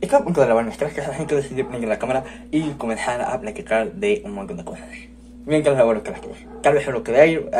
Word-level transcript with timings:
Estaba 0.00 0.22
a 0.22 0.24
punto 0.24 0.46
de 0.46 0.62
mis 0.62 0.78
trastes, 0.78 1.06
así 1.06 1.26
que 1.26 1.34
decidí 1.34 1.62
poner 1.62 1.86
la 1.86 1.98
cámara 1.98 2.24
y 2.50 2.70
comenzar 2.70 3.20
a 3.20 3.38
platicar 3.38 3.92
de 3.92 4.22
un 4.24 4.32
montón 4.32 4.56
de 4.56 4.64
cosas. 4.64 4.86
Mientras 5.44 5.76
lavo 5.76 5.92
los 5.92 6.02
trastes. 6.02 6.38
Tal 6.62 6.72
vez 6.72 6.86
lo 6.86 7.02
que 7.02 7.12
de 7.12 7.50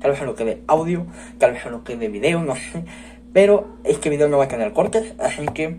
tal 0.00 0.10
vez 0.12 0.22
lo 0.22 0.34
que 0.36 0.44
de 0.44 0.62
audio, 0.68 1.06
tal 1.38 1.52
vez 1.52 1.64
lo 1.66 1.82
que 1.82 1.96
de 1.96 2.08
video, 2.08 2.40
no 2.42 2.54
sé. 2.54 2.84
Pero 3.32 3.76
este 3.82 4.08
video 4.08 4.28
no 4.28 4.38
va 4.38 4.44
a 4.44 4.48
tener 4.48 4.72
cortes, 4.72 5.14
así 5.18 5.46
que 5.46 5.76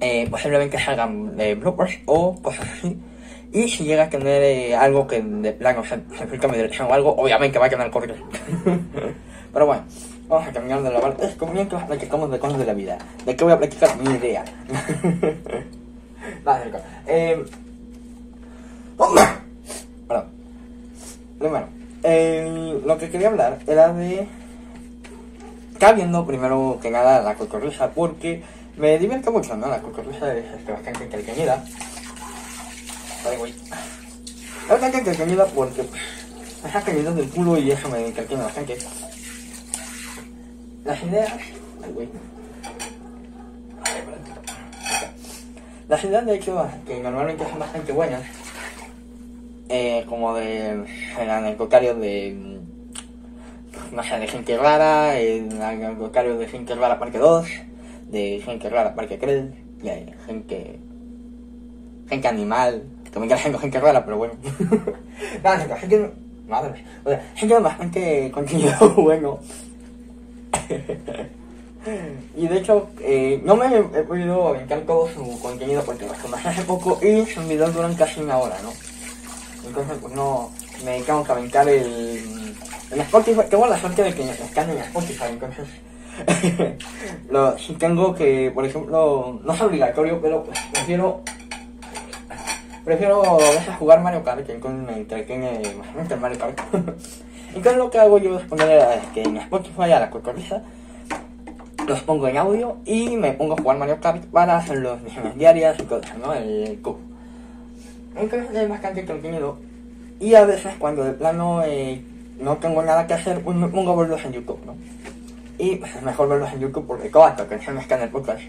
eh, 0.00 0.28
posiblemente 0.30 0.78
salgan 0.78 1.34
eh, 1.40 1.56
bloopers 1.56 1.98
o 2.06 2.40
cosas 2.40 2.66
así. 2.78 2.96
Y 3.52 3.68
si 3.68 3.84
llega 3.84 4.04
a 4.04 4.10
tener 4.10 4.42
eh, 4.42 4.76
algo 4.76 5.08
que 5.08 5.20
de 5.20 5.52
plano 5.52 5.84
se, 5.84 6.00
se 6.16 6.48
mi 6.48 6.56
dirección 6.56 6.88
o 6.88 6.94
algo, 6.94 7.16
obviamente 7.16 7.58
va 7.58 7.66
a 7.66 7.70
tener 7.70 7.90
cortes. 7.90 8.16
Pero 9.52 9.66
bueno, 9.66 9.84
vamos 10.32 10.48
a 10.48 10.52
terminar 10.52 10.82
de 10.82 10.90
lavar 10.90 11.14
esto 11.20 11.46
mientras 11.46 11.84
platicamos 11.84 12.30
de 12.30 12.38
cosas 12.38 12.58
de 12.58 12.64
la 12.64 12.72
vida. 12.72 12.96
¿De 13.26 13.36
qué 13.36 13.44
voy 13.44 13.52
a 13.52 13.58
platicar? 13.58 13.96
Ni 13.98 14.14
idea. 14.14 14.42
Nada. 16.44 16.64
Eh... 17.06 17.44
Perdón. 20.08 20.24
Primero, 21.38 21.66
eh, 22.02 22.80
lo 22.84 22.96
que 22.96 23.10
quería 23.10 23.28
hablar 23.28 23.58
era 23.66 23.92
de... 23.92 24.26
Estaba 25.74 25.92
viendo 25.92 26.26
primero 26.26 26.78
que 26.80 26.90
nada 26.90 27.20
la 27.22 27.34
cocorrisa 27.34 27.90
porque 27.90 28.42
me 28.76 28.98
divierte 28.98 29.30
mucho, 29.30 29.56
¿no? 29.56 29.68
La 29.68 29.80
cocorrisa 29.82 30.32
es 30.34 30.44
este, 30.54 30.72
bastante 30.72 31.04
entretenida. 31.04 31.62
Ay, 33.28 33.36
güey. 33.36 33.52
Es 33.52 34.68
bastante 34.68 34.98
entretenida 34.98 35.44
porque 35.46 35.82
pues, 35.82 36.00
me 36.62 36.70
saca 36.70 36.92
videos 36.92 37.16
del 37.16 37.28
culo 37.28 37.58
y 37.58 37.72
eso 37.72 37.88
me 37.88 38.06
entretiene 38.06 38.44
bastante. 38.44 38.78
Las 40.84 41.02
ideas... 41.02 41.32
Ay, 41.84 41.92
güey. 41.92 42.08
Las 45.88 46.04
ideas, 46.04 46.24
de 46.24 46.34
hecho, 46.36 46.68
que 46.86 47.00
normalmente 47.00 47.44
son 47.44 47.58
bastante 47.58 47.92
buenas, 47.92 48.22
eh, 49.68 50.04
como 50.08 50.34
de 50.34 50.84
el 51.20 51.30
anecdotario 51.30 51.94
de 51.94 52.34
mm, 52.34 53.94
no 53.94 54.02
sé, 54.02 54.18
de 54.18 54.26
gente 54.26 54.56
rara, 54.56 55.18
el 55.18 55.60
anecdotario 55.60 56.38
de 56.38 56.48
gente 56.48 56.74
rara 56.74 56.98
parte 56.98 57.18
2, 57.18 57.46
de 58.08 58.42
gente 58.44 58.70
rara 58.70 58.94
parte 58.94 59.18
3, 59.18 59.50
de 59.82 60.14
gente 60.26 60.80
gente 62.08 62.28
animal, 62.28 62.82
también 63.12 63.36
que 63.36 63.42
tengo 63.42 63.58
gente 63.58 63.80
rara, 63.80 64.04
pero 64.04 64.16
bueno. 64.16 64.34
Nada, 65.42 65.76
gente, 65.76 66.10
madre, 66.48 66.84
o 67.04 67.10
sea, 67.10 67.22
gente 67.34 67.58
bastante 67.58 68.30
contenido 68.30 68.90
bueno. 68.96 69.38
Y 72.36 72.46
de 72.46 72.58
hecho, 72.58 72.90
eh, 73.00 73.40
no 73.44 73.56
me 73.56 73.66
he 73.76 74.02
podido 74.04 74.48
aventar 74.48 74.80
todo 74.82 75.08
su 75.08 75.40
contenido 75.40 75.82
porque 75.82 76.06
los 76.06 76.16
tomé 76.18 76.36
hace 76.36 76.62
poco 76.62 76.98
y 77.02 77.26
sus 77.26 77.46
videos 77.48 77.74
duran 77.74 77.94
casi 77.96 78.20
una 78.20 78.38
hora, 78.38 78.56
¿no? 78.62 78.70
Entonces, 79.66 79.98
pues 80.00 80.14
no, 80.14 80.50
me 80.84 81.00
tengo 81.02 81.24
que 81.24 81.32
aventar 81.32 81.68
el, 81.68 82.54
el 82.90 83.00
Spotify. 83.00 83.42
Tengo 83.50 83.66
la 83.66 83.78
suerte 83.78 84.02
de 84.04 84.14
que 84.14 84.30
están 84.30 84.70
en 84.70 84.78
Spotify, 84.78 85.24
entonces. 85.30 85.66
lo, 87.30 87.58
si 87.58 87.74
tengo 87.74 88.14
que, 88.14 88.50
por 88.54 88.64
ejemplo, 88.64 89.40
no 89.42 89.52
es 89.52 89.60
obligatorio, 89.60 90.20
pero 90.20 90.44
pues, 90.44 90.58
prefiero. 90.72 91.22
Prefiero 92.84 93.22
a 93.40 93.76
jugar 93.76 94.00
Mario 94.00 94.24
Kart, 94.24 94.44
que 94.44 94.68
me 94.68 94.96
entretiene 94.96 95.62
el 95.62 96.20
Mario 96.20 96.38
Kart. 96.38 96.60
entonces 97.54 97.76
lo 97.76 97.90
que 97.90 97.98
hago 97.98 98.18
yo 98.18 98.38
es 98.38 98.44
poner 98.46 98.70
es 98.70 99.06
que 99.14 99.22
en 99.22 99.36
Spotify 99.36 99.92
a 99.92 100.00
la 100.00 100.10
cocorriza 100.10 100.62
los 101.86 102.00
pongo 102.02 102.28
en 102.28 102.36
audio 102.36 102.76
y 102.84 103.16
me 103.16 103.32
pongo 103.32 103.54
a 103.54 103.56
jugar 103.56 103.78
Mario 103.78 104.00
Kart 104.00 104.24
para 104.26 104.56
hacer 104.56 104.78
las 104.78 105.00
misiones 105.02 105.36
diarias 105.36 105.76
y 105.78 105.82
eso, 105.82 106.18
¿no? 106.22 106.32
El 106.34 106.78
cubo. 106.80 107.00
Entonces 108.16 108.54
es 108.54 108.68
bastante 108.68 109.04
contenido. 109.04 109.58
Y 110.20 110.34
a 110.34 110.44
veces 110.44 110.74
cuando 110.78 111.02
de 111.04 111.12
plano 111.12 111.62
eh, 111.64 112.02
no 112.40 112.56
tengo 112.58 112.82
nada 112.82 113.06
que 113.06 113.14
hacer, 113.14 113.40
pues 113.42 113.56
me 113.56 113.68
pongo 113.68 113.92
a 113.92 113.96
verlos 113.96 114.24
en 114.24 114.32
YouTube, 114.32 114.60
¿no? 114.64 114.76
Y 115.58 115.76
pues, 115.76 115.94
es 115.96 116.02
mejor 116.02 116.28
verlos 116.28 116.52
en 116.52 116.60
YouTube 116.60 116.86
porque 116.86 117.10
coato, 117.10 117.48
que 117.48 117.56
no 117.72 117.80
está 117.80 117.96
en 117.96 118.02
el 118.02 118.10
podcast. 118.10 118.42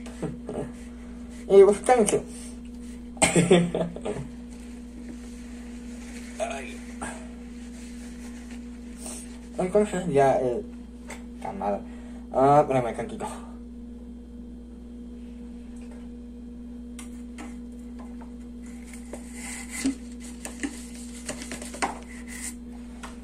y 1.50 1.64
pues 1.64 1.84
bien 1.86 2.06
chido. 2.06 2.24
Ay. 6.40 6.73
Entonces 9.64 10.06
ya... 10.08 10.40
Eh, 10.42 10.62
calmado. 11.42 11.80
Ah, 12.34 12.60
espérame 12.62 12.96
tantito. 12.96 13.26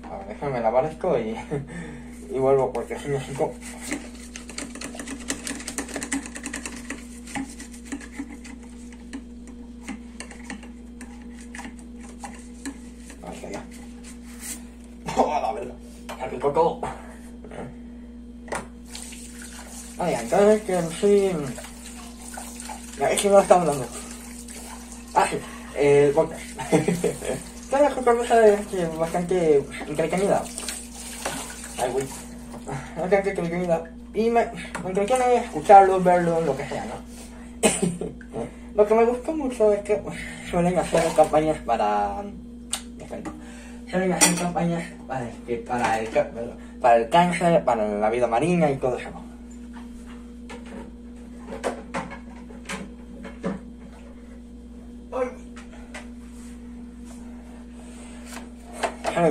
A 0.04 0.18
ver, 0.18 0.28
déjame 0.30 0.62
lavar 0.62 0.86
esto 0.86 1.20
y, 1.20 1.36
y 2.34 2.40
vuelvo 2.40 2.72
porque 2.72 2.98
si 2.98 3.10
necesito... 3.10 3.52
Ahí 13.24 13.36
está 13.36 13.50
ya. 13.50 13.64
Oh, 15.18 15.34
a 15.34 15.42
la 15.42 15.52
verdad. 15.54 15.76
Aquí 16.22 16.38
todo. 16.38 16.82
Ay, 20.02 20.16
sí. 21.00 21.32
Ya, 22.98 23.10
es 23.12 23.22
que 23.22 23.30
no 23.30 23.40
estamos 23.40 23.68
dando. 23.68 23.86
Ah, 25.16 25.28
el 25.76 26.12
podcast. 26.12 26.42
Cosa 27.70 28.48
es 28.48 28.68
que 28.68 28.86
bastante 28.98 29.64
entretenida. 29.88 30.44
Ay, 31.78 31.92
güey. 31.92 32.06
Bastante 32.98 33.30
entretenida. 33.30 33.84
Y 34.14 34.30
me, 34.30 34.46
me 34.84 34.90
entretiene 34.90 35.36
escucharlo, 35.36 36.02
verlo, 36.02 36.42
lo 36.42 36.58
que 36.58 36.68
sea, 36.68 36.86
¿no? 36.86 37.10
lo 38.76 38.88
que 38.88 38.96
me 38.96 39.06
gustó 39.06 39.34
mucho 39.34 39.72
es 39.72 39.82
que 39.82 40.02
suelen 40.50 40.78
hacer 40.78 41.04
campañas 41.16 41.58
para. 41.60 42.24
Suelen 43.90 44.14
hacer 44.14 44.36
campañas 44.36 44.84
para, 45.08 45.28
para, 45.68 46.00
el, 46.00 46.10
para 46.82 46.96
el 46.98 47.10
cáncer, 47.10 47.64
para 47.64 47.88
la 47.88 48.10
vida 48.10 48.28
marina 48.28 48.70
y 48.70 48.78
todo 48.78 48.98
eso. 48.98 49.10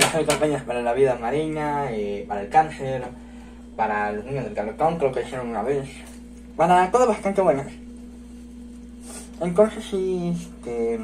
Hacer 0.09 0.25
campañas 0.25 0.63
para 0.63 0.81
la 0.81 0.93
vida 0.93 1.17
marina, 1.19 1.91
eh, 1.91 2.25
para 2.27 2.41
el 2.41 2.49
cáncer, 2.49 3.03
para 3.75 4.11
los 4.11 4.25
niños 4.25 4.43
del 4.43 4.53
calotón, 4.53 4.97
creo 4.97 5.11
que 5.11 5.21
hicieron 5.21 5.49
una 5.49 5.61
vez. 5.61 5.87
Para 6.57 6.89
cosas 6.89 7.07
bastante 7.07 7.41
buenas. 7.41 7.67
Entonces 9.39 9.85
sí, 9.85 10.35
este, 10.35 10.99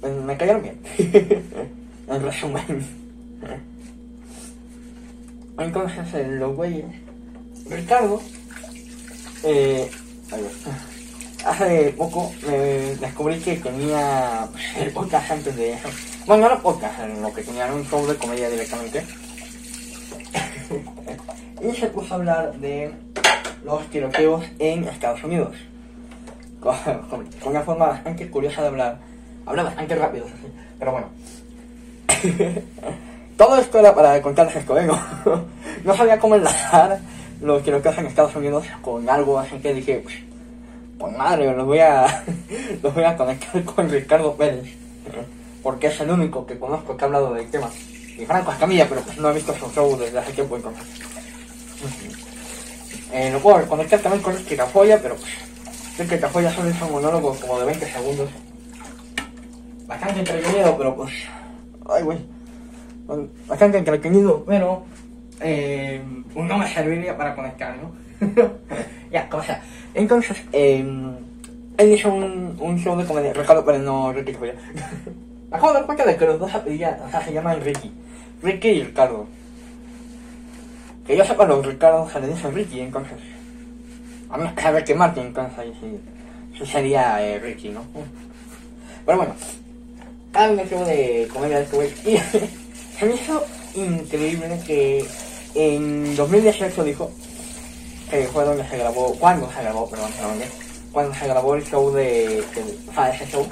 pues 0.00 0.12
me 0.12 0.36
cayeron 0.36 0.62
bien. 0.62 0.80
en 2.08 2.22
resumen. 2.22 2.86
Entonces 5.58 6.28
los 6.28 6.56
güeyes, 6.56 6.86
Ricardo, 7.68 8.20
eh, 9.44 9.90
hace 11.44 11.94
poco 11.96 12.32
me 12.46 12.56
descubrí 12.96 13.38
que 13.40 13.56
tenía 13.56 14.48
el 14.76 14.90
podcast 14.92 15.30
antes 15.30 15.56
de 15.56 15.72
eso. 15.72 15.88
Bueno, 16.26 16.48
no 16.48 16.60
podcast, 16.60 17.00
en 17.00 17.22
lo 17.22 17.32
que 17.32 17.42
tenían 17.42 17.72
un 17.72 17.84
show 17.84 18.06
de 18.06 18.16
comedia 18.16 18.48
directamente. 18.50 19.04
y 21.62 21.74
se 21.74 21.86
puso 21.88 22.14
a 22.14 22.16
hablar 22.18 22.52
de 22.54 22.92
los 23.64 23.86
tiroteos 23.90 24.44
en 24.58 24.84
Estados 24.84 25.22
Unidos. 25.24 25.56
Con, 26.60 26.76
una 27.44 27.62
forma 27.62 27.86
bastante 27.88 28.28
curiosa 28.30 28.62
de 28.62 28.68
hablar. 28.68 28.98
Habla 29.46 29.62
bastante 29.64 29.94
rápido, 29.94 30.26
pero 30.78 30.92
bueno. 30.92 31.08
Todo 33.36 33.56
esto 33.56 33.78
era 33.78 33.94
para 33.94 34.20
contarles 34.20 34.56
esto. 34.56 34.80
No, 34.82 35.00
no 35.84 35.96
sabía 35.96 36.18
cómo 36.18 36.34
enlazar 36.34 37.00
los 37.40 37.62
tiroteos 37.62 37.96
en 37.96 38.06
Estados 38.06 38.36
Unidos 38.36 38.66
con 38.82 39.08
algo, 39.08 39.38
así 39.38 39.58
que 39.58 39.72
dije, 39.72 40.02
pues, 40.04 40.16
pues 41.00 41.16
madre, 41.16 41.52
los 41.56 41.66
voy 41.66 41.80
a, 41.80 42.24
los 42.82 42.94
voy 42.94 43.04
a 43.04 43.16
conectar 43.16 43.64
con 43.64 43.88
Ricardo 43.88 44.36
Pérez 44.36 44.80
porque 45.62 45.88
es 45.88 46.00
el 46.00 46.10
único 46.10 46.46
que 46.46 46.58
conozco 46.58 46.96
que 46.96 47.04
ha 47.04 47.06
hablado 47.06 47.34
del 47.34 47.50
tema. 47.50 47.70
Y 48.18 48.24
Franco 48.24 48.52
Escamilla, 48.52 48.86
pero 48.88 49.00
pues 49.02 49.18
no 49.18 49.30
he 49.30 49.34
visto 49.34 49.54
su 49.54 49.70
show 49.70 49.96
desde 49.98 50.18
hace 50.18 50.32
tiempo 50.32 50.56
entonces. 50.56 50.84
Eh, 53.12 53.30
lo 53.30 53.40
puedo 53.40 53.66
conectar 53.66 54.00
también 54.00 54.22
con 54.22 54.36
Quitafolla, 54.36 55.00
pero 55.00 55.16
pues 55.16 55.30
el 55.98 56.08
Quitafolla 56.08 56.52
solo 56.52 56.68
es 56.68 56.82
un 56.82 56.92
monólogo 56.92 57.34
como 57.36 57.58
de 57.58 57.66
20 57.66 57.86
segundos. 57.86 58.30
Bastante 59.86 60.20
entretenido, 60.20 60.76
pero 60.78 60.94
pues... 60.94 61.12
Ay, 61.88 62.02
güey. 62.04 62.18
Bastante 63.48 63.78
entretenido, 63.78 64.44
pero... 64.46 64.84
Eh, 65.40 66.02
no 66.34 66.58
me 66.58 66.72
serviría 66.72 67.16
para 67.16 67.34
conectar, 67.34 67.76
¿no? 67.78 67.92
ya, 69.10 69.28
como 69.28 69.42
sea. 69.42 69.62
Entonces, 69.94 70.36
eh, 70.52 70.84
él 71.78 71.92
hizo 71.92 72.12
un, 72.12 72.78
show 72.78 72.96
de 72.96 73.04
comedia, 73.04 73.32
Ricardo, 73.32 73.64
pero 73.64 73.78
no 73.78 74.12
Ricky. 74.12 74.36
Me 74.38 75.56
acabo 75.56 75.72
de 75.72 75.78
dar 75.78 75.86
cuenta 75.86 76.04
de 76.04 76.16
que 76.16 76.26
los 76.26 76.38
dos 76.38 76.54
apellidos, 76.54 76.94
o 77.06 77.10
sea, 77.10 77.24
se 77.24 77.32
llaman 77.32 77.60
Ricky. 77.60 77.90
Ricky 78.42 78.68
y 78.68 78.84
Ricardo. 78.84 79.26
Que 81.06 81.16
yo 81.16 81.24
sepa, 81.24 81.46
los 81.46 81.64
Ricardo 81.64 82.08
se 82.08 82.20
le 82.20 82.28
dicen 82.28 82.54
Ricky, 82.54 82.80
entonces. 82.80 83.18
A 84.28 84.36
menos 84.36 84.52
que 84.52 84.70
Ricky 84.70 84.94
Martin, 84.94 85.24
entonces 85.24 85.64
sí, 85.80 86.66
sería 86.66 87.20
eh, 87.26 87.38
Ricky, 87.38 87.70
¿no? 87.70 87.82
Pero 89.04 89.18
bueno, 89.18 89.34
cada 90.30 90.52
un 90.52 90.68
show 90.68 90.84
de 90.84 91.28
comedia 91.32 91.58
de 91.58 91.64
este. 91.64 92.10
Y 92.10 92.16
se 92.98 93.06
me 93.06 93.14
hizo 93.14 93.44
increíble 93.74 94.60
que 94.66 95.04
en 95.54 96.14
2018 96.14 96.84
dijo 96.84 97.10
que 98.10 98.26
fue 98.26 98.44
donde 98.44 98.66
se 98.68 98.76
grabó, 98.78 99.14
cuando 99.14 99.50
se 99.52 99.62
grabó, 99.62 99.88
perdón, 99.88 100.10
dónde, 100.20 100.46
cuando 100.92 101.14
se 101.14 101.26
grabó 101.28 101.54
el 101.54 101.64
show 101.64 101.90
de, 101.92 102.42
de- 102.54 103.10
ese 103.14 103.26
show. 103.26 103.46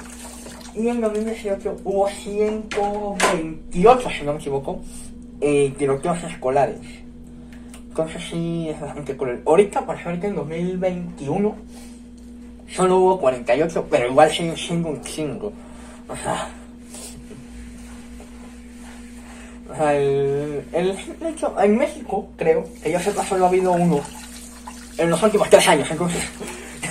Y 0.75 0.87
en 0.87 1.01
2018 1.01 1.77
hubo 1.83 2.07
128, 2.09 4.09
si 4.09 4.23
no 4.23 4.33
me 4.33 4.39
equivoco, 4.39 4.79
eh, 5.41 5.73
tiroteos 5.77 6.23
escolares. 6.23 6.79
Entonces 7.89 8.21
sí, 8.29 8.69
es 8.69 8.79
bastante 8.79 9.17
cruel. 9.17 9.41
Ahorita, 9.45 9.85
por 9.85 10.01
suerte, 10.01 10.27
en 10.27 10.35
2021, 10.35 11.55
solo 12.73 12.97
hubo 12.97 13.19
48, 13.19 13.87
pero 13.89 14.07
igual 14.09 14.31
siguen 14.31 14.55
siendo 14.57 14.89
un 14.89 15.01
chingo. 15.01 15.51
O 16.07 16.15
sea... 16.15 16.49
O 19.71 19.75
sea, 19.75 19.95
el, 19.95 20.63
el 20.73 20.97
hecho, 21.27 21.53
en 21.61 21.77
México, 21.77 22.27
creo, 22.37 22.65
que 22.81 22.91
yo 22.91 22.99
sepa, 22.99 23.23
solo 23.23 23.45
ha 23.45 23.49
habido 23.49 23.71
uno 23.73 23.99
en 24.99 25.09
los 25.09 25.23
últimos 25.23 25.49
tres 25.49 25.67
años, 25.67 25.89
entonces. 25.89 26.21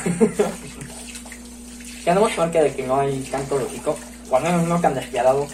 Tenemos 2.04 2.32
suerte 2.32 2.62
de 2.62 2.74
que 2.74 2.86
no 2.86 2.98
hay 2.98 3.20
tanto 3.30 3.58
lógico, 3.58 3.96
o 4.30 4.36
al 4.36 4.42
menos 4.42 4.66
no 4.66 4.80
tan 4.80 4.94
despiadado. 4.94 5.46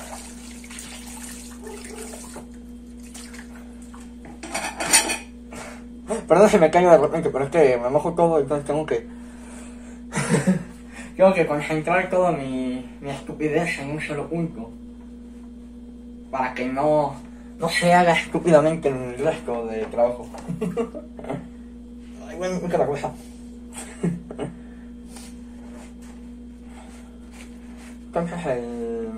Perdón 6.29 6.49
si 6.49 6.59
me 6.59 6.71
caigo 6.71 6.93
de 6.93 6.99
repente, 6.99 7.31
pero 7.31 7.45
es 7.45 7.51
que 7.51 7.77
me 7.77 7.91
mojo 7.91 8.15
todo, 8.15 8.39
entonces 8.39 8.67
tengo 8.67 8.87
que. 8.87 9.07
tengo 11.17 11.35
que 11.35 11.47
concentrar 11.47 12.09
toda 12.09 12.31
mi, 12.31 12.89
mi 13.01 13.11
estupidez 13.11 13.81
en 13.81 13.91
un 13.91 14.01
solo 14.01 14.29
punto. 14.29 14.71
Para 16.31 16.55
que 16.55 16.67
no, 16.67 17.17
no 17.59 17.69
se 17.69 17.93
haga 17.93 18.13
estúpidamente 18.13 18.89
el 18.89 19.19
resto 19.19 19.67
del 19.67 19.87
trabajo. 19.87 20.29
Nunca 22.39 22.79
la 22.79 22.87
cosa. 22.87 23.13
Entonces 28.07 28.47
el... 28.47 29.09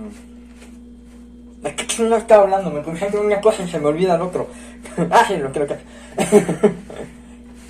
Es 1.64 1.72
que 1.74 2.02
no 2.04 2.16
estaba 2.16 2.44
hablando, 2.44 2.70
me 2.70 2.82
concentro 2.82 3.20
en 3.20 3.26
una 3.26 3.40
cosa 3.40 3.62
y 3.62 3.68
se 3.68 3.78
me 3.78 3.86
olvida 3.86 4.14
el 4.14 4.22
otro. 4.22 4.48
ah, 5.10 5.24
sí, 5.26 5.36
lo 5.36 5.52
creo 5.52 5.66
que 5.66 5.76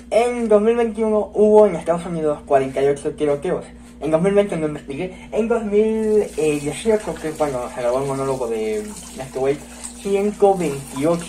En 0.09 0.47
2021 0.47 1.31
hubo 1.33 1.67
en 1.67 1.75
Estados 1.75 2.05
Unidos 2.05 2.39
48 2.45 3.11
tiroteos. 3.15 3.65
En 3.99 4.11
2020 4.11 4.57
no 4.57 4.67
investigué. 4.67 5.29
En 5.31 5.47
2018, 5.47 7.15
que 7.15 7.31
cuando 7.31 7.69
se 7.73 7.81
grabó 7.81 7.99
el 7.99 8.07
monólogo 8.07 8.47
de 8.47 8.85
güey, 9.35 9.57
128. 10.01 11.25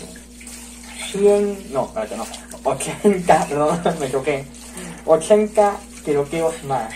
100, 1.10 1.72
no, 1.72 1.86
espérate, 1.86 2.16
no. 2.16 2.47
80, 2.64 3.46
perdón, 3.46 3.80
me 4.00 4.10
choqué. 4.10 4.44
80 5.06 5.76
tiroteos 6.04 6.64
más. 6.64 6.92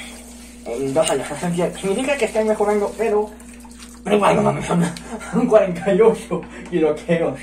En 0.66 0.94
dos 0.94 1.10
años. 1.10 1.26
O 1.32 1.36
sea, 1.36 1.50
significa 1.76 2.16
que 2.16 2.24
están 2.26 2.46
mejorando, 2.46 2.92
pero... 2.96 3.30
Pero 4.04 4.16
igual, 4.16 4.36
no 4.36 4.42
mames, 4.42 4.66
son, 4.66 4.84
son 5.32 5.46
48 5.46 6.42
tiroteos. 6.70 7.40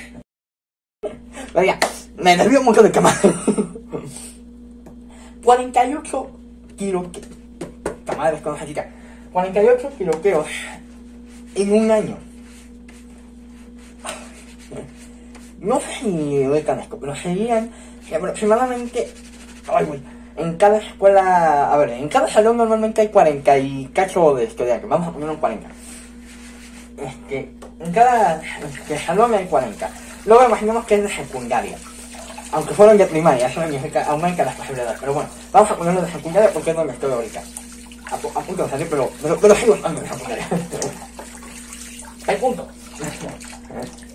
Pero 1.52 1.74
me 2.18 2.36
desvío 2.36 2.62
mucho 2.62 2.82
de 2.82 2.90
tema. 2.90 3.14
48 5.42 6.30
tiroteos. 6.76 7.26
Madre 8.16 8.42
con 8.42 8.54
esa 8.54 8.66
chica. 8.66 8.86
48 9.32 9.88
tiroteos 9.96 10.46
en 11.54 11.72
un 11.72 11.90
año. 11.90 12.16
No 15.60 15.78
sé 15.78 15.92
si 16.00 16.42
doy 16.44 16.62
tan 16.62 16.80
esto, 16.80 16.98
serían 18.10 18.22
aproximadamente. 18.22 19.08
Ay. 19.72 20.02
En 20.36 20.56
cada 20.56 20.78
escuela. 20.78 21.72
A 21.72 21.76
ver, 21.76 21.90
en 21.90 22.08
cada 22.08 22.28
salón 22.28 22.56
normalmente 22.56 23.00
hay 23.02 23.08
40 23.08 23.58
y 23.58 23.86
cacho 23.94 24.34
de 24.34 24.44
estudiantes. 24.44 24.88
Vamos 24.88 25.08
a 25.08 25.12
poner 25.12 25.28
un 25.28 25.36
40. 25.36 25.68
Este, 26.98 27.50
en 27.80 27.92
cada 27.92 28.40
este, 28.42 28.98
salón 28.98 29.34
hay 29.34 29.46
40. 29.46 29.88
Luego 30.26 30.44
imaginemos 30.46 30.84
que 30.86 30.94
es 30.96 31.02
de 31.02 31.08
secundaria. 31.14 31.76
Aunque 32.52 32.74
fueron 32.74 32.98
de 32.98 33.06
primaria, 33.06 33.46
eso 33.46 33.62
significa 33.62 34.04
aumenta 34.06 34.44
las 34.44 34.54
posibilidades. 34.56 34.98
Pero 35.00 35.14
bueno, 35.14 35.28
vamos 35.52 35.70
a 35.70 35.76
ponerlo 35.76 36.02
de 36.02 36.10
secundaria 36.12 36.50
porque 36.52 36.70
es 36.70 36.76
donde 36.76 36.92
estoy 36.94 37.12
ahorita. 37.12 37.42
A, 38.10 38.18
pu- 38.18 38.30
a 38.34 38.40
punto 38.40 38.64
de 38.64 38.70
salir, 38.70 38.88
pero, 38.90 39.10
pero, 39.22 39.38
pero 39.38 39.54
sigo 39.54 39.74
estando 39.74 40.00
en 40.00 40.08
secundaria. 40.08 40.48
El 42.26 42.36
punto. 42.38 42.68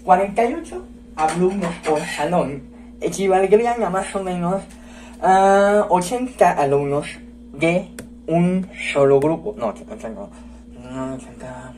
48 0.03 0.85
alumnos 1.15 1.73
por 1.85 1.99
salón 2.05 2.61
equivaldrían 3.01 3.83
a 3.83 3.89
más 3.89 4.13
o 4.15 4.23
menos 4.23 4.61
a 5.21 5.85
80 5.89 6.51
alumnos 6.51 7.07
de 7.53 7.87
un 8.27 8.67
solo 8.93 9.19
grupo. 9.19 9.55
No, 9.57 9.67
80 9.67 10.09
no. 10.09 10.29
No, 10.91 11.13
80. 11.15 11.73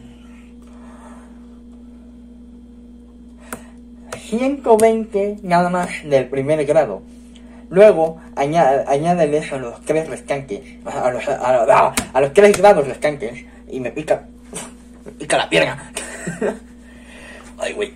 120 4.29 5.37
nada 5.43 5.69
más 5.69 5.89
del 6.03 6.27
primer 6.27 6.65
grado. 6.65 7.01
Luego, 7.69 8.17
añade, 8.35 8.85
añádele 8.87 9.37
eso 9.39 9.55
a 9.55 9.59
los 9.59 9.81
tres 9.81 10.07
restantes. 10.09 10.61
A 10.85 11.11
los, 11.11 11.27
a, 11.27 11.53
los- 11.53 11.69
a- 11.69 11.93
a 12.13 12.21
los 12.21 12.33
tres 12.33 12.57
grados 12.57 12.87
restantes. 12.87 13.43
Y 13.69 13.79
me 13.79 13.91
pica. 13.91 14.25
Me 15.05 15.11
pica 15.11 15.37
la 15.37 15.49
pierna. 15.49 15.91
Ay, 17.59 17.73
güey. 17.73 17.93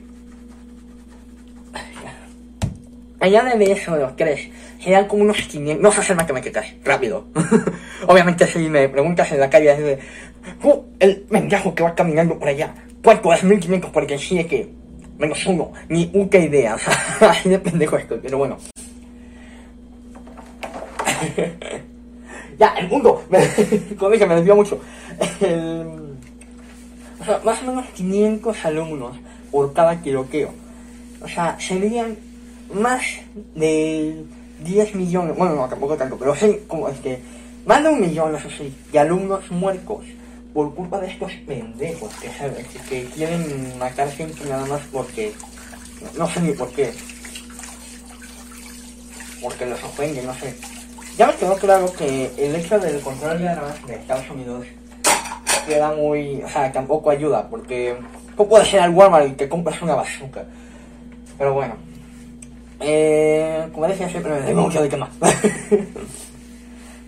Añádele 3.22 3.72
eso 3.72 3.94
a 3.94 3.98
los 3.98 4.16
tres. 4.16 4.50
Serían 4.80 5.08
como 5.08 5.22
unos 5.24 5.38
500. 5.38 5.82
No 5.82 5.92
sé 5.92 6.02
hacer 6.02 6.16
matemáticas. 6.16 6.66
Rápido. 6.84 7.28
Obviamente, 8.08 8.48
si 8.48 8.68
me 8.68 8.90
preguntas 8.90 9.32
en 9.32 9.40
la 9.40 9.50
calle, 9.50 9.76
de. 9.78 10.00
"Oh, 10.64 10.86
el 11.00 11.26
mendajo 11.30 11.74
que 11.76 11.84
va 11.84 11.94
caminando 11.94 12.38
por 12.40 12.48
allá. 12.48 12.74
¿Cuánto 13.04 13.32
es 13.32 13.44
1500 13.44 13.92
porque 13.92 14.18
sí 14.18 14.40
es 14.40 14.48
que 14.48 14.70
menos 15.20 15.46
uno, 15.46 15.72
ni 15.88 16.08
puta 16.08 16.40
idea, 16.40 16.76
así 17.22 17.48
de 17.50 17.60
pendejo 17.60 17.96
estoy, 17.96 18.20
pero 18.24 18.40
bueno. 18.40 18.58
ya, 22.60 22.74
el 22.80 22.88
mundo, 22.88 23.24
como 24.00 24.10
dije, 24.12 24.26
me 24.26 24.34
desvió 24.36 24.56
mucho. 24.56 24.80
O 27.20 27.24
sea, 27.24 27.40
más 27.46 27.62
o 27.62 27.66
menos 27.68 27.86
500 27.96 28.66
alumnos 28.66 29.16
por 29.52 29.74
cada 29.74 29.96
tiroqueo. 30.02 30.50
O 31.22 31.28
sea, 31.28 31.56
serían 31.60 32.18
más 32.74 33.02
de 33.56 34.24
10 34.64 34.96
millones, 34.96 35.36
bueno, 35.36 35.56
no, 35.56 35.68
tampoco 35.68 35.98
tanto, 35.98 36.18
pero 36.18 36.36
sí, 36.36 36.60
como 36.68 36.90
es 36.90 37.00
que, 37.00 37.20
más 37.66 37.84
de 37.84 37.90
un 37.90 38.02
millón, 38.02 38.36
eso 38.36 38.50
sí, 38.50 38.74
de 38.92 39.00
alumnos 39.00 39.50
muertos 39.52 40.06
por 40.54 40.74
culpa 40.76 41.00
de 41.00 41.08
estos 41.08 41.32
pendejos 41.48 42.14
que, 42.16 42.30
¿sabes? 42.30 42.68
que, 42.90 43.06
quieren 43.06 43.78
matar 43.80 44.12
gente 44.12 44.46
nada 44.46 44.66
más 44.66 44.82
porque, 44.92 45.34
no, 46.18 46.30
sé 46.30 46.42
ni 46.42 46.54
por 46.54 46.70
qué, 46.72 46.94
porque 49.42 49.66
los 49.66 49.84
ofende, 49.84 50.22
no 50.24 50.34
sé. 50.36 50.56
Ya 51.18 51.28
me 51.28 51.36
quedó 51.36 51.56
claro 51.56 51.92
que 51.94 52.32
el 52.38 52.56
hecho 52.56 52.80
del 52.80 53.02
control 53.02 53.40
de 53.40 53.50
armas 53.50 53.86
de 53.86 53.96
Estados 53.96 54.30
Unidos 54.30 54.66
queda 55.68 55.92
muy, 55.94 56.42
o 56.42 56.50
sea, 56.50 56.72
tampoco 56.72 57.10
ayuda, 57.10 57.48
porque 57.50 57.98
tú 58.36 58.48
puedes 58.48 58.72
ir 58.74 58.80
al 58.80 58.92
Walmart 58.92 59.28
y 59.28 59.34
te 59.34 59.50
compras 59.50 59.82
una 59.82 59.96
bazooka. 59.96 60.46
Pero 61.38 61.54
bueno, 61.54 61.76
eh, 62.82 63.70
como 63.74 63.88
decía 63.88 64.10
siempre, 64.10 64.40
me 64.40 64.54
mucho 64.54 64.82
de 64.82 64.90
tema. 64.90 65.10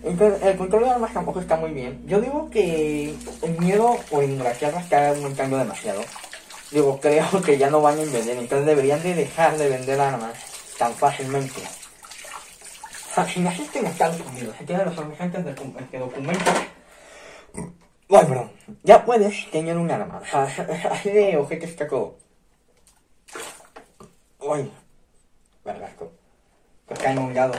Entonces, 0.03 0.41
el 0.43 0.57
control 0.57 0.83
de 0.83 0.89
armas 0.89 1.13
tampoco 1.13 1.39
está 1.39 1.55
muy 1.55 1.71
bien. 1.71 2.03
Yo 2.05 2.19
digo 2.19 2.49
que 2.49 3.15
el 3.41 3.59
miedo 3.59 3.97
por 4.09 4.23
Inglaterra 4.23 4.79
está 4.79 5.09
aumentando 5.09 5.57
demasiado. 5.57 6.01
Digo, 6.71 6.99
creo 7.01 7.41
que 7.41 7.57
ya 7.57 7.69
no 7.69 7.81
van 7.81 7.99
a 7.99 8.03
vender, 8.03 8.37
entonces 8.37 8.65
deberían 8.65 9.01
de 9.01 9.15
dejar 9.15 9.57
de 9.57 9.69
vender 9.69 9.99
armas 9.99 10.33
tan 10.77 10.93
fácilmente. 10.93 11.61
O 13.11 13.15
sea, 13.15 13.27
si 13.27 13.39
naciste 13.39 13.79
en 13.79 13.85
Estados 13.85 14.19
Unidos, 14.21 14.55
si 14.57 14.65
tienes 14.65 14.85
los 14.87 14.97
agentes 14.97 15.45
de 15.45 15.55
que 15.89 15.99
documentos... 15.99 16.53
Ay, 18.09 18.25
perdón. 18.25 18.51
Ya 18.83 19.05
puedes 19.05 19.49
tener 19.51 19.77
un 19.77 19.89
arma. 19.89 20.19
O 20.21 20.25
sea, 20.25 20.43
así 20.91 21.09
de 21.09 21.37
ojete 21.37 21.65
está 21.65 21.87
todo. 21.87 22.17
Uy, 24.39 24.69
vergasco. 25.63 26.11
Que 26.87 26.93
está 26.93 27.11
inundado 27.11 27.53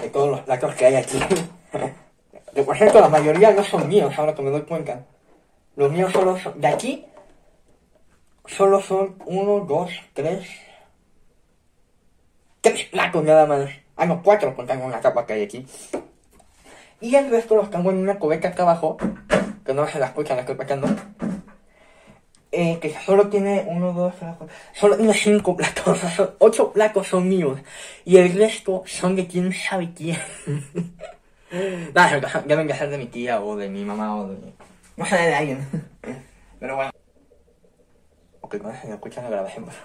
de 0.00 0.08
todos 0.08 0.30
los 0.30 0.40
platos 0.40 0.74
que 0.74 0.86
hay 0.86 0.96
aquí. 0.96 1.18
Que 2.54 2.62
por 2.62 2.76
cierto, 2.76 3.00
la 3.00 3.08
mayoría 3.08 3.52
no 3.52 3.62
son 3.62 3.88
míos, 3.88 4.12
ahora 4.16 4.34
que 4.34 4.42
me 4.42 4.50
doy 4.50 4.62
cuenta. 4.62 5.04
Los 5.76 5.92
míos 5.92 6.12
solo 6.12 6.38
son. 6.38 6.60
De 6.60 6.66
aquí, 6.66 7.06
solo 8.46 8.80
son 8.80 9.16
uno, 9.26 9.60
dos, 9.60 9.90
tres. 10.14 10.48
Tres 12.60 12.84
placos 12.86 13.22
nada 13.24 13.46
más. 13.46 13.70
Ah, 13.96 14.06
no, 14.06 14.22
cuatro 14.22 14.54
contando 14.56 14.84
una 14.84 15.00
capa 15.00 15.26
que 15.26 15.34
hay 15.34 15.42
aquí. 15.44 15.66
Y 17.00 17.14
el 17.14 17.30
resto 17.30 17.56
los 17.56 17.70
tengo 17.70 17.90
en 17.90 17.98
una 17.98 18.18
cubeta 18.18 18.48
acá 18.48 18.62
abajo, 18.64 18.98
que 19.64 19.72
no 19.72 19.86
se 19.86 19.98
la 19.98 20.06
escucha, 20.06 20.34
la 20.34 20.40
estoy 20.40 20.56
pachando. 20.56 20.88
Eh, 22.52 22.78
que 22.80 22.92
solo 23.06 23.28
tiene 23.28 23.64
uno, 23.68 23.92
dos, 23.92 24.14
tres, 24.18 24.34
cuatro, 24.36 24.54
solo 24.74 24.96
tiene 24.96 25.14
cinco 25.14 25.56
placos, 25.56 25.86
o 25.86 25.94
sea, 26.00 26.10
son- 26.10 26.34
ocho 26.40 26.72
placos 26.72 27.06
son 27.08 27.28
míos. 27.28 27.60
Y 28.04 28.16
el 28.16 28.32
resto 28.36 28.82
son 28.86 29.14
de 29.16 29.26
quién 29.28 29.52
sabe 29.52 29.92
quién. 29.94 30.18
Nada, 31.94 32.18
ya 32.20 32.42
deben 32.46 32.66
de 32.66 32.74
ser 32.74 32.90
de 32.90 32.98
mi 32.98 33.06
tía 33.06 33.40
o 33.42 33.56
de 33.56 33.68
mi 33.68 33.84
mamá 33.84 34.16
o 34.16 34.28
de... 34.28 34.36
No 34.96 35.04
sé, 35.06 35.16
de 35.16 35.34
alguien. 35.34 35.66
Pero 36.60 36.76
bueno. 36.76 36.90
Ok, 38.42 38.58
con 38.58 38.70
eso 38.74 38.82
se 38.86 38.92
escucha 38.92 39.22
la 39.22 39.30
grabación, 39.30 39.64
pero... 39.64 39.78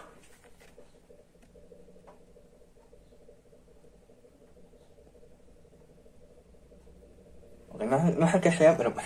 Ok, 7.70 7.84
no, 7.84 7.98
sé- 8.00 8.16
no 8.18 8.28
sé 8.32 8.42
qué 8.42 8.52
sea, 8.52 8.76
pero 8.78 8.94
pues, 8.94 9.06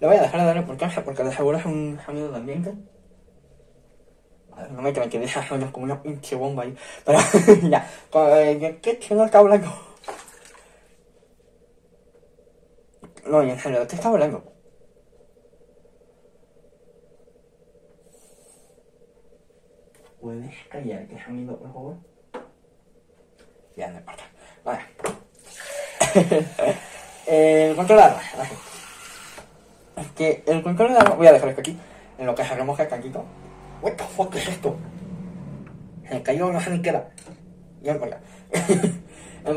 le 0.00 0.06
voy 0.06 0.16
a 0.16 0.22
dejar 0.22 0.40
de 0.40 0.46
dar 0.46 0.56
importancia 0.56 1.04
porque 1.04 1.22
de 1.24 1.32
seguro 1.32 1.58
es 1.58 1.64
un 1.64 1.98
sonido 2.04 2.30
de 2.30 2.36
ambiente. 2.36 2.74
No 4.68 4.82
me 4.82 4.92
crean 4.92 5.10
que 5.10 5.18
como 5.72 5.84
una 5.84 6.02
pinche 6.02 6.36
bomba 6.36 6.64
ahí. 6.64 6.76
Pero 7.04 7.18
ya, 7.68 7.88
eh, 8.14 8.78
¿qué 8.82 8.98
chino 8.98 9.24
está 9.24 9.38
hablando? 9.38 9.70
No, 13.26 13.42
en 13.42 13.58
serio, 13.58 13.80
¿de 13.80 13.86
qué 13.86 13.96
está 13.96 14.08
hablando? 14.08 14.42
¿Puedes 20.20 20.54
callar 20.68 21.06
qué 21.06 21.22
sonido, 21.24 21.56
por 21.56 21.72
favor? 21.72 21.96
Ya, 23.76 23.88
no 23.88 23.98
importa. 23.98 24.24
Vale. 24.64 24.80
el 27.26 27.76
control 27.76 27.98
de 27.98 28.04
armas. 28.04 28.24
Es 29.96 30.10
que 30.12 30.42
el 30.46 30.62
control 30.62 30.92
de 30.92 30.98
armas... 30.98 31.16
Voy 31.16 31.26
a 31.26 31.32
dejar 31.32 31.48
esto 31.48 31.60
aquí. 31.60 31.78
En 32.18 32.26
lo 32.26 32.34
que 32.34 32.44
se 32.44 32.54
remoja 32.54 32.82
el 32.82 32.88
tanquito. 32.88 33.24
What 33.82 33.92
the 33.92 34.04
fuck 34.04 34.34
es 34.36 34.48
esto? 34.48 34.76
Se 36.08 36.14
me 36.14 36.22
cayó, 36.22 36.52
no 36.52 36.60
sé 36.60 36.70
ni 36.70 36.82
qué 36.82 36.90
era. 36.90 37.08
Ya 37.82 37.92
el 37.92 38.00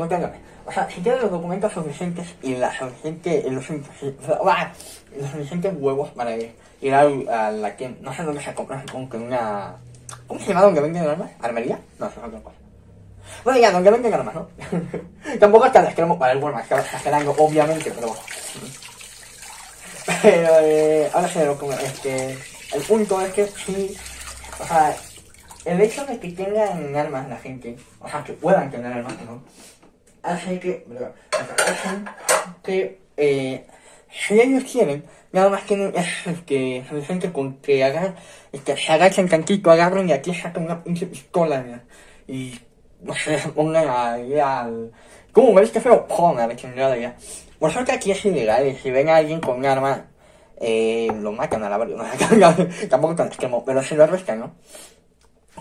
de 0.08 0.14
armas. 0.14 0.38
O 0.66 0.72
sea, 0.72 0.88
si 0.88 1.00
tienes 1.00 1.20
los 1.20 1.30
documentos 1.30 1.72
suficientes 1.72 2.26
y 2.42 2.54
la 2.54 2.76
suficiente, 2.76 3.44
los, 3.50 3.68
los 3.68 5.30
suficientes 5.30 5.74
huevos 5.76 6.10
para 6.10 6.34
ir, 6.36 6.54
a, 6.94 7.50
la 7.50 7.76
que 7.76 7.90
no 8.00 8.14
sé 8.14 8.22
dónde 8.22 8.42
se 8.42 8.54
compra, 8.54 8.80
supongo 8.86 9.10
que 9.10 9.16
una... 9.18 9.76
¿Cómo 10.26 10.40
se 10.40 10.48
llama 10.48 10.62
donde 10.62 10.80
venden 10.80 11.06
armas? 11.06 11.30
¿Armería? 11.40 11.78
No, 11.98 12.06
eso 12.06 12.20
es 12.20 12.26
otra 12.26 12.40
cosa. 12.40 12.56
Bueno, 13.42 13.58
ya, 13.58 13.70
donde 13.72 13.90
venden 13.90 14.14
armas, 14.14 14.34
¿no? 14.34 14.48
Tampoco 15.40 15.66
es 15.66 15.72
tan 15.72 15.84
extremo 15.84 16.18
para 16.18 16.32
el 16.32 16.42
Walmart, 16.42 16.66
que 16.66 16.82
generando, 16.82 17.34
obviamente, 17.36 17.90
pero 17.90 18.08
bueno. 18.08 18.22
Pero, 20.22 20.48
eh, 20.60 21.10
ahora 21.12 21.28
sí, 21.28 21.38
lo 21.44 21.58
que, 21.58 21.68
este, 21.84 22.38
el 22.74 22.82
punto 22.86 23.20
es 23.20 23.32
que 23.32 23.46
sí, 23.46 23.96
o 24.60 24.66
sea, 24.66 24.96
el 25.64 25.80
hecho 25.80 26.04
de 26.06 26.18
que 26.18 26.32
tengan 26.32 26.94
armas 26.94 27.28
la 27.28 27.36
gente, 27.36 27.76
o 28.00 28.08
sea, 28.08 28.22
que 28.24 28.32
puedan 28.34 28.70
tener 28.70 28.92
armas, 28.92 29.14
¿no? 29.26 29.42
Hace 30.22 30.58
que, 30.58 30.86
hacen 31.66 32.04
que, 32.62 33.00
eh, 33.16 33.66
si 34.10 34.40
ellos 34.40 34.64
quieren, 34.70 35.04
nada 35.32 35.50
más 35.50 35.64
tienen 35.64 35.92
es 35.94 36.06
que 36.46 36.84
suficiente 36.88 37.32
con 37.32 37.56
que 37.58 37.84
hagan, 37.84 38.14
que 38.64 38.76
se 38.76 38.92
agachen 38.92 39.28
tantito, 39.28 39.70
agarren 39.70 40.08
y 40.08 40.12
aquí 40.12 40.34
sacan 40.34 40.64
una 40.64 40.82
pinche 40.82 41.06
pistola 41.06 41.60
¿no? 41.62 41.80
y 42.26 42.58
no 43.04 43.14
sé, 43.14 43.38
se 43.38 43.48
pongan 43.50 43.86
ahí 43.88 44.38
al. 44.38 44.92
¿Cómo 45.32 45.52
ves 45.54 45.70
que 45.70 45.80
feo? 45.80 46.06
Pon 46.06 46.38
a 46.38 46.46
la 46.46 46.56
chingada 46.56 46.96
ya. 46.96 47.16
Suerte 47.70 47.92
aquí 47.92 48.10
es 48.10 48.24
ilegal 48.24 48.66
y 48.66 48.76
si 48.76 48.90
ven 48.90 49.08
a 49.08 49.16
alguien 49.16 49.40
con 49.40 49.64
arma, 49.64 50.06
eh, 50.60 51.10
lo 51.20 51.32
matan 51.32 51.62
a 51.62 51.68
la. 51.68 51.78
No, 52.36 52.54
tampoco 52.88 53.14
tan 53.14 53.28
extremo, 53.28 53.64
pero 53.64 53.82
si 53.82 53.94
lo 53.94 54.04
arrestan, 54.04 54.40
¿no? 54.40 54.54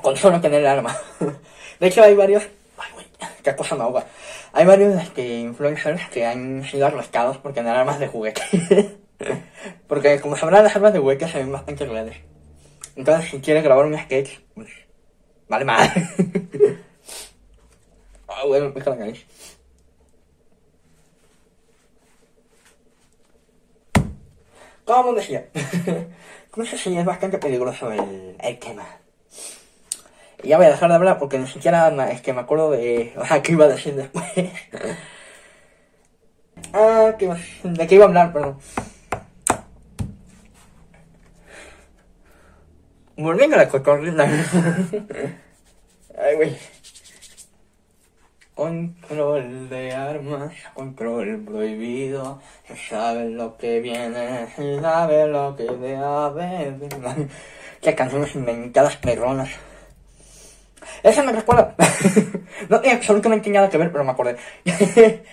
Con 0.01 0.15
solo 0.17 0.41
tener 0.41 0.61
el 0.61 0.67
arma. 0.67 0.95
De 1.79 1.87
hecho, 1.87 2.03
hay 2.03 2.15
varios. 2.15 2.43
Ay, 2.77 2.91
güey, 2.93 3.05
qué 3.43 3.55
cosa 3.55 3.75
me 3.75 3.83
ahoga. 3.83 4.05
Hay 4.53 4.65
varios 4.65 5.01
este, 5.01 5.39
influencers 5.39 6.09
que 6.09 6.25
han 6.25 6.63
sido 6.65 6.85
arrestados 6.85 7.37
por 7.37 7.53
tener 7.53 7.75
armas 7.75 7.99
de 7.99 8.07
juguete. 8.07 8.41
Porque, 9.87 10.19
como 10.19 10.35
sabrán, 10.35 10.63
las 10.63 10.75
armas 10.75 10.93
de 10.93 10.99
juguete 10.99 11.27
se 11.27 11.39
ven 11.39 11.51
bastante 11.51 11.85
reales. 11.85 12.17
Entonces, 12.95 13.29
si 13.29 13.39
quieres 13.39 13.63
grabar 13.63 13.85
un 13.85 13.97
sketch, 13.97 14.39
pues. 14.53 14.69
Vale 15.47 15.65
madre. 15.65 16.07
Ah, 18.27 18.45
bueno, 18.45 18.71
me 18.73 18.81
la 18.81 18.95
nariz. 18.95 19.25
Como 24.85 25.13
decía, 25.13 25.45
no 26.55 26.65
sé 26.65 26.77
si 26.77 26.97
es 26.97 27.05
bastante 27.05 27.37
peligroso 27.37 27.91
el, 27.91 28.35
el 28.39 28.59
tema. 28.59 28.85
Y 30.43 30.49
ya 30.49 30.57
voy 30.57 30.65
a 30.65 30.71
dejar 30.71 30.89
de 30.89 30.95
hablar 30.95 31.19
porque 31.19 31.39
ni 31.39 31.47
siquiera 31.47 31.89
es 32.11 32.21
que 32.21 32.33
me 32.33 32.41
acuerdo 32.41 32.71
de. 32.71 33.13
O 33.17 33.25
sea, 33.25 33.41
¿qué 33.41 33.53
iba 33.53 33.65
a 33.65 33.69
decir 33.69 33.95
después? 33.95 34.25
ah, 36.73 37.13
¿qué 37.17 37.33
¿de 37.63 37.87
qué 37.87 37.95
iba 37.95 38.03
a 38.03 38.07
hablar? 38.07 38.33
Perdón. 38.33 38.59
Volviendo 43.15 43.55
a 43.55 43.59
la 43.59 43.69
cotorrina. 43.69 44.25
Ay, 46.17 46.35
güey. 46.35 46.57
Control 48.55 49.67
de 49.67 49.91
armas, 49.93 50.53
control 50.75 51.43
prohibido. 51.43 52.39
Se 52.67 52.75
sabe 52.77 53.29
lo 53.29 53.57
que 53.57 53.79
viene, 53.79 54.47
se 54.55 54.79
sabe 54.79 55.27
lo 55.27 55.55
que 55.55 55.63
debe 55.63 55.95
haber. 55.97 56.75
Qué 57.81 57.95
canciones 57.95 58.35
inventadas 58.35 58.95
perronas. 58.97 59.49
Esa 61.01 61.23
me 61.23 61.31
recuerda. 61.31 61.75
no 62.69 62.79
tiene 62.79 62.97
absolutamente 62.97 63.49
nada 63.49 63.69
que 63.69 63.77
ver, 63.77 63.91
pero 63.91 64.03
me 64.03 64.11
acordé. 64.11 64.37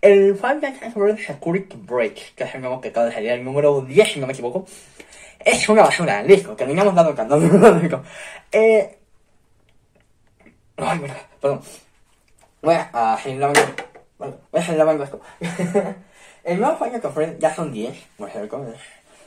el 0.00 0.34
Five 0.36 0.60
Nights 0.62 0.82
at 0.82 1.18
Security 1.18 1.76
Break, 1.76 2.34
que 2.34 2.44
es 2.44 2.54
el 2.54 2.62
nuevo 2.62 2.80
que 2.80 2.88
acaba 2.88 3.06
de 3.06 3.12
salir, 3.12 3.30
el 3.30 3.44
número 3.44 3.82
10, 3.82 4.12
si 4.12 4.20
no 4.20 4.26
me 4.26 4.32
equivoco. 4.32 4.66
Es 5.38 5.68
una 5.68 5.82
basura, 5.82 6.22
listo, 6.22 6.56
terminamos 6.56 6.94
dando 6.94 7.14
cantando. 7.14 7.46
eh. 8.52 8.98
Ay, 10.76 10.98
verdad, 10.98 11.16
perdón. 11.40 11.60
Voy 12.62 12.74
a 12.74 13.18
seguir 13.22 13.40
lavando. 13.40 13.60
Bueno, 14.18 14.36
voy 14.52 14.60
a 14.60 14.64
seguir 14.64 14.78
lavando 14.78 15.04
esto. 15.04 15.20
el 16.44 16.60
nuevo 16.60 16.76
Final 16.76 17.00
Fantasy 17.00 17.36
ya 17.38 17.54
son 17.54 17.72
10, 17.72 17.96
por 18.18 18.30
cierto. 18.30 18.64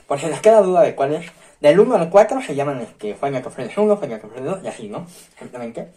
Por 0.06 0.20
si 0.20 0.26
les 0.26 0.40
queda 0.40 0.60
duda 0.60 0.82
de 0.82 0.94
cuál 0.94 1.14
es. 1.14 1.26
Del 1.60 1.80
1 1.80 1.94
al 1.96 2.10
4 2.10 2.42
se 2.42 2.54
llaman 2.54 2.80
este, 2.80 3.14
Final 3.14 3.42
Fantasy 3.42 3.80
1, 3.80 3.96
Final 3.96 4.20
Fantasy 4.20 4.44
2 4.44 4.58
y 4.62 4.68
así, 4.68 4.88
¿no? 4.88 5.06
Simplemente. 5.38 5.88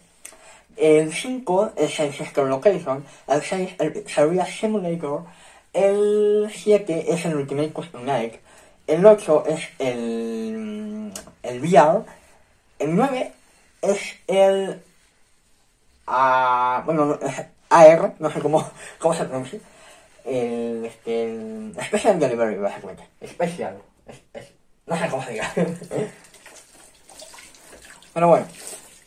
El 0.76 1.12
5 1.12 1.72
es 1.76 2.00
el 2.00 2.12
System 2.12 2.48
Location. 2.48 3.04
El 3.26 3.42
6 3.42 3.74
el 3.78 3.92
Pizzeria 3.92 4.46
Simulator. 4.46 5.24
El 5.72 6.50
7 6.52 7.12
es 7.12 7.24
el 7.24 7.36
Ultimate 7.36 7.72
Custom 7.72 8.04
Night. 8.04 8.34
El 8.86 9.04
8 9.04 9.44
es 9.46 9.68
el, 9.78 11.12
el 11.42 11.60
VR. 11.60 12.04
El 12.78 12.96
9 12.96 13.32
es 13.82 14.16
el 14.26 14.82
a, 16.08 16.82
bueno, 16.84 17.04
no, 17.06 17.18
AR, 17.70 18.14
no 18.18 18.30
sé 18.30 18.40
cómo, 18.40 18.68
cómo 18.98 19.14
se 19.14 19.24
pronuncia. 19.24 19.60
El, 20.24 20.84
este, 20.84 21.24
el 21.24 21.76
Special 21.86 22.18
Delivery, 22.18 22.56
básicamente. 22.56 23.04
Special. 23.26 23.78
Es, 24.06 24.20
es, 24.34 24.52
no 24.86 24.98
sé 24.98 25.08
cómo 25.08 25.24
se 25.24 25.32
diga. 25.32 25.52
Pero 28.14 28.28
bueno. 28.28 28.46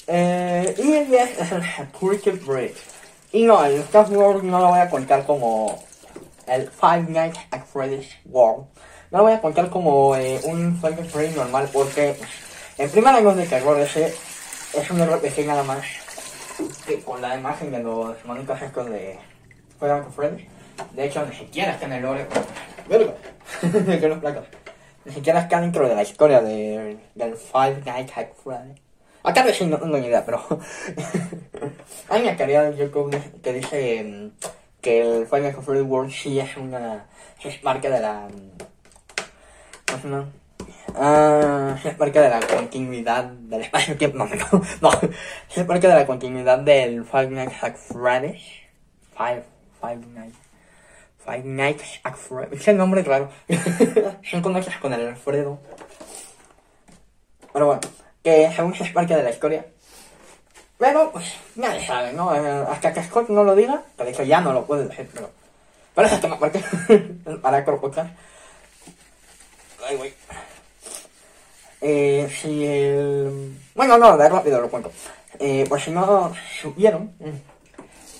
Eh, 0.07 0.75
y 0.77 0.93
el 0.93 1.07
10 1.07 1.39
es 1.39 1.51
el 1.51 1.63
Security 1.63 2.31
Break. 2.31 2.75
Y 3.31 3.43
no, 3.45 3.63
el 3.63 3.75
Star 3.81 4.09
Wars 4.11 4.43
no 4.43 4.59
lo 4.59 4.69
voy 4.69 4.79
a 4.79 4.89
contar 4.89 5.25
como 5.25 5.83
el 6.47 6.69
Five 6.69 7.05
Nights 7.09 7.39
at 7.51 7.63
Freddy's 7.65 8.09
World. 8.25 8.65
No 9.09 9.19
lo 9.19 9.23
voy 9.25 9.33
a 9.33 9.41
contar 9.41 9.69
como 9.69 10.15
eh, 10.15 10.39
un 10.43 10.79
Final 10.79 11.05
Freddy 11.05 11.35
normal 11.35 11.69
porque 11.71 12.15
en 12.77 12.89
primer 12.89 13.15
año 13.15 13.33
de 13.35 13.45
terror 13.45 13.79
ese 13.79 14.13
es 14.73 14.89
un 14.89 15.05
RPG 15.05 15.45
nada 15.45 15.63
más 15.63 15.85
que 16.85 16.99
con 17.01 17.21
la 17.21 17.37
imagen 17.37 17.71
de 17.71 17.79
los 17.79 18.23
monitos 18.25 18.61
estos 18.61 18.89
de 18.89 19.17
Final 19.79 20.05
Freddy. 20.15 20.47
De 20.93 21.05
hecho, 21.05 21.25
ni 21.25 21.35
siquiera 21.35 21.73
está 21.73 21.85
en 21.85 21.93
el 21.93 22.03
lore. 22.03 22.27
Verga. 22.87 23.13
que 23.99 24.07
los 24.07 24.19
placos. 24.19 24.45
Ni 25.05 25.13
siquiera 25.13 25.39
está 25.39 25.59
dentro 25.61 25.87
de 25.87 25.95
la 25.95 26.03
historia 26.03 26.41
de, 26.41 26.97
del 27.15 27.35
Five 27.35 27.81
Nights 27.85 28.17
at 28.17 28.27
Freddy. 28.43 28.75
Sí, 29.53 29.65
no 29.67 29.77
tengo 29.77 29.97
ni 29.97 30.07
idea, 30.07 30.25
pero... 30.25 30.41
Hay 32.09 32.23
una 32.23 32.35
teoría 32.35 32.63
de 32.63 32.77
YouTube 32.77 33.15
que 33.41 33.53
dice 33.53 34.03
mm, 34.03 34.31
que 34.81 35.01
el 35.01 35.27
Final 35.27 35.53
Fantasy 35.53 35.81
World 35.81 36.11
sí 36.11 36.39
es 36.39 36.57
una 36.57 37.05
es 37.43 37.57
parte 37.57 37.89
de 37.89 37.99
la 37.99 38.27
¿cómo 39.87 40.01
se 40.01 40.07
llama? 40.07 40.29
Ah, 40.95 41.77
es 41.83 41.95
parte 41.95 42.19
de 42.19 42.29
la 42.29 42.39
continuidad 42.39 43.25
del 43.25 43.61
espacio 43.61 43.97
tiempo 43.97 44.17
no, 44.17 44.25
no, 44.25 44.61
no, 44.81 44.91
es 45.55 45.63
parte 45.65 45.87
de 45.87 45.95
la 45.95 46.05
continuidad 46.05 46.59
del 46.59 47.05
Five 47.05 47.29
Nights 47.29 47.63
at 47.63 47.75
Freddy's. 47.75 48.43
Five 49.15 49.43
Five 49.79 50.05
Nights. 50.07 50.37
Five 51.25 51.43
Nights 51.43 51.99
at 52.03 52.15
Freddy's. 52.15 52.61
Es 52.61 52.67
el 52.67 52.77
nombre 52.77 53.03
raro. 53.03 53.29
Son 54.23 54.41
conocidas 54.41 54.77
con 54.79 54.93
el 54.93 55.07
Alfredo. 55.07 55.59
Pero 57.53 57.65
bueno 57.65 57.81
que 58.23 58.51
según 58.55 58.73
es 58.73 58.91
parte 58.91 59.15
de 59.15 59.23
la 59.23 59.29
historia. 59.29 59.65
Pero, 60.77 61.11
pues, 61.11 61.33
nadie 61.55 61.85
sabe, 61.85 62.13
¿no? 62.13 62.33
Eh, 62.35 62.65
hasta 62.69 62.93
que 62.93 63.03
Scott 63.03 63.29
no 63.29 63.43
lo 63.43 63.55
diga, 63.55 63.83
que 63.97 64.03
de 64.03 64.11
hecho 64.11 64.23
ya 64.23 64.41
no 64.41 64.51
lo 64.51 64.65
puede 64.65 64.87
decir, 64.87 65.09
pero... 65.13 65.29
Pero 65.93 66.07
eso 66.07 66.15
es 66.15 66.21
tema 66.21 66.35
aparte, 66.35 66.63
para 67.41 67.65
cortar. 67.65 68.09
Ay, 69.85 69.97
güey. 69.97 70.13
Eh, 71.81 72.31
si 72.41 72.65
el... 72.65 73.57
Bueno, 73.75 73.97
no, 73.97 74.17
de 74.17 74.29
rápido 74.29 74.61
lo 74.61 74.69
cuento. 74.69 74.91
Eh, 75.39 75.65
por 75.67 75.81
si 75.81 75.91
no 75.91 76.31
supieron, 76.61 77.11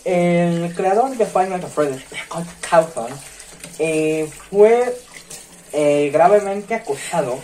el 0.04 0.74
creador 0.74 1.16
de 1.16 1.26
Final 1.26 1.62
Fantasy, 1.62 2.04
Scott 2.16 2.48
Cawthon, 2.68 3.12
eh, 3.78 4.28
fue 4.50 4.96
eh, 5.74 6.10
gravemente 6.12 6.74
acusado 6.74 7.40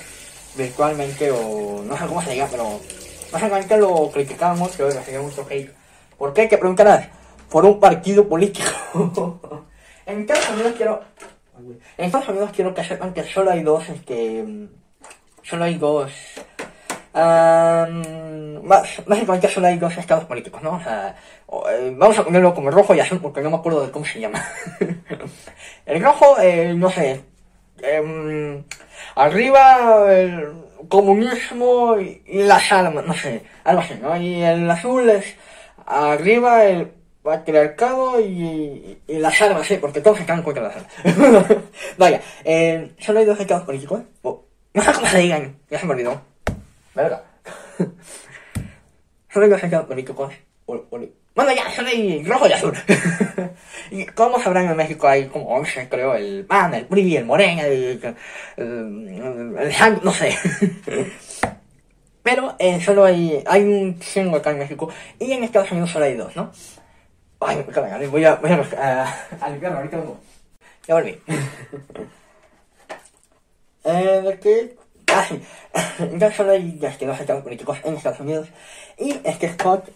virtualmente, 0.55 1.31
o 1.31 1.83
no 1.83 1.97
sé 1.97 2.07
cómo 2.07 2.21
se 2.21 2.31
diga, 2.31 2.47
pero 2.49 2.79
básicamente 3.31 3.77
lo 3.77 4.09
criticaban 4.11 4.57
mucho, 4.57 4.89
recibían 4.89 5.23
mucho 5.23 5.45
hate. 5.49 5.71
¿Por 6.17 6.33
qué? 6.33 6.49
Que 6.49 6.57
preguntarás, 6.57 7.07
por 7.49 7.63
un 7.65 7.79
partido 7.79 8.27
político. 8.27 8.71
en 10.05 10.21
Estados 10.21 10.49
Unidos 10.49 10.73
quiero... 10.75 11.01
En 11.97 12.05
Estados 12.05 12.29
Unidos 12.29 12.51
quiero 12.55 12.73
que 12.73 12.83
sepan 12.83 13.13
que 13.13 13.23
solo 13.23 13.51
hay 13.51 13.61
dos, 13.61 13.87
este... 13.89 14.67
Dos... 15.49 16.11
Um, 17.13 18.67
básicamente 18.67 19.47
solo 19.47 19.67
hay 19.67 19.77
dos 19.77 19.97
estados 19.97 20.25
políticos, 20.25 20.61
¿no? 20.61 20.73
O 20.73 20.83
sea, 20.83 21.15
eh, 21.71 21.93
vamos 21.95 22.19
a 22.19 22.23
ponerlo 22.23 22.53
como 22.53 22.69
rojo 22.69 22.93
y 22.93 22.99
azul 22.99 23.19
porque 23.19 23.41
no 23.41 23.49
me 23.49 23.55
acuerdo 23.55 23.85
de 23.85 23.91
cómo 23.91 24.05
se 24.05 24.19
llama. 24.19 24.45
el 25.85 26.03
rojo, 26.03 26.37
eh, 26.39 26.73
no 26.75 26.91
sé. 26.91 27.21
Eh, 27.81 28.63
arriba, 29.15 30.13
el 30.13 30.51
comunismo 30.89 31.97
y, 31.97 32.21
las 32.43 32.71
almas, 32.71 33.05
no 33.05 33.13
sé, 33.13 33.43
algo 33.63 33.81
así, 33.81 33.95
¿no? 34.01 34.15
Y 34.17 34.43
el 34.43 34.69
azul 34.69 35.09
es 35.09 35.35
arriba 35.85 36.65
el 36.65 36.91
patriarcado 37.23 38.19
y, 38.19 38.99
y, 39.07 39.17
las 39.17 39.41
armas, 39.41 39.65
sí, 39.65 39.77
porque 39.77 40.01
todos 40.01 40.19
están 40.19 40.43
contra 40.43 40.63
las 40.63 40.75
armas. 40.75 41.57
Vaya, 41.97 42.21
eh, 42.43 42.91
solo 42.99 43.19
hay 43.19 43.25
dos 43.25 43.39
estados 43.39 43.65
políticos, 43.65 44.01
oh, 44.21 44.46
no 44.77 44.83
sé 44.83 44.93
cómo 44.93 45.07
se 45.07 45.17
digan, 45.17 45.55
ya 45.71 45.79
se 45.79 45.87
me 45.87 45.93
olvidó. 45.93 46.21
¿Verdad? 46.93 47.23
solo 49.33 49.45
hay 49.45 49.51
dos 49.51 49.63
estados 49.63 49.87
políticos, 49.87 50.33
bueno, 50.67 51.51
ya, 51.51 51.67
hay 51.83 52.23
rojo 52.23 52.47
y 52.47 52.53
azul. 52.53 52.73
y 53.91 54.05
como 54.05 54.39
sabrán, 54.39 54.67
en 54.67 54.77
México 54.77 55.07
hay 55.07 55.27
como 55.27 55.47
11, 55.55 55.89
creo, 55.89 56.13
el 56.13 56.45
PAN, 56.45 56.75
el 56.75 56.85
PRI, 56.85 57.17
el 57.17 57.25
Morena, 57.25 57.63
el, 57.63 57.99
el, 58.57 59.55
el, 59.57 60.03
no 60.03 60.13
sé. 60.13 60.35
Pero 62.23 62.55
eh, 62.59 62.79
solo 62.81 63.05
hay, 63.05 63.43
hay 63.47 63.63
un 63.63 63.99
single 64.01 64.37
acá 64.37 64.51
en 64.51 64.59
México 64.59 64.89
y 65.17 65.31
en 65.31 65.43
Estados 65.43 65.71
Unidos 65.71 65.89
solo 65.89 66.05
hay 66.05 66.15
dos, 66.15 66.35
¿no? 66.35 66.51
Ay, 67.39 67.65
me 67.65 68.07
voy 68.07 68.25
a, 68.25 68.35
voy 68.35 68.51
a, 68.51 68.61
uh, 68.61 69.41
a 69.41 69.49
limpiarme 69.49 69.77
ahorita 69.77 69.97
mismo. 69.97 70.19
Ya 70.87 70.93
volví. 70.93 71.19
Eh, 73.87 74.39
sí. 75.27 75.41
Entonces 75.99 76.35
solo 76.35 76.51
hay 76.51 76.79
este, 76.81 77.05
dos 77.05 77.19
estados 77.19 77.43
políticos 77.43 77.77
en 77.83 77.95
Estados 77.95 78.19
Unidos 78.19 78.49
y 78.97 79.19
este 79.23 79.49
Scott 79.53 79.89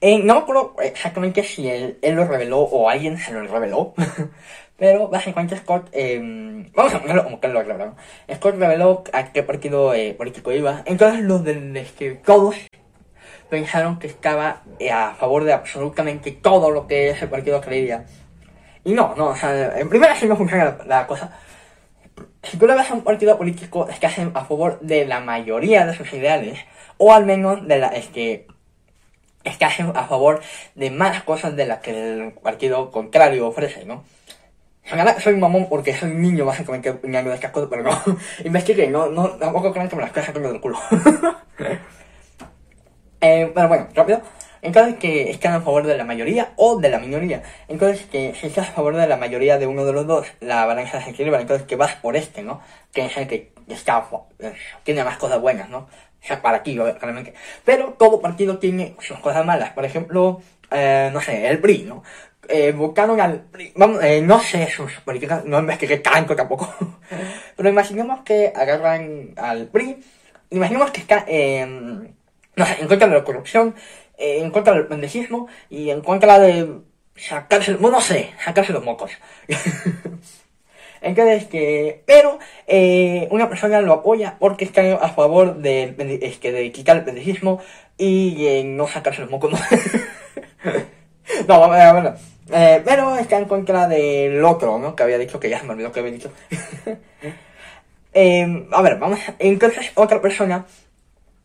eh, 0.00 0.18
no 0.18 0.38
acuerdo 0.38 0.74
exactamente 0.82 1.44
si 1.44 1.68
él, 1.68 1.96
él, 2.02 2.16
lo 2.16 2.26
reveló 2.26 2.58
o 2.58 2.88
alguien 2.88 3.16
se 3.18 3.32
lo 3.32 3.46
reveló. 3.46 3.94
Pero 4.76 5.06
básicamente 5.06 5.56
Scott, 5.56 5.90
eh, 5.92 6.18
vamos 6.74 6.92
a 6.92 7.00
ponerlo 7.00 7.22
como 7.22 7.38
que 7.38 7.46
lo 7.46 7.62
reveló. 7.62 7.94
Scott 8.34 8.56
reveló 8.56 9.04
a 9.12 9.32
qué 9.32 9.44
partido 9.44 9.94
eh, 9.94 10.12
político 10.14 10.50
iba. 10.50 10.82
Entonces 10.86 11.22
los 11.22 11.44
de 11.44 11.86
que 11.96 12.16
todos 12.16 12.56
pensaron 13.48 14.00
que 14.00 14.08
estaba 14.08 14.62
eh, 14.80 14.90
a 14.90 15.14
favor 15.14 15.44
de 15.44 15.52
absolutamente 15.52 16.32
todo 16.32 16.70
lo 16.70 16.88
que 16.88 17.10
ese 17.10 17.28
partido 17.28 17.60
creía. 17.60 18.06
Y 18.84 18.94
no, 18.94 19.14
no, 19.16 19.28
o 19.28 19.36
sea, 19.36 19.78
en 19.78 19.88
primera 19.88 20.16
sí 20.16 20.26
no 20.26 20.36
funciona 20.36 20.76
la, 20.86 21.06
cosa. 21.06 21.38
Si 22.42 22.56
tú 22.56 22.66
le 22.66 22.74
ves 22.74 22.90
a 22.90 22.94
un 22.94 23.04
partido 23.04 23.38
político 23.38 23.88
es 23.88 23.98
que 23.98 24.06
hacen 24.06 24.32
a 24.34 24.44
favor 24.44 24.80
de 24.80 25.06
la 25.06 25.20
mayoría 25.20 25.86
de 25.86 25.94
sus 25.94 26.12
ideales, 26.12 26.58
o 26.98 27.12
al 27.12 27.24
menos 27.24 27.66
de 27.68 27.78
la, 27.78 27.88
es 27.88 28.08
que 28.08 28.48
está 29.44 29.66
a 29.66 30.04
favor 30.06 30.40
de 30.74 30.90
más 30.90 31.22
cosas 31.22 31.56
de 31.56 31.66
las 31.66 31.78
que 31.78 31.90
el 31.90 32.32
partido 32.32 32.90
contrario 32.90 33.46
ofrece, 33.46 33.84
¿no? 33.84 34.04
soy 35.20 35.36
mamón 35.36 35.68
porque 35.68 35.94
soy 35.96 36.12
niño 36.12 36.44
básicamente 36.44 36.90
opinando 36.90 37.30
de 37.30 37.36
estas 37.36 37.52
cosas, 37.52 37.68
pero 37.70 37.82
no, 37.84 37.90
investigué, 38.44 38.88
no, 38.88 39.06
no, 39.06 39.30
tampoco 39.30 39.72
crean 39.72 39.88
que 39.88 39.96
me 39.96 40.02
las 40.02 40.10
estoy 40.10 40.24
sacando 40.24 40.50
del 40.50 40.60
culo. 40.60 40.78
eh, 43.20 43.50
pero 43.54 43.68
bueno, 43.68 43.88
rápido. 43.94 44.20
Entonces 44.62 44.96
que 44.96 45.30
están 45.30 45.54
a 45.54 45.60
favor 45.60 45.86
de 45.86 45.96
la 45.96 46.04
mayoría 46.04 46.52
o 46.56 46.78
de 46.80 46.88
la 46.88 46.98
minoría. 46.98 47.42
Entonces 47.68 48.06
que 48.06 48.34
si 48.34 48.46
estás 48.46 48.68
a 48.68 48.72
favor 48.72 48.96
de 48.96 49.06
la 49.06 49.16
mayoría 49.16 49.58
de 49.58 49.66
uno 49.66 49.84
de 49.84 49.92
los 49.92 50.06
dos, 50.06 50.28
la 50.40 50.64
balanza 50.64 51.02
se 51.02 51.10
equilibra. 51.10 51.40
Entonces 51.40 51.66
que 51.66 51.76
vas 51.76 51.96
por 51.96 52.16
este, 52.16 52.42
¿no? 52.42 52.62
Que 52.92 53.06
es 53.06 53.16
el 53.16 53.26
que 53.26 53.52
está, 53.68 54.08
tiene 54.84 55.04
más 55.04 55.18
cosas 55.18 55.40
buenas, 55.40 55.68
¿no? 55.68 55.78
O 55.78 56.24
sea, 56.24 56.40
para 56.40 56.58
aquí, 56.58 56.76
claramente. 56.76 57.34
Pero 57.64 57.94
todo 57.98 58.20
partido 58.20 58.58
tiene 58.58 58.94
sus 59.00 59.18
cosas 59.18 59.44
malas. 59.44 59.70
Por 59.70 59.84
ejemplo, 59.84 60.40
eh, 60.70 61.10
no 61.12 61.20
sé, 61.20 61.48
el 61.48 61.58
PRI, 61.58 61.82
¿no? 61.82 62.04
Eh, 62.48 62.72
buscaron 62.72 63.20
al 63.20 63.40
PRI, 63.40 63.72
vamos, 63.76 64.02
eh, 64.02 64.20
no 64.20 64.40
sé 64.40 64.68
sus 64.68 64.92
políticas, 65.00 65.44
no 65.44 65.58
investigué 65.58 65.98
tanto 65.98 66.34
tampoco. 66.34 66.72
Pero 67.56 67.68
imaginemos 67.68 68.22
que 68.22 68.52
agarran 68.54 69.30
al 69.36 69.66
PRI, 69.66 70.02
imaginemos 70.50 70.90
que 70.90 71.00
está, 71.00 71.24
eh, 71.28 71.64
no 71.64 72.66
sé, 72.66 72.76
en 72.80 72.88
contra 72.88 73.08
de 73.08 73.14
la 73.14 73.24
corrupción, 73.24 73.74
eh, 74.22 74.38
en 74.42 74.50
contra 74.50 74.74
del 74.74 74.86
pendecismo 74.86 75.48
y 75.68 75.90
en 75.90 76.00
contra 76.00 76.38
de 76.38 76.80
sacarse, 77.16 77.76
no 77.78 78.00
sé, 78.00 78.30
sacarse 78.44 78.72
los 78.72 78.84
mocos. 78.84 79.10
Entonces, 81.00 81.46
que, 81.46 82.04
pero 82.06 82.38
eh, 82.68 83.26
una 83.32 83.48
persona 83.48 83.80
lo 83.80 83.92
apoya 83.92 84.36
porque 84.38 84.64
está 84.64 84.94
a 84.94 85.08
favor 85.08 85.56
de, 85.56 85.96
es 86.22 86.38
que 86.38 86.52
de 86.52 86.70
quitar 86.70 86.96
el 86.96 87.04
pendecismo 87.04 87.60
y 87.98 88.46
eh, 88.46 88.64
no 88.64 88.86
sacarse 88.86 89.22
los 89.22 89.30
mocos. 89.30 89.52
no, 91.48 91.68
bueno, 91.68 91.92
bueno. 91.92 92.14
Eh, 92.52 92.82
pero 92.84 93.16
está 93.16 93.38
en 93.38 93.46
contra 93.46 93.88
del 93.88 94.44
otro, 94.44 94.78
¿no? 94.78 94.94
Que 94.94 95.02
había 95.02 95.18
dicho 95.18 95.40
que 95.40 95.48
ya 95.48 95.58
se 95.58 95.66
me 95.66 95.72
olvidó 95.72 95.90
que 95.90 96.00
había 96.00 96.12
dicho. 96.12 96.30
eh, 98.14 98.68
a 98.70 98.82
ver, 98.82 98.98
vamos. 98.98 99.18
Entonces, 99.40 99.90
otra 99.94 100.20
persona 100.20 100.66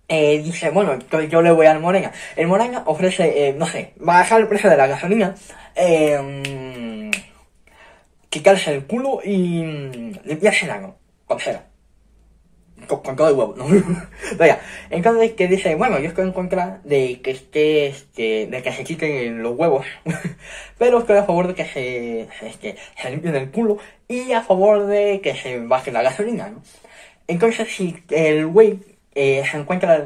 eh, 0.10 0.42
dice, 0.42 0.70
bueno, 0.70 0.98
yo 1.30 1.42
le 1.42 1.52
voy 1.52 1.66
al 1.66 1.80
Morena. 1.80 2.12
El 2.36 2.48
Morena 2.48 2.84
ofrece, 2.86 3.50
eh, 3.50 3.54
no 3.54 3.68
sé, 3.68 3.94
bajar 3.98 4.42
el 4.42 4.48
precio 4.48 4.70
de 4.70 4.78
la 4.78 4.88
gasolina. 4.88 5.36
Eh, 5.76 7.12
quitarse 8.30 8.74
el 8.74 8.86
culo 8.86 9.20
y 9.24 9.64
limpiarse 10.24 10.66
el 10.66 10.72
ano, 10.72 10.96
con 11.26 11.40
cera. 11.40 11.66
Con, 12.88 13.02
con, 13.02 13.16
todo 13.16 13.28
el 13.28 13.36
huevo, 13.36 13.56
¿no? 13.58 13.66
Vaya, 14.38 14.60
entonces 14.90 15.34
que 15.34 15.48
dice, 15.48 15.76
bueno, 15.76 16.00
yo 16.00 16.10
estoy 16.10 16.26
en 16.26 16.32
contra 16.32 16.80
de 16.84 17.20
que 17.22 17.32
esté, 17.32 17.88
este, 17.88 18.48
de 18.48 18.62
que 18.62 18.72
se 18.72 18.84
quiten 18.84 19.42
los 19.42 19.58
huevos, 19.58 19.86
pero 20.78 21.00
estoy 21.00 21.18
a 21.18 21.24
favor 21.24 21.48
de 21.48 21.56
que 21.56 21.66
se, 21.66 22.28
este, 22.48 22.78
se 23.02 23.10
limpien 23.10 23.36
el 23.36 23.50
culo 23.50 23.80
y 24.08 24.32
a 24.32 24.44
favor 24.44 24.86
de 24.86 25.20
que 25.22 25.36
se 25.36 25.60
baje 25.60 25.92
la 25.92 26.04
gasolina, 26.04 26.50
¿no? 26.50 26.62
Entonces 27.28 27.68
si 27.76 27.98
el 28.10 28.46
güey 28.46 28.80
eh, 29.20 29.44
se 29.50 29.58
encuentra 29.58 30.06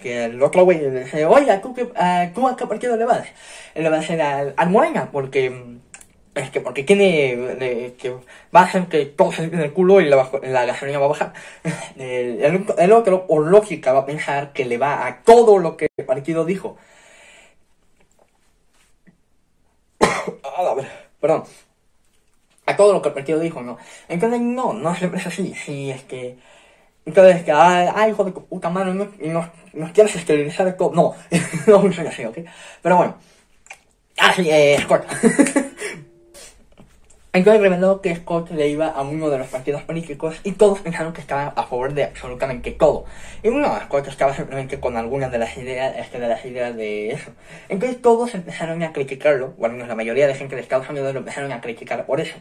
que 0.00 0.24
el 0.24 0.42
otro 0.42 0.64
güey 0.64 0.78
le 0.80 1.04
dice, 1.04 1.26
oye, 1.26 1.58
¿tú, 1.58 1.74
qué, 1.74 1.82
uh, 1.82 2.34
¿tú 2.34 2.48
a 2.48 2.56
qué 2.56 2.66
partido 2.66 2.96
le 2.96 3.04
vas? 3.04 3.26
Le 3.74 3.88
va 3.90 3.96
a 3.96 4.00
decir 4.00 4.20
al, 4.22 4.54
al 4.56 4.70
Morena, 4.70 5.10
porque 5.12 5.76
es 6.34 6.50
que 6.50 6.60
porque 6.62 6.82
tiene 6.82 7.36
de, 7.36 7.96
que 7.98 8.12
va 8.54 8.60
a 8.60 8.64
hacer 8.64 8.86
que 8.88 9.04
todo 9.06 9.30
se 9.32 9.44
en 9.44 9.60
el 9.60 9.74
culo 9.74 10.00
y 10.00 10.06
la, 10.06 10.30
la 10.42 10.64
gasolina 10.64 10.98
va 10.98 11.04
a 11.04 11.08
bajar. 11.08 11.32
El, 11.98 12.42
el, 12.42 12.66
el, 12.78 12.92
otro, 12.92 13.26
por 13.26 13.46
lógica, 13.46 13.92
va 13.92 14.00
a 14.00 14.06
pensar 14.06 14.52
que 14.54 14.64
le 14.64 14.78
va 14.78 15.06
a 15.06 15.22
todo 15.22 15.58
lo 15.58 15.76
que 15.76 15.88
el 15.96 16.06
partido 16.06 16.44
dijo. 16.46 16.78
a 20.00 20.74
ver, 20.74 20.88
perdón. 21.20 21.44
A 22.66 22.76
todo 22.76 22.92
lo 22.92 23.02
que 23.02 23.08
el 23.08 23.14
partido 23.14 23.38
dijo, 23.38 23.62
¿no? 23.62 23.78
Entonces, 24.08 24.40
no, 24.40 24.72
no 24.72 24.94
siempre 24.94 25.20
es 25.20 25.26
así. 25.26 25.54
Sí, 25.54 25.90
es 25.90 26.02
que. 26.04 26.36
Entonces, 27.06 27.44
que, 27.44 27.52
ay, 27.52 27.88
ay 27.94 28.10
hijo 28.10 28.24
de 28.24 28.32
puta 28.32 28.68
madre, 28.68 28.92
no, 28.92 29.08
no, 29.20 29.50
nos 29.72 29.92
quieres 29.92 30.16
esterilizar 30.16 30.76
todo. 30.76 30.92
No, 30.92 31.14
no 31.66 31.80
funciona 31.80 32.10
así, 32.10 32.24
¿ok? 32.24 32.38
Pero 32.82 32.96
bueno. 32.96 33.16
Ah, 34.18 34.32
sí, 34.34 34.48
eh, 34.50 34.76
Scott. 34.82 35.06
Entonces 37.32 37.60
reveló 37.60 38.00
que 38.00 38.16
Scott 38.16 38.50
le 38.50 38.68
iba 38.70 38.86
a 38.86 39.02
uno 39.02 39.28
de 39.28 39.36
los 39.36 39.48
partidos 39.48 39.82
políticos 39.82 40.40
y 40.42 40.52
todos 40.52 40.80
pensaron 40.80 41.12
que 41.12 41.20
estaba 41.20 41.48
a 41.48 41.64
favor 41.64 41.92
de 41.92 42.04
absolutamente 42.04 42.70
todo. 42.70 43.04
Y 43.42 43.50
bueno, 43.50 43.78
Scott 43.84 44.08
estaba 44.08 44.34
simplemente 44.34 44.80
con 44.80 44.96
algunas 44.96 45.30
de 45.30 45.36
las 45.36 45.54
ideas, 45.58 45.94
este, 45.98 46.18
de 46.18 46.28
las 46.28 46.42
ideas 46.46 46.74
de 46.74 47.10
eso. 47.10 47.30
Entonces 47.68 48.00
todos 48.00 48.34
empezaron 48.34 48.82
a 48.82 48.94
criticarlo, 48.94 49.52
bueno, 49.58 49.86
la 49.86 49.94
mayoría 49.94 50.26
de 50.26 50.34
gente 50.34 50.56
de 50.56 50.62
Estados 50.62 50.88
Unidos 50.88 51.12
lo 51.12 51.18
empezaron 51.20 51.52
a 51.52 51.60
criticar 51.60 52.06
por 52.06 52.20
eso. 52.20 52.36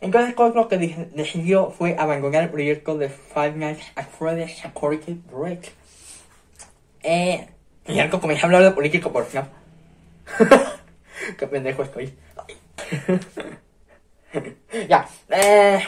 Entonces 0.00 0.34
lo 0.36 0.68
que 0.68 0.76
decidió 1.14 1.70
fue 1.70 1.96
abandonar 1.98 2.44
el 2.44 2.50
proyecto 2.50 2.96
de 2.98 3.08
Five 3.08 3.52
Nights 3.52 3.92
at 3.96 4.06
Freddy's 4.08 4.58
Security 4.58 5.20
Break. 5.30 5.72
Eh, 7.02 7.48
y 7.86 7.98
algo 7.98 8.20
comenzó 8.20 8.46
a 8.46 8.48
hablar 8.48 8.64
de 8.64 8.70
político 8.72 9.12
por 9.12 9.26
fin. 9.26 9.42
Qué 11.38 11.46
pendejo 11.46 11.82
estoy. 11.82 12.14
ya, 14.88 15.08
eh, 15.30 15.80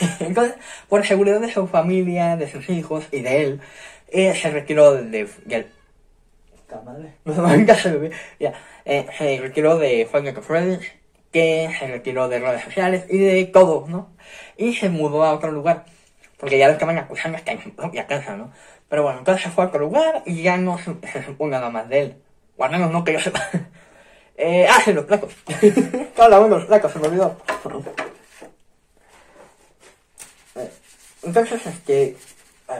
Entonces, 0.20 0.56
por 0.88 1.06
seguridad 1.06 1.40
de 1.40 1.52
su 1.52 1.66
familia, 1.66 2.36
de 2.36 2.50
sus 2.50 2.68
hijos 2.68 3.06
y 3.12 3.20
de 3.20 3.42
él, 3.42 3.60
eh, 4.08 4.34
se 4.34 4.50
retiró 4.50 4.94
de, 4.94 5.02
de, 5.04 5.28
de 5.44 5.66
madre, 6.84 7.14
no 7.24 8.10
ya, 8.38 8.54
eh, 8.84 9.06
se 9.16 9.38
retiró 9.40 9.78
de 9.78 10.08
Final 10.10 10.42
Friends, 10.42 10.86
que 11.32 11.70
se 11.78 11.86
retiró 11.86 12.28
de 12.28 12.40
redes 12.40 12.64
sociales 12.64 13.04
y 13.08 13.18
de 13.18 13.44
todo, 13.46 13.86
¿no? 13.88 14.10
Y 14.56 14.74
se 14.74 14.88
mudó 14.88 15.24
a 15.24 15.34
otro 15.34 15.50
lugar, 15.50 15.84
porque 16.38 16.58
ya 16.58 16.66
lo 16.66 16.74
estaban 16.74 16.98
acusando 16.98 17.38
hasta 17.38 17.52
en 17.52 17.62
su 17.62 17.70
propia 17.74 18.06
casa, 18.06 18.36
¿no? 18.36 18.52
Pero 18.88 19.02
bueno, 19.02 19.18
entonces 19.18 19.44
se 19.44 19.50
fue 19.50 19.64
a 19.64 19.68
otro 19.68 19.80
lugar 19.80 20.22
y 20.24 20.42
ya 20.42 20.56
no 20.56 20.78
se, 20.78 20.94
se 21.12 21.46
nada 21.46 21.70
más 21.70 21.88
de 21.88 22.00
él. 22.00 22.16
O 22.56 22.64
al 22.64 22.92
no 22.92 23.04
que 23.04 23.12
yo 23.12 23.20
sepa. 23.20 23.48
Eh, 24.40 24.68
ah, 24.70 24.80
sí, 24.84 24.92
los 24.92 25.04
placos. 25.04 25.34
Estaba 25.48 26.26
hablando 26.36 26.54
de 26.54 26.60
los 26.60 26.66
placos, 26.66 26.92
se 26.92 27.00
me 27.00 27.08
olvidó. 27.08 27.36
Eh, 30.54 30.70
entonces, 31.24 31.66
este... 31.66 32.16
A 32.68 32.78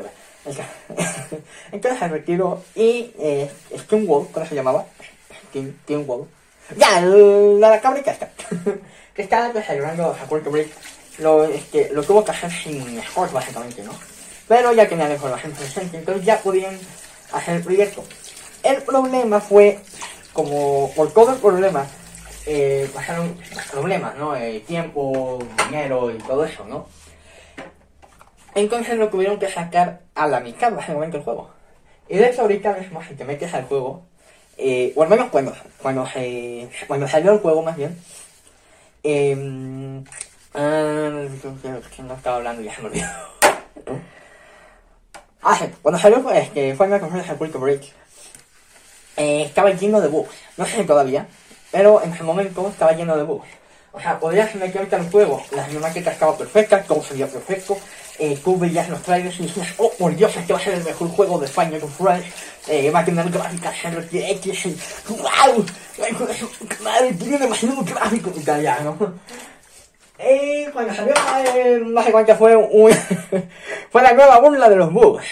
entonces 1.73 1.99
se 1.99 2.09
retiró 2.09 2.63
y 2.75 3.13
eh, 3.19 3.51
Wall, 3.91 4.29
¿cómo 4.33 4.47
se 4.47 4.55
llamaba? 4.55 4.87
Wall. 5.89 6.29
Ya, 6.77 7.01
la, 7.01 7.69
la 7.71 7.77
está. 7.77 8.31
que 9.15 9.23
está 9.23 9.53
desayunando 9.53 10.07
a 10.07 10.27
Puerto 10.27 10.51
Break. 10.51 10.69
Lo, 11.19 11.45
este, 11.45 11.91
lo 11.93 12.03
tuvo 12.03 12.25
que 12.25 12.31
hacer 12.31 12.51
sin 12.53 12.99
esfuerzo, 12.99 13.35
básicamente, 13.35 13.83
¿no? 13.83 13.93
Pero 14.47 14.73
ya 14.73 14.89
tenía 14.89 15.09
la 15.09 15.15
información 15.15 15.53
presente, 15.53 15.99
entonces 15.99 16.25
ya 16.25 16.39
podían 16.41 16.79
hacer 17.33 17.57
el 17.57 17.63
proyecto. 17.63 18.05
El 18.63 18.83
problema 18.83 19.41
fue 19.41 19.81
como 20.33 20.93
por 20.95 21.13
todo 21.13 21.33
el 21.33 21.39
problema, 21.39 21.87
eh, 22.47 22.89
pasaron 22.95 23.37
problemas, 23.73 24.17
¿no? 24.17 24.37
Eh, 24.37 24.63
tiempo, 24.67 25.39
dinero 25.67 26.11
y 26.11 26.19
todo 26.19 26.45
eso, 26.45 26.65
¿no? 26.65 26.87
Entonces 28.55 28.97
lo 28.97 29.09
tuvieron 29.09 29.39
que 29.39 29.51
sacar 29.51 30.03
a 30.15 30.27
la 30.27 30.41
mitad 30.41 30.73
básicamente 30.73 31.19
el 31.19 31.25
juego. 31.25 31.51
Y 32.09 32.17
de 32.17 32.31
hecho 32.31 32.43
ahorita 32.43 32.73
mismo 32.75 33.03
si 33.03 33.15
te 33.15 33.25
metes 33.25 33.53
al 33.53 33.65
juego, 33.65 34.08
eh, 34.59 34.93
o 34.97 35.03
al 35.05 35.09
menos 35.09 35.31
cuando, 35.31 35.55
cuando, 35.81 36.07
se, 36.07 36.69
cuando 36.89 37.07
salió 37.07 37.33
el 37.33 37.39
juego 37.39 37.63
más 37.63 37.77
bien, 37.77 37.97
eh, 39.05 39.35
no 42.03 42.15
estaba 42.15 42.37
hablando 42.37 42.63
ya 42.63 42.75
se 42.75 42.83
me 42.83 42.89
olvidó. 42.89 43.07
ah, 45.43 45.67
cuando 45.81 46.01
salió 46.01 46.21
fue 46.23 46.45
Final 46.45 47.01
Fantasy 47.01 47.35
Puerto 47.35 47.61
Break, 47.61 47.83
eh, 49.17 49.43
estaba 49.43 49.71
lleno 49.71 50.01
de 50.01 50.09
bugs. 50.09 50.35
No 50.57 50.67
sé 50.67 50.83
todavía, 50.85 51.29
pero 51.71 52.03
en 52.03 52.13
ese 52.13 52.25
momento 52.25 52.69
estaba 52.69 52.93
lleno 52.93 53.17
de 53.17 53.23
bugs. 53.23 53.49
O 53.99 54.01
sea, 54.01 54.21
podías 54.21 54.55
meterte 54.55 54.95
al 54.95 55.11
juego, 55.11 55.43
la 55.51 55.67
cinemática 55.67 56.13
estaba 56.13 56.39
perfecta, 56.39 56.81
todo 56.85 57.03
se 57.03 57.15
veía 57.15 57.27
perfecto, 57.27 57.77
eh, 58.17 58.39
tú 58.45 58.57
veías 58.57 58.89
los 58.89 59.03
trailers 59.03 59.41
y 59.41 59.47
decías, 59.49 59.75
oh 59.79 59.91
por 59.99 60.15
Dios, 60.15 60.37
este 60.37 60.53
va 60.53 60.59
a 60.61 60.63
ser 60.63 60.75
el 60.75 60.85
mejor 60.85 61.09
juego 61.09 61.37
de 61.41 61.49
Final 61.49 61.81
Fantasy, 61.81 62.31
eh, 62.69 62.93
va 62.93 63.01
a 63.01 63.05
tener 63.05 63.29
gráficas 63.29 63.75
y 63.85 64.77
wow, 65.15 65.67
madre, 66.85 67.13
tiene 67.15 67.39
demasiado 67.39 67.83
gráfico 67.83 68.33
y 68.37 68.41
tal, 68.45 68.63
ya, 68.63 68.79
¿no? 68.85 68.97
Y 70.21 70.71
cuando 70.71 70.95
salió, 70.95 71.15
eh, 71.57 71.81
no 71.85 72.01
sé 72.05 72.13
cuánto 72.13 72.37
fue, 72.37 72.55
un, 72.55 72.93
fue 73.91 74.03
la 74.03 74.13
nueva 74.13 74.39
burla 74.39 74.69
de 74.69 74.77
los 74.77 74.93
bugs. 74.93 75.27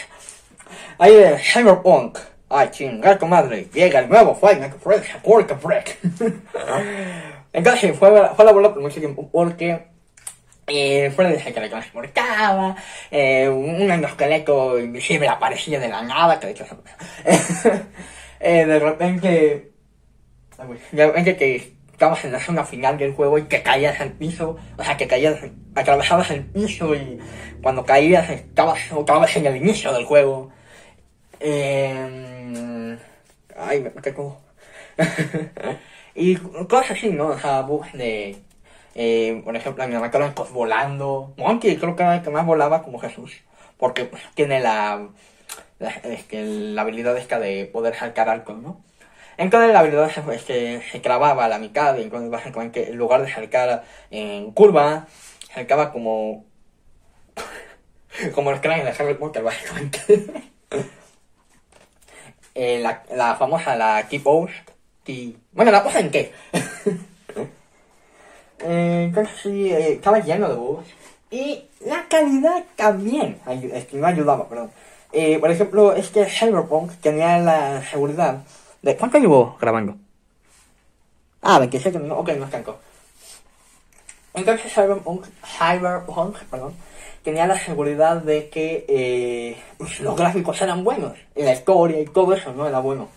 Ahí 0.98 1.14
de 1.14 1.38
Cyberpunk. 1.38 2.18
Ay, 2.48 2.68
chingar 2.72 3.24
madre, 3.26 3.68
llega 3.72 4.00
el 4.00 4.09
nuevo 4.09 4.35
Final 4.35 4.72
Fresh, 4.83 5.18
Work 5.22 5.62
Break. 5.62 5.98
Entonces 7.57 7.97
fue, 7.97 8.11
fue 8.37 8.45
la 8.45 8.53
bola 8.53 8.71
por 8.71 8.83
mucho 8.83 9.01
tiempo 9.01 9.31
porque 9.33 9.87
eh, 10.66 11.11
fuera 11.11 11.31
de 11.31 11.38
que 11.38 11.59
le 11.59 11.71
transportaba, 11.71 12.77
eh, 13.11 13.49
un 13.49 13.90
esqueleto 13.90 14.79
invisible 14.79 15.27
aparecía 15.27 15.81
de 15.81 15.88
la 15.88 16.03
nada, 16.03 16.38
que 16.38 16.49
de 16.49 16.53
hecho 16.53 16.66
eh, 18.40 18.66
de 18.66 18.79
repente, 18.79 19.73
de 20.92 21.07
repente 21.07 21.37
que 21.38 21.73
estabas 21.92 22.23
en 22.27 22.33
la 22.33 22.40
zona 22.40 22.62
final 22.62 22.99
del 22.99 23.14
juego 23.14 23.38
y 23.38 23.45
que 23.45 23.62
caías 23.62 23.99
al 24.03 24.12
piso, 24.12 24.59
o 24.77 24.85
sea 24.85 24.99
que 24.99 25.07
caías, 25.07 25.38
atravesabas 25.75 26.31
el 26.33 26.45
piso 26.45 26.95
y 26.95 27.19
cuando 27.62 27.87
caías 27.87 28.29
estabas 28.29 28.81
otra 28.92 29.19
vez 29.19 29.35
en 29.38 29.47
el 29.47 29.57
inicio 29.57 29.95
del 29.95 30.05
juego. 30.05 30.51
Eh, 31.40 32.99
Ay, 33.59 33.81
me, 33.81 33.90
me. 33.90 34.03
y 36.16 36.37
cosas 36.37 36.92
así, 36.92 37.11
¿no? 37.11 37.29
O 37.29 37.38
sea, 37.38 37.62
bugs 37.62 37.92
de. 37.92 38.37
Eh, 38.94 39.42
por 39.44 39.55
ejemplo, 39.57 39.87
me 39.87 39.98
mataron 39.98 40.33
pues, 40.35 40.50
volando. 40.50 41.35
Aunque 41.38 41.79
creo 41.79 41.94
que 41.96 42.02
el 42.02 42.22
que 42.22 42.31
más 42.31 42.46
volaba 42.46 42.83
como 42.83 42.98
Jesús. 42.98 43.42
Porque 43.76 44.07
pues, 44.07 44.22
tiene 44.35 44.61
la, 44.61 45.09
la, 45.79 45.90
este, 45.90 46.42
la 46.44 46.83
habilidad 46.83 47.16
esta 47.18 47.38
de 47.38 47.66
poder 47.66 47.94
saltar 47.94 48.29
algo, 48.29 48.55
¿no? 48.55 48.81
Entonces 49.37 49.72
la 49.72 49.81
habilidad 49.81 50.11
es 50.33 50.44
que 50.44 50.83
se 50.90 51.00
clavaba 51.02 51.44
a 51.44 51.48
la 51.48 51.59
mitad, 51.59 51.96
y 51.98 52.02
entonces 52.02 52.31
básicamente 52.31 52.88
en 52.88 52.96
lugar 52.96 53.22
de 53.22 53.31
saltar 53.31 53.85
en 54.11 54.50
curva, 54.52 55.07
saltaba 55.55 55.92
como. 55.92 56.46
como 58.35 58.50
los 58.50 58.61
cráneos 58.61 58.87
de 58.87 59.05
Harry 59.05 59.14
Potter, 59.14 59.42
básicamente. 59.42 60.26
eh, 62.55 62.81
la, 62.81 63.02
la, 63.14 63.35
famosa, 63.37 63.76
la 63.76 64.07
Key 64.09 64.20
Post. 64.20 64.75
Bueno, 65.53 65.71
la 65.71 65.83
cosa 65.83 66.01
en 66.01 66.11
qué. 66.11 66.33
eh, 68.61 69.05
entonces 69.09 69.35
sí, 69.42 69.71
eh, 69.71 69.92
estaba 69.95 70.19
lleno 70.19 70.49
de 70.49 70.55
bugs. 70.55 70.88
Y 71.31 71.64
la 71.85 72.07
calidad 72.09 72.64
también 72.77 73.38
que 73.90 73.97
no 73.97 74.07
ayudaba, 74.07 74.49
perdón. 74.49 74.71
Eh, 75.12 75.38
por 75.38 75.51
ejemplo, 75.51 75.92
es 75.92 76.11
que 76.11 76.27
Cyberpunk 76.27 76.92
tenía 77.01 77.38
la 77.38 77.83
seguridad 77.85 78.42
de... 78.83 78.97
¿Cuánto 78.97 79.19
llevo 79.19 79.57
grabando? 79.61 79.97
Ah, 81.42 81.59
27 81.59 81.99
minutos, 81.99 82.23
ok, 82.23 82.37
no 82.37 82.45
es 82.45 82.51
tanto. 82.51 82.79
Entonces 84.35 84.73
Cyberpunk, 84.73 85.25
Cyberpunk, 85.45 86.37
perdón, 86.51 86.75
tenía 87.23 87.47
la 87.47 87.59
seguridad 87.59 88.16
de 88.16 88.51
que 88.51 88.85
eh, 88.88 89.57
los 90.01 90.16
gráficos 90.16 90.61
eran 90.61 90.85
buenos, 90.85 91.16
la 91.35 91.53
historia 91.53 92.01
y 92.01 92.07
todo 92.07 92.35
eso 92.35 92.53
no 92.53 92.69
era 92.69 92.81
bueno. 92.81 93.09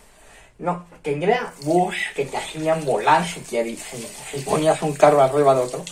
No, 0.60 0.84
tendría 1.00 1.52
bugs 1.62 1.96
que 2.14 2.26
te 2.26 2.36
hacían 2.36 2.84
volar 2.84 3.26
si, 3.26 3.40
si, 3.40 4.38
ponías 4.44 4.82
un 4.82 4.92
carro 4.92 5.22
arriba 5.22 5.54
de 5.54 5.62
otro. 5.62 5.82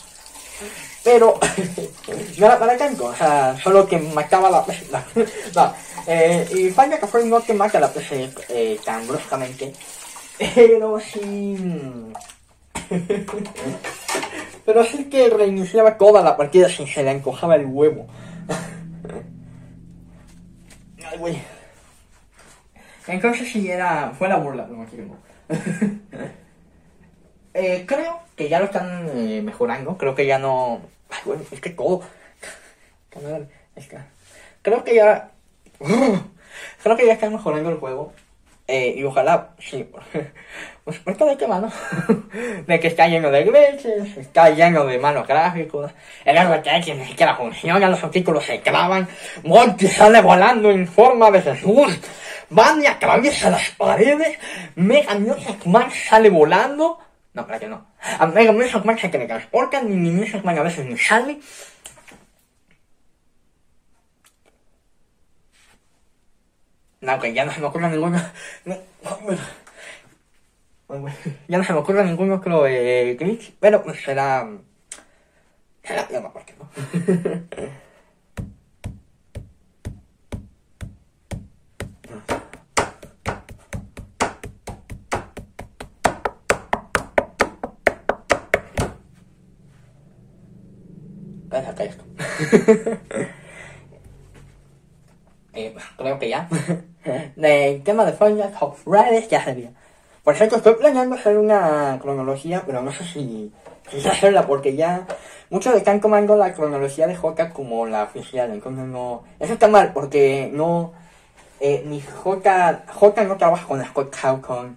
Pero 1.03 1.41
no 2.39 2.47
era 2.47 2.59
para 2.59 2.77
tanto, 2.77 3.07
o 3.07 3.15
sea, 3.15 3.59
solo 3.63 3.87
que 3.87 3.99
mataba 3.99 4.51
la 4.51 4.67
PC. 4.67 4.87
no, 5.55 5.75
eh, 6.07 6.47
y 6.51 6.69
Final 6.69 6.99
Fantasy 6.99 7.29
no 7.29 7.41
te 7.41 7.55
mata 7.55 7.81
la 7.81 7.91
PC 7.91 8.31
eh, 8.51 8.79
tan 8.85 9.09
bruscamente, 9.09 9.73
pero 10.55 11.01
sí... 11.01 11.57
Pero 14.65 14.85
sí 14.85 15.05
que 15.05 15.31
reiniciaba 15.31 15.97
toda 15.97 16.23
la 16.23 16.37
partida 16.37 16.69
sin 16.69 16.87
se 16.87 17.03
le 17.03 17.11
encojaba 17.11 17.57
el 17.57 17.65
huevo. 17.65 18.07
Ay, 21.11 21.19
güey. 21.19 21.58
Entonces 23.09 23.51
sí 23.51 23.71
era. 23.71 24.13
fue 24.17 24.29
la 24.29 24.37
burla, 24.37 24.67
lo 24.67 24.77
máximo. 24.77 25.17
eh, 27.55 27.85
creo 27.87 28.21
que 28.37 28.49
ya 28.49 28.59
lo 28.59 28.67
están 28.67 29.11
eh, 29.15 29.43
mejorando. 29.43 29.97
Creo 29.97 30.15
que 30.15 30.27
ya 30.27 30.39
no. 30.39 30.81
Ay, 31.11 31.19
güey, 31.25 31.39
es 31.51 31.61
que 31.61 31.71
todo. 31.71 32.03
Es 33.75 33.89
que... 33.89 33.99
Creo 34.63 34.85
que 34.85 34.95
ya. 34.95 35.31
Creo 36.83 36.97
que 36.97 37.07
ya 37.07 37.13
están 37.13 37.33
mejorando 37.33 37.71
el 37.71 37.79
juego. 37.79 38.13
Eh, 38.71 38.97
y 38.99 39.05
ojalá, 39.05 39.55
sí, 39.59 39.89
pues 40.85 41.01
esto 41.07 41.25
de 41.25 41.39
qué 41.39 41.47
mano, 41.47 41.73
de 42.67 42.81
que 42.81 42.89
está 42.89 43.09
lleno 43.09 43.31
de 43.31 43.45
glitches, 43.45 44.19
está 44.19 44.51
lleno 44.51 44.85
de 44.85 44.99
malos 44.99 45.27
gráficos, 45.27 45.91
el 46.27 46.37
RTX 46.37 46.97
ni 46.97 47.07
siquiera 47.07 47.35
funciona, 47.35 47.89
los 47.89 48.05
artículos 48.05 48.45
se 48.45 48.61
clavan, 48.61 49.09
Monty 49.45 49.87
sale 49.87 50.21
volando 50.21 50.71
en 50.71 50.87
forma 50.87 51.31
de 51.31 51.41
Jesús, 51.41 51.99
van 52.51 52.83
y 52.83 52.87
atraviesa 52.87 53.51
las 53.51 53.71
paredes, 53.71 54.39
Mega 54.77 55.15
Music 55.15 55.67
Man 55.67 55.91
sale 55.91 56.31
volando, 56.31 56.99
no, 57.35 57.47
para 57.47 57.59
que 57.59 57.69
no, 57.69 57.87
a 58.19 58.27
Mega 58.27 58.53
Music 58.53 58.85
Man 58.85 58.99
se 58.99 59.09
teletransportan, 59.09 59.89
ni 60.03 60.11
Music 60.11 60.45
Man 60.45 60.59
a 60.59 60.63
veces 60.63 60.87
ni 60.87 60.99
sale, 60.99 61.39
No, 67.01 67.19
que 67.21 67.33
ya 67.33 67.45
no 67.45 67.53
se 67.53 67.61
me 67.61 67.67
ocurre 67.67 67.89
ninguno. 67.91 68.19
ya 71.47 71.59
no 71.59 71.65
se 71.65 71.73
me 71.73 71.79
ocurre 71.79 72.05
ninguno 72.05 72.35
otro 72.37 72.67
eh, 72.67 73.17
glitch, 73.19 73.55
pero 73.61 73.83
pues 73.83 74.03
será. 74.03 74.49
Será, 75.85 76.09
ya 76.11 76.21
me 76.21 76.27
acuerdo, 76.27 76.53
¿no? 76.59 76.69
eh, 95.55 95.75
creo 95.97 96.19
que 96.19 96.29
ya. 96.29 96.49
El 97.37 97.83
tema 97.83 98.05
de 98.05 98.13
Final 98.13 98.53
of 98.61 98.87
Riders 98.87 99.29
ya 99.29 99.45
sería. 99.45 99.71
Por 100.23 100.37
cierto, 100.37 100.57
estoy 100.57 100.75
planeando 100.75 101.17
hacer 101.17 101.39
una 101.39 101.99
cronología, 102.03 102.63
pero 102.67 102.83
no 102.83 102.93
sé 102.93 103.05
si, 103.05 103.51
hacerla, 104.07 104.47
porque 104.47 104.77
ya 104.77 105.07
muchos 105.49 105.75
están 105.75 106.03
tomando 106.03 106.37
la 106.37 106.53
cronología 106.53 107.07
de 107.07 107.17
J 107.17 107.51
como 107.51 107.87
la 107.87 108.03
oficial, 108.03 108.51
entonces 108.53 108.85
no... 108.85 109.23
Eso 109.41 109.55
está 109.55 109.69
mal, 109.69 109.93
porque 109.95 110.51
no... 110.53 110.93
Eh, 111.61 111.83
ni 111.87 112.03
J, 112.03 112.85
J 112.87 113.25
no 113.25 113.37
trabaja 113.39 113.67
con 113.67 113.83
Scott 113.83 114.15
Cawthon, 114.15 114.77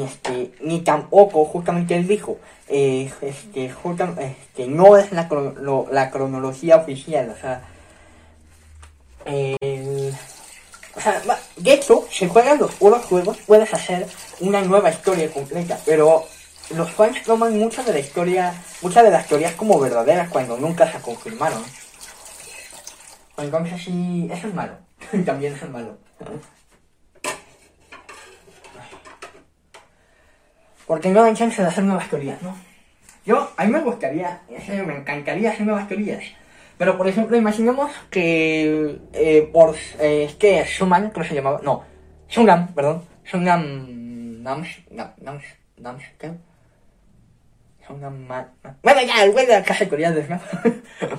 este, 0.00 0.52
ni 0.60 0.80
tampoco, 0.80 1.44
justamente 1.44 1.96
él 1.96 2.06
dijo, 2.06 2.38
eh, 2.68 3.10
este, 3.20 3.66
este, 3.66 4.66
no 4.66 4.96
es 4.96 5.12
la, 5.12 5.28
la 5.90 6.10
cronología 6.10 6.76
oficial, 6.76 7.30
o 7.30 7.40
sea, 7.40 7.62
o 10.98 11.00
sea, 11.00 11.22
de 11.56 11.72
hecho, 11.72 12.06
si 12.10 12.26
juegas 12.26 12.58
los 12.58 12.74
puros 12.74 13.04
juegos, 13.04 13.38
puedes 13.46 13.72
hacer 13.72 14.08
una 14.40 14.62
nueva 14.62 14.90
historia 14.90 15.30
completa, 15.30 15.78
pero 15.84 16.24
los 16.74 16.90
fans 16.90 17.22
toman 17.22 17.56
muchas 17.58 17.86
de 17.86 17.92
la 17.92 17.98
historia, 18.00 18.52
muchas 18.82 19.04
de 19.04 19.10
las 19.10 19.26
teorías 19.26 19.54
como 19.54 19.78
verdaderas 19.78 20.28
cuando 20.28 20.56
nunca 20.58 20.90
se 20.90 21.00
confirmaron. 21.00 21.62
Entonces 23.36 23.82
sí, 23.82 24.28
eso 24.30 24.48
es 24.48 24.54
malo. 24.54 24.72
También 25.24 25.54
es 25.54 25.70
malo. 25.70 25.96
Porque 30.88 31.10
no 31.10 31.22
dan 31.22 31.36
chance 31.36 31.60
de 31.62 31.68
hacer 31.68 31.84
nuevas 31.84 32.08
teorías, 32.08 32.42
¿no? 32.42 32.56
Yo, 33.26 33.52
a 33.58 33.64
mí 33.66 33.70
me 33.70 33.80
gustaría, 33.80 34.40
me 34.86 34.96
encantaría 34.96 35.50
hacer 35.50 35.66
nuevas 35.66 35.86
teorías. 35.86 36.24
Pero 36.78 36.96
por 36.96 37.06
ejemplo, 37.06 37.36
imaginemos 37.36 37.92
que 38.10 38.98
eh, 39.12 39.50
por 39.52 39.76
eh, 40.00 40.34
que 40.38 40.64
Schumann, 40.64 41.10
¿cómo 41.10 41.26
se 41.26 41.34
llamaba? 41.34 41.60
No, 41.62 41.84
Shungam, 42.30 42.68
perdón, 42.68 43.02
Shungam 43.24 44.42
Nams, 44.42 44.68
Nams, 44.90 45.44
Nams, 45.76 46.04
¿qué? 46.18 46.32
Shungam 47.86 48.26
Bueno, 48.82 49.02
ya, 49.02 49.24
el 49.24 49.32
güey 49.32 49.44
de 49.44 49.54
la 49.54 49.64
casa 49.64 49.84
de 49.84 49.90
coreanos, 49.90 50.28
¿no? 50.30 50.40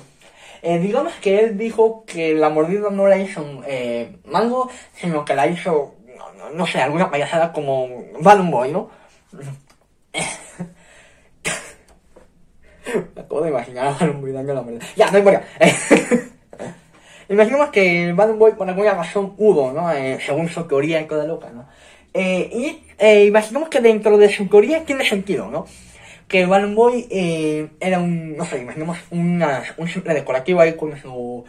eh, 0.63 0.79
digamos 0.79 1.13
que 1.21 1.41
él 1.41 1.57
dijo 1.59 2.05
que 2.07 2.33
la 2.33 2.49
mordida 2.49 2.89
no 2.89 3.07
la 3.07 3.17
hizo 3.17 3.45
eh, 3.67 4.17
Mango, 4.25 4.71
sino 4.95 5.25
que 5.25 5.35
la 5.35 5.45
hizo, 5.45 5.93
no, 6.37 6.49
no 6.49 6.65
sé, 6.65 6.81
alguna 6.81 7.11
payasada 7.11 7.51
como 7.51 7.87
Balloon 8.19 8.49
Boy, 8.49 8.71
¿no? 8.71 8.98
Me 9.31 9.43
acabo 13.21 13.41
de 13.41 13.49
imaginar 13.49 13.87
a 13.87 13.91
Balloon 13.91 14.21
Boy 14.21 14.31
dando 14.31 14.53
la 14.53 14.61
mierda. 14.63 14.85
Ya, 14.95 15.11
no 15.11 15.19
importa. 15.19 15.43
Imaginemos 17.29 17.69
que 17.69 18.11
Balloon 18.13 18.39
Boy 18.39 18.53
por 18.53 18.67
alguna 18.67 18.95
razón 18.95 19.35
hubo, 19.37 19.71
¿no? 19.71 19.91
Eh, 19.91 20.17
según 20.25 20.49
su 20.49 20.63
teoría 20.63 20.99
y 20.99 21.05
toda 21.05 21.25
loca, 21.25 21.51
¿no? 21.51 21.69
Eh, 22.13 22.49
y 22.51 22.83
eh, 22.97 23.25
imaginemos 23.25 23.69
que 23.69 23.81
dentro 23.81 24.17
de 24.17 24.29
su 24.29 24.47
teoría 24.47 24.83
tiene 24.83 25.05
sentido, 25.05 25.51
¿no? 25.51 25.67
Que 26.27 26.47
Balloon 26.47 26.73
Boy 26.73 27.07
eh, 27.11 27.69
era 27.79 27.99
un, 27.99 28.35
no 28.35 28.45
sé, 28.45 28.59
imaginemos 28.59 28.97
un 29.11 29.87
simple 29.87 30.15
decorativo 30.15 30.61
ahí 30.61 30.73
con 30.73 30.99
su 30.99 31.45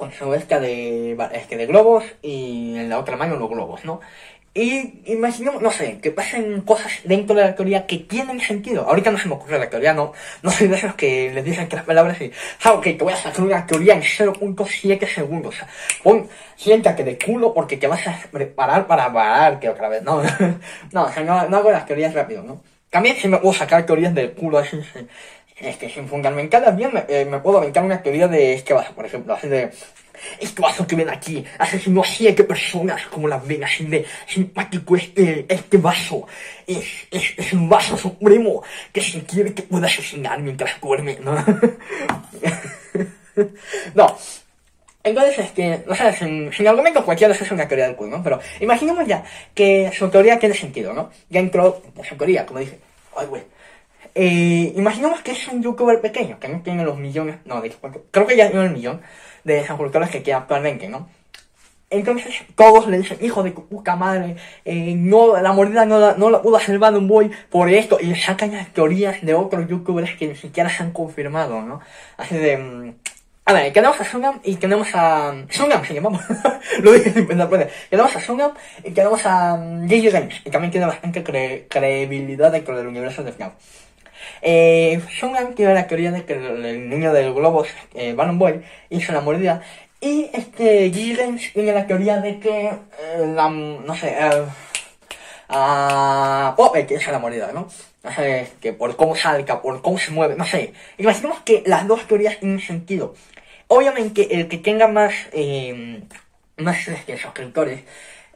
con 0.00 0.12
su 0.12 0.32
esta 0.32 0.58
de, 0.58 1.14
este 1.34 1.58
de 1.58 1.66
globos 1.66 2.04
y 2.22 2.74
en 2.78 2.88
la 2.88 2.98
otra 2.98 3.18
mano 3.18 3.36
los 3.36 3.50
globos, 3.50 3.84
¿no? 3.84 4.00
Y 4.52 5.02
imaginemos, 5.06 5.62
no 5.62 5.70
sé, 5.70 6.00
que 6.00 6.10
pasen 6.10 6.62
cosas 6.62 6.90
dentro 7.04 7.36
de 7.36 7.42
la 7.42 7.54
teoría 7.54 7.86
que 7.86 7.98
tienen 7.98 8.40
sentido. 8.40 8.82
Ahorita 8.82 9.12
no 9.12 9.18
se 9.18 9.28
me 9.28 9.34
ocurre 9.34 9.60
la 9.60 9.70
teoría, 9.70 9.94
no, 9.94 10.12
no 10.42 10.50
soy 10.50 10.66
de 10.66 10.74
esos 10.74 10.94
que 10.96 11.30
les 11.32 11.44
dicen 11.44 11.68
que 11.68 11.76
las 11.76 11.84
palabras 11.84 12.20
y, 12.20 12.32
ah, 12.64 12.72
ok, 12.72 12.82
te 12.82 12.98
voy 12.98 13.12
a 13.12 13.16
sacar 13.16 13.44
una 13.44 13.64
teoría 13.64 13.94
en 13.94 14.02
0.7 14.02 15.06
segundos. 15.06 15.54
Pon, 16.02 16.28
siéntate 16.56 17.04
de 17.04 17.16
culo 17.16 17.54
porque 17.54 17.76
te 17.76 17.86
vas 17.86 18.04
a 18.08 18.18
preparar 18.32 18.88
para 18.88 19.12
parar 19.12 19.60
que 19.60 19.68
otra 19.68 19.88
vez. 19.88 20.02
No, 20.02 20.20
no, 20.92 21.04
o 21.04 21.12
sea, 21.12 21.22
no, 21.22 21.48
no 21.48 21.56
hago 21.58 21.70
las 21.70 21.86
teorías 21.86 22.12
rápido, 22.12 22.42
¿no? 22.42 22.60
También 22.90 23.14
si 23.14 23.28
me 23.28 23.38
puedo 23.38 23.54
sacar 23.54 23.86
teorías 23.86 24.12
del 24.12 24.32
culo 24.32 24.58
así, 24.58 24.80
este, 25.60 25.88
sin 25.90 26.08
fundamentar 26.08 26.74
bien, 26.74 26.92
me, 26.92 27.04
eh, 27.08 27.24
me 27.24 27.38
puedo 27.38 27.58
aventar 27.58 27.84
una 27.84 28.02
teoría 28.02 28.26
de 28.26 28.54
este 28.54 28.74
por 28.96 29.06
ejemplo, 29.06 29.34
así 29.34 29.46
de, 29.46 29.70
este 30.38 30.62
vaso 30.62 30.86
que 30.86 30.96
ven 30.96 31.08
aquí 31.08 31.44
asesinó 31.58 32.02
a 32.02 32.04
siete 32.04 32.44
personas 32.44 33.06
como 33.06 33.28
las 33.28 33.46
ven 33.46 33.64
así 33.64 33.84
de 33.84 34.04
simpático 34.26 34.96
este, 34.96 35.46
este 35.48 35.78
vaso. 35.78 36.26
Es, 36.66 36.86
es, 37.10 37.34
es 37.36 37.52
un 37.52 37.68
vaso 37.68 37.96
supremo 37.96 38.62
que 38.92 39.00
si 39.00 39.20
quiere 39.22 39.54
que 39.54 39.62
pueda 39.62 39.86
asesinar 39.86 40.40
mientras 40.40 40.80
duerme, 40.80 41.18
¿no? 41.20 41.34
no. 43.94 44.16
Entonces, 45.02 45.38
este, 45.38 45.82
no 45.86 45.94
sé, 45.94 46.12
sin, 46.12 46.52
sin 46.52 46.68
argumentos 46.68 47.04
cualquiera 47.04 47.32
es 47.32 47.50
una 47.50 47.66
teoría 47.66 47.86
del 47.86 47.96
culo, 47.96 48.18
¿no? 48.18 48.22
Pero 48.22 48.38
imaginemos 48.60 49.06
ya 49.06 49.24
que 49.54 49.90
su 49.94 50.10
teoría 50.10 50.38
tiene 50.38 50.54
sentido, 50.54 50.92
¿no? 50.92 51.10
Ya 51.30 51.40
entró 51.40 51.82
de 51.94 52.04
su 52.04 52.16
teoría, 52.16 52.44
como 52.44 52.60
dije. 52.60 52.78
Ay, 53.16 53.26
güey. 53.26 53.42
Eh, 54.14 54.72
imaginemos 54.76 55.22
que 55.22 55.32
es 55.32 55.48
un 55.48 55.62
youtuber 55.62 56.00
pequeño, 56.00 56.38
que 56.38 56.48
no 56.48 56.60
tiene 56.60 56.84
los 56.84 56.98
millones, 56.98 57.36
no, 57.44 57.60
de 57.62 57.72
creo 58.10 58.26
que 58.26 58.36
ya 58.36 58.50
tiene 58.50 58.66
el 58.66 58.72
millón 58.72 59.00
de 59.44 59.66
suscriptores 59.66 60.10
que 60.10 60.22
queda 60.22 60.38
actualmente, 60.38 60.88
¿no? 60.88 61.08
Entonces 61.90 62.44
todos 62.54 62.86
le 62.86 62.98
dicen, 62.98 63.18
hijo 63.20 63.42
de 63.42 63.50
puta 63.50 63.96
madre, 63.96 64.36
eh, 64.64 64.94
no, 64.96 65.36
la 65.42 65.52
mordida 65.52 65.84
no 65.84 65.98
la, 65.98 66.14
no 66.14 66.30
la 66.30 66.40
pudo 66.40 66.56
hacer 66.56 66.78
un 66.78 67.08
Boy 67.08 67.32
por 67.50 67.68
esto, 67.68 67.98
y 68.00 68.14
sacan 68.14 68.52
las 68.52 68.72
teorías 68.72 69.20
de 69.22 69.34
otros 69.34 69.68
youtubers 69.68 70.14
que 70.16 70.28
ni 70.28 70.36
siquiera 70.36 70.70
se 70.70 70.84
han 70.84 70.92
confirmado, 70.92 71.62
¿no? 71.62 71.80
Así 72.16 72.36
de... 72.36 72.56
Mm, 72.58 72.94
a 73.46 73.52
ver, 73.52 73.72
tenemos 73.72 74.00
a 74.00 74.04
Sungam 74.04 74.38
y 74.44 74.54
tenemos 74.56 74.88
a... 74.94 75.34
Sungam 75.50 75.84
se 75.84 75.94
llamamos. 75.94 76.22
Lo 76.82 76.92
dije 76.92 77.12
sin 77.12 77.26
pensar, 77.26 77.48
puede. 77.48 77.68
Tenemos 77.88 78.14
a 78.14 78.20
Sungam 78.20 78.52
y 78.84 78.92
tenemos 78.92 79.20
a 79.24 79.58
Gigi 79.88 80.08
mm, 80.08 80.12
Games, 80.12 80.42
y 80.44 80.50
también 80.50 80.70
tiene 80.70 80.86
bastante 80.86 81.24
credibilidad 81.24 82.52
dentro 82.52 82.76
del 82.76 82.86
universo 82.86 83.24
de 83.24 83.32
FNAF. 83.32 83.54
Eh, 84.42 85.00
tiene 85.54 85.74
la 85.74 85.86
teoría 85.86 86.12
de 86.12 86.24
que 86.24 86.34
el, 86.34 86.88
niño 86.88 87.12
del 87.12 87.34
globo, 87.34 87.64
eh, 87.94 88.14
Balloon 88.14 88.38
Boy, 88.38 88.62
hizo 88.90 89.12
la 89.12 89.20
mordida. 89.20 89.62
Y 90.00 90.30
este 90.32 90.90
tiene 90.90 91.72
la 91.72 91.86
teoría 91.86 92.20
de 92.20 92.40
que 92.40 92.68
eh, 92.68 93.32
la, 93.34 93.50
no 93.50 93.94
sé, 93.94 94.16
eh, 94.18 94.44
a 95.48 96.56
hizo 96.88 97.10
la 97.12 97.18
mordida, 97.18 97.52
¿no? 97.52 97.68
No 98.02 98.14
sé, 98.14 98.48
que 98.60 98.72
por 98.72 98.96
cómo 98.96 99.14
salga, 99.14 99.60
por 99.60 99.82
cómo 99.82 99.98
se 99.98 100.10
mueve, 100.10 100.36
no 100.36 100.46
sé. 100.46 100.72
Imaginemos 100.96 101.40
que 101.40 101.62
las 101.66 101.86
dos 101.86 102.06
teorías 102.06 102.38
tienen 102.40 102.60
sentido. 102.60 103.14
Obviamente 103.68 104.34
el 104.34 104.48
que 104.48 104.58
tenga 104.58 104.88
más, 104.88 105.12
eh, 105.32 106.02
más 106.56 106.88
este, 106.88 107.18
suscriptores 107.18 107.82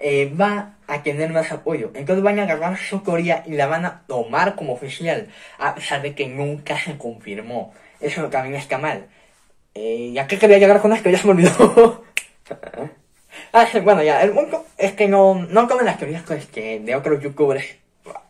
eh, 0.06 0.30
va 0.38 0.74
a 0.86 1.02
tener 1.02 1.32
más 1.32 1.50
apoyo. 1.50 1.90
Entonces 1.94 2.22
van 2.22 2.38
a 2.38 2.42
agarrar 2.42 2.76
su 2.76 2.98
teoría 2.98 3.42
y 3.46 3.52
la 3.52 3.66
van 3.66 3.86
a 3.86 4.02
tomar 4.06 4.54
como 4.54 4.74
oficial, 4.74 5.28
a 5.58 5.74
pesar 5.74 6.02
de 6.02 6.14
que 6.14 6.26
nunca 6.28 6.78
se 6.78 6.98
confirmó. 6.98 7.72
Eso 8.02 8.28
también 8.28 8.54
está 8.54 8.76
mal. 8.76 9.06
Eh, 9.74 10.10
¿Ya 10.12 10.26
qué 10.26 10.38
quería 10.38 10.58
llegar 10.58 10.82
con 10.82 10.92
esto? 10.92 11.08
Ya 11.08 11.16
se 11.16 11.26
me 11.26 11.32
olvidó. 11.32 12.04
ah, 13.54 13.66
bueno, 13.82 14.02
ya, 14.02 14.22
el 14.22 14.32
punto 14.32 14.66
es 14.76 14.92
que 14.92 15.08
no, 15.08 15.36
no 15.36 15.66
comen 15.66 15.86
las 15.86 15.96
teorías 15.96 16.22
pues, 16.26 16.44
que 16.48 16.80
de 16.80 16.94
otros 16.94 17.22
youtubers 17.22 17.64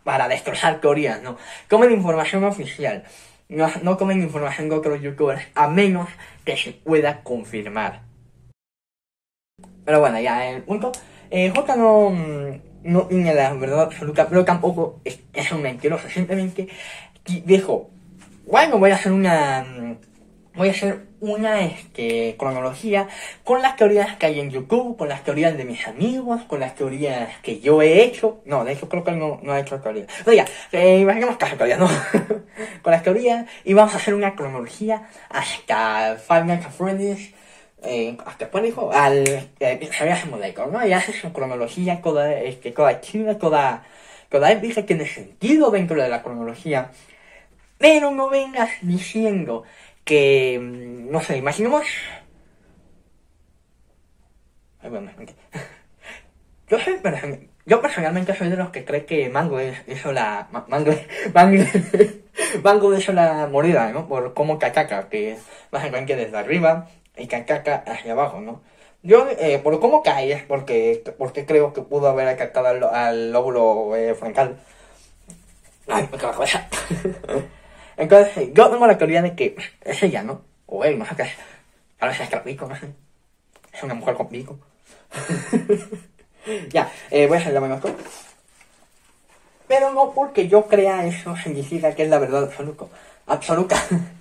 para 0.05 0.29
destrozar 0.29 0.81
teorías, 0.81 1.23
no. 1.23 1.37
Comen 1.69 1.91
información 1.91 2.45
oficial. 2.45 3.03
No, 3.49 3.69
no 3.83 3.99
comen 3.99 4.23
información 4.23 4.69
de 4.69 4.77
otros 4.77 5.03
youtubers, 5.03 5.43
a 5.57 5.67
menos 5.67 6.09
que 6.45 6.57
se 6.57 6.71
pueda 6.71 7.25
confirmar. 7.25 8.03
Pero 9.85 9.99
bueno, 9.99 10.21
ya, 10.21 10.49
el 10.49 10.63
punto 10.63 10.93
eh, 11.35 11.53
J 11.55 11.77
no, 11.77 12.11
mm, 12.11 12.61
no 12.85 13.09
la 13.11 13.53
verdad 13.55 13.83
absoluta, 13.83 14.29
pero 14.29 14.45
tampoco 14.45 15.01
es, 15.05 15.19
es 15.33 15.51
un 15.51 15.63
mentiroso. 15.63 16.09
Simplemente 16.09 16.69
dijo, 17.45 17.91
bueno, 18.47 18.79
voy 18.79 18.93
a 18.93 18.95
hacer 18.95 19.11
una, 19.11 19.65
mm, 19.65 19.97
voy 20.55 20.69
a 20.69 20.71
hacer 20.71 21.07
una 21.19 21.63
este, 21.63 22.37
cronología 22.39 23.09
con 23.43 23.63
las 23.63 23.75
teorías 23.75 24.17
que 24.17 24.27
hay 24.27 24.39
en 24.39 24.51
YouTube, 24.51 24.97
con 24.97 25.09
las 25.09 25.25
teorías 25.25 25.57
de 25.57 25.65
mis 25.65 25.89
amigos, 25.89 26.43
con 26.45 26.61
las 26.61 26.77
teorías 26.77 27.31
que 27.43 27.59
yo 27.59 27.83
he 27.83 28.05
hecho. 28.05 28.41
No, 28.45 28.65
de 28.65 28.73
hecho 28.75 28.89
creo 28.89 29.03
que 29.03 29.13
no, 29.13 29.41
no 29.43 29.53
ha 29.53 29.59
hecho 29.59 29.81
teorías. 29.81 30.07
Ya, 30.27 30.45
eh, 30.71 30.99
imaginemos 31.01 31.37
caso 31.37 31.57
teorías, 31.57 31.81
¿no? 31.81 31.89
con 32.83 32.93
las 32.93 33.03
teorías 33.03 33.47
y 33.65 33.75
vamos 33.75 33.95
a 33.95 33.97
hacer 33.97 34.15
una 34.15 34.37
cronología 34.37 35.09
hasta 35.31 36.17
Five 36.17 36.45
Nights 36.45 36.67
at 36.67 36.73
Freddy's. 36.73 37.35
Eh, 37.87 38.17
hasta 38.25 38.49
dijo 38.63 38.91
al 38.93 39.27
eh, 39.61 39.91
¿no? 40.73 40.87
Y 40.87 40.93
haces 40.93 41.23
una 41.25 41.33
cronología 41.35 42.01
toda, 42.03 42.33
este, 42.41 42.71
toda 42.73 43.01
chida, 43.01 43.37
toda, 43.39 43.85
toda 44.31 44.51
épica, 44.53 44.87
tiene 44.87 45.07
sentido 45.07 45.71
dentro 45.71 46.01
de 46.03 46.09
la 46.09 46.23
cronología. 46.23 46.91
Pero 47.79 48.11
no 48.13 48.31
vengas 48.31 48.71
diciendo 48.83 49.65
que, 50.05 50.59
mm, 50.63 51.11
no 51.13 51.21
sé, 51.23 51.39
imaginemos... 51.39 51.85
Ay, 54.81 54.91
bueno, 54.91 55.11
ok. 55.19 55.31
Yo, 56.69 56.79
soy, 56.79 56.95
person- 57.03 57.49
yo 57.67 57.81
personalmente 57.83 58.35
soy 58.35 58.49
de 58.49 58.57
los 58.57 58.71
que 58.71 58.85
cree 58.85 59.05
que 59.07 59.29
Mango 59.29 59.59
hizo 59.87 60.13
la... 60.13 60.49
Ma- 60.53 60.65
Mango, 60.69 60.93
Mango, 61.35 61.65
Mango 62.63 62.95
hizo 62.97 63.13
la 63.13 63.47
mordida, 63.51 63.91
¿no? 63.93 64.09
Por 64.09 64.35
cómo 64.35 64.59
Kakaka, 64.59 65.09
que 65.09 65.33
es 65.33 65.41
básicamente 65.71 66.17
desde 66.17 66.37
arriba 66.39 66.89
y 67.17 67.27
Kakaka 67.27 67.85
hacia 67.87 68.13
abajo, 68.13 68.41
¿no? 68.41 68.61
Yo, 69.03 69.29
eh, 69.29 69.59
por 69.59 69.79
cómo 69.81 70.03
cae 70.03 70.33
es 70.33 70.43
porque, 70.45 71.05
porque 71.19 71.45
creo 71.45 71.75
que 71.75 71.83
pudo 71.83 72.09
haber 72.09 72.27
atacado 72.27 72.69
al, 72.69 72.83
al 72.85 73.33
lóbulo 73.33 73.95
eh, 73.97 74.15
frontal. 74.15 74.59
Ay, 75.87 76.09
me 76.11 76.17
la 76.17 76.33
cabeza. 76.33 76.67
Entonces, 77.97 78.49
yo 78.55 78.71
tengo 78.71 78.87
la 78.87 78.97
teoría 78.97 79.21
de 79.21 79.35
que 79.35 79.57
es 79.83 80.03
ella, 80.03 80.23
¿no? 80.23 80.43
O 80.67 80.85
él, 80.85 80.99
no 80.99 81.05
sé 81.05 81.15
qué. 81.17 81.31
A 82.01 82.07
veces 82.07 82.23
es 82.23 82.29
que 82.31 82.37
pico, 82.39 82.67
no. 82.67 82.75
Es 82.75 83.83
una 83.83 83.95
mujer 83.95 84.15
con 84.15 84.29
pico. 84.29 84.59
ya, 86.71 86.91
eh, 87.11 87.27
voy 87.27 87.37
a 87.37 87.41
hacer 87.41 87.53
la 87.53 87.61
menos 87.61 87.81
Pero 89.69 89.93
no 89.93 90.13
porque 90.13 90.49
yo 90.49 90.67
crea 90.67 91.05
eso 91.07 91.37
significa 91.37 91.95
que 91.95 92.05
es 92.05 92.09
la 92.09 92.19
verdad 92.19 92.45
absoluta. 92.45 92.87
Absoluta. 93.27 93.77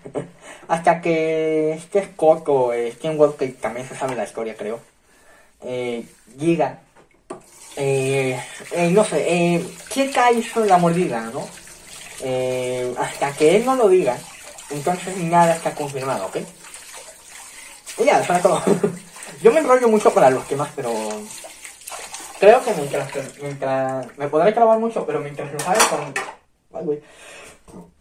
Hasta 0.67 1.01
que 1.01 1.73
este 1.73 2.05
Scott 2.05 2.47
o 2.47 2.73
eh, 2.73 2.95
Ken 3.01 3.19
Walker, 3.19 3.47
que 3.47 3.53
también 3.53 3.87
se 3.87 3.95
sabe 3.95 4.15
la 4.15 4.23
historia, 4.23 4.55
creo, 4.55 4.79
eh, 5.63 6.05
llega. 6.37 6.79
Eh, 7.75 8.39
eh, 8.71 8.89
no 8.91 9.03
sé, 9.03 9.25
eh, 9.27 9.65
Chica 9.89 10.31
hizo 10.31 10.63
la 10.65 10.77
mordida, 10.77 11.21
¿no? 11.33 11.47
Eh, 12.21 12.93
hasta 12.97 13.33
que 13.33 13.55
él 13.57 13.65
no 13.65 13.75
lo 13.75 13.89
diga, 13.89 14.17
entonces 14.69 15.17
nada 15.17 15.55
está 15.55 15.73
confirmado, 15.73 16.27
¿ok? 16.27 16.37
Y 17.99 18.05
ya, 18.05 18.21
eso 18.21 18.33
es 18.33 18.41
todo. 18.41 18.61
Yo 19.41 19.51
me 19.51 19.59
enrollo 19.59 19.89
mucho 19.89 20.13
para 20.13 20.29
los 20.29 20.47
temas, 20.47 20.69
pero 20.75 20.93
creo 22.39 22.63
que 22.63 22.73
mientras, 22.73 23.09
mientras 23.41 24.17
me 24.17 24.27
podré 24.27 24.53
clavar 24.53 24.79
mucho, 24.79 25.05
pero 25.05 25.19
mientras 25.19 25.51
los 25.51 25.67
haga 25.67 25.81
con... 25.89 26.13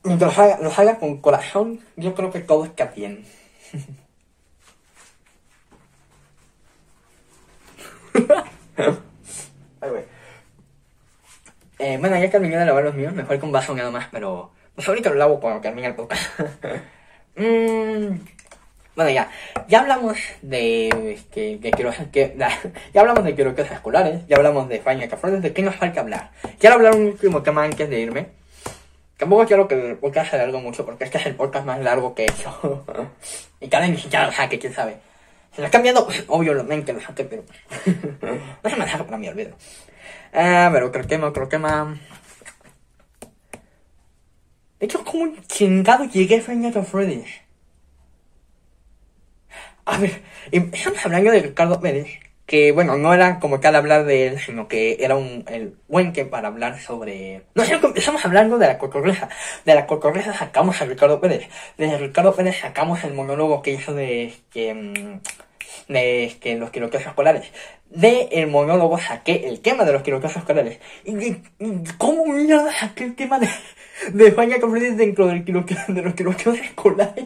Mientras 0.05 0.37
los 0.37 0.39
haga, 0.39 0.59
los 0.61 0.79
haga 0.79 0.99
con 0.99 1.19
corazón, 1.19 1.81
yo 1.97 2.15
creo 2.15 2.31
que 2.33 2.41
todo 2.41 2.65
está 2.65 2.87
bien. 2.87 3.25
Ay. 9.81 10.05
Eh, 11.79 11.99
bueno, 11.99 12.17
ya 12.19 12.31
terminé 12.31 12.57
de 12.57 12.67
lavar 12.67 12.85
los 12.85 12.95
míos, 12.95 13.13
me 13.13 13.25
fue 13.25 13.39
con 13.41 13.53
vaso 13.53 13.75
nada 13.75 13.91
más, 13.91 14.09
pero 14.11 14.53
pues 14.75 14.89
ahorita 14.89 15.11
lo 15.11 15.17
lavo 15.17 15.41
cuando 15.41 15.61
termine 15.61 15.89
el 15.89 15.95
podcast. 15.95 16.23
Mm, 17.35 18.19
bueno, 18.95 19.11
ya, 19.11 19.31
ya 19.67 19.81
hablamos 19.81 20.19
de 20.43 21.19
que, 21.33 21.59
que 21.63 21.71
quiero 21.71 21.93
que 22.13 22.37
ya 22.93 23.01
hablamos 23.01 23.25
de 23.25 23.35
quiero 23.35 23.55
escolares, 23.57 24.27
ya 24.27 24.37
hablamos 24.37 24.69
de 24.69 24.81
Faña 24.81 25.09
Cafrones, 25.09 25.41
de 25.41 25.55
qué 25.55 25.63
nos 25.63 25.77
falta 25.77 26.01
hablar. 26.01 26.31
Quiero 26.61 26.75
hablar 26.75 26.95
un 26.95 27.07
último 27.07 27.43
tema 27.43 27.65
antes 27.65 27.89
de 27.89 28.01
irme. 28.01 28.42
Tampoco 29.23 29.47
quiero 29.47 29.69
que 29.69 29.91
el 29.91 29.97
podcast 29.99 30.31
se 30.31 30.35
alargue 30.37 30.59
mucho 30.59 30.85
porque 30.85 31.05
este 31.05 31.19
es 31.19 31.27
el 31.27 31.37
podcast 31.37 31.65
más 31.65 31.79
largo 31.79 32.13
que 32.13 32.25
he 32.25 32.27
hecho. 32.27 32.85
y 33.61 33.69
cada 33.69 33.87
vez 33.87 34.03
siquiera 34.03 34.27
lo 34.27 34.33
saque, 34.33 34.59
quién 34.59 34.75
sabe. 34.75 34.97
Se 35.55 35.61
lo 35.61 35.67
está 35.67 35.79
cambiando, 35.79 36.05
pues, 36.05 36.25
obviamente 36.27 36.93
lo 36.93 37.01
saque, 37.01 37.23
pero 37.23 37.45
no 38.65 38.69
se 38.69 38.75
me 38.75 38.91
saca 38.91 39.05
para 39.05 39.19
mí, 39.19 39.29
olvido. 39.29 39.57
Ah, 40.35 40.71
pero 40.73 40.89
otro 40.89 41.07
tema, 41.07 41.29
otro 41.29 41.47
tema. 41.47 41.97
De 44.81 44.87
hecho, 44.87 45.05
¿cómo 45.05 45.33
chingado 45.47 46.05
llegué 46.07 46.43
a 46.45 46.81
of 46.81 46.91
Freddy's? 46.91 47.43
A 49.85 49.99
ver, 49.99 50.21
estamos 50.51 51.07
hablando 51.07 51.31
de 51.31 51.43
Ricardo 51.43 51.81
Pérez, 51.81 52.09
que 52.53 52.71
bueno, 52.71 52.99
no 52.99 53.15
era 53.15 53.41
como 53.41 53.61
tal 53.61 53.75
hablar 53.77 54.05
de 54.05 54.27
él, 54.27 54.39
sino 54.39 54.69
que 54.69 54.99
era 55.01 55.17
un 55.17 55.43
el 55.49 55.75
buen 55.89 56.13
que 56.13 56.27
para 56.27 56.49
hablar 56.49 56.79
sobre... 56.79 57.45
No, 57.55 57.63
que 57.65 57.99
estamos 57.99 58.23
hablando 58.27 58.59
de 58.59 58.67
la 58.67 58.77
cotorreza. 58.77 59.31
De 59.65 59.75
la 59.75 59.87
cotorreza 59.87 60.35
sacamos 60.35 60.79
a 60.83 60.85
Ricardo 60.85 61.19
Pérez. 61.19 61.49
De 61.79 61.97
Ricardo 61.97 62.35
Pérez 62.35 62.61
sacamos 62.61 63.05
el 63.05 63.15
monólogo 63.15 63.63
que 63.63 63.71
hizo 63.71 63.95
de 63.95 64.35
que... 64.53 64.75
mm, 64.75 65.21
de 65.91 66.37
que 66.43 66.57
los 66.57 66.69
quiroqueos 66.71 67.07
escolares. 67.07 67.51
De 67.89 68.29
el 68.33 68.49
monólogo 68.49 68.99
saqué 68.99 69.49
el 69.49 69.61
tema 69.61 69.87
de 69.87 69.95
los 69.95 70.03
quiroqueos 70.03 70.37
escolares. 70.37 70.79
¿Y, 71.07 71.13
y- 71.29 71.43
cómo 71.97 72.27
mierda 72.27 72.71
saqué 72.79 73.05
el 73.05 73.15
tema 73.17 73.39
de, 73.39 73.49
de 74.13 74.27
España 74.27 74.59
dentro 74.59 75.27
del 75.27 75.43
quiroqueo- 75.47 75.87
de 75.87 76.03
los 76.03 76.13
quiroqueos 76.15 76.59
escolares? 76.59 77.25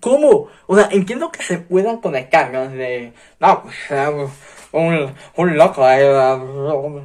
¿Cómo? 0.00 0.48
O 0.66 0.76
sea, 0.76 0.88
entiendo 0.90 1.30
que 1.32 1.42
se 1.42 1.58
puedan 1.58 1.98
conectar, 2.00 2.50
¿no? 2.52 2.68
De, 2.68 3.12
no, 3.40 3.62
pues, 3.62 3.76
un, 4.72 5.14
un 5.36 5.56
loco 5.56 5.84
ahí. 5.84 6.02
eh, 6.04 7.02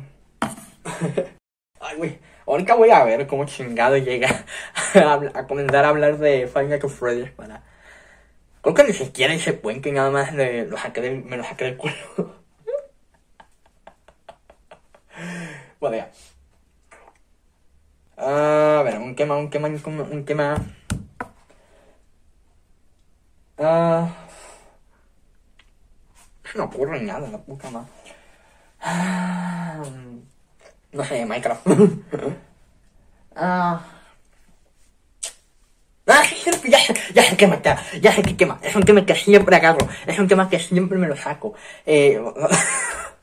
Ay, 1.80 1.98
güey. 1.98 2.20
Ahorita 2.48 2.76
voy 2.76 2.92
a 2.92 3.04
ver 3.04 3.26
cómo 3.28 3.46
chingado 3.46 3.98
llega 3.98 4.46
a, 4.96 5.14
a 5.34 5.48
comenzar 5.48 5.86
a 5.86 5.90
hablar 5.90 6.18
de 6.20 6.48
Final 6.48 6.70
Fantasy 6.70 6.94
Freddy's 6.96 7.32
para... 7.32 7.64
Creo 8.62 8.76
que 8.76 8.84
ni 8.84 8.94
siquiera 8.94 9.34
ese 9.34 9.54
puente 9.54 9.92
nada 9.92 10.12
más 10.12 10.34
de, 10.36 10.66
lo 10.66 10.78
saqué 10.78 11.02
del- 11.02 11.24
me 11.26 11.38
lo 11.38 11.44
saqué 11.44 11.66
del 11.66 11.78
culo. 11.78 11.94
bueno, 15.80 15.98
ya. 15.98 16.12
Ah, 18.18 18.78
a 18.80 18.84
ver, 18.84 18.98
un 18.98 19.16
tema, 19.16 19.38
un 19.38 19.50
tema, 19.50 19.68
un 19.68 20.26
tema. 20.26 20.56
Ah. 23.58 24.10
No 26.56 26.64
ocurre 26.66 27.02
nada, 27.02 27.28
la 27.28 27.38
puta 27.38 27.70
madre. 27.70 27.90
Ah, 28.82 29.84
no 30.92 31.04
sé, 31.04 31.26
Minecraft. 31.26 31.68
ah. 33.36 33.82
Ah, 36.08 36.24
ya 36.70 36.80
ya 37.16 37.24
sé 37.24 37.36
qué 37.36 37.48
mata, 37.48 37.82
ya 38.00 38.12
sé 38.12 38.22
qué 38.22 38.38
quema. 38.38 38.60
Es 38.62 38.76
un 38.76 38.84
tema 38.84 39.06
que 39.06 39.16
siempre 39.16 39.56
agarro, 39.56 39.88
es 40.06 40.20
un 40.20 40.28
tema 40.28 40.48
que 40.48 40.60
siempre 40.60 40.98
me 40.98 41.08
lo 41.08 41.16
saco. 41.18 41.56
Eh... 41.86 42.22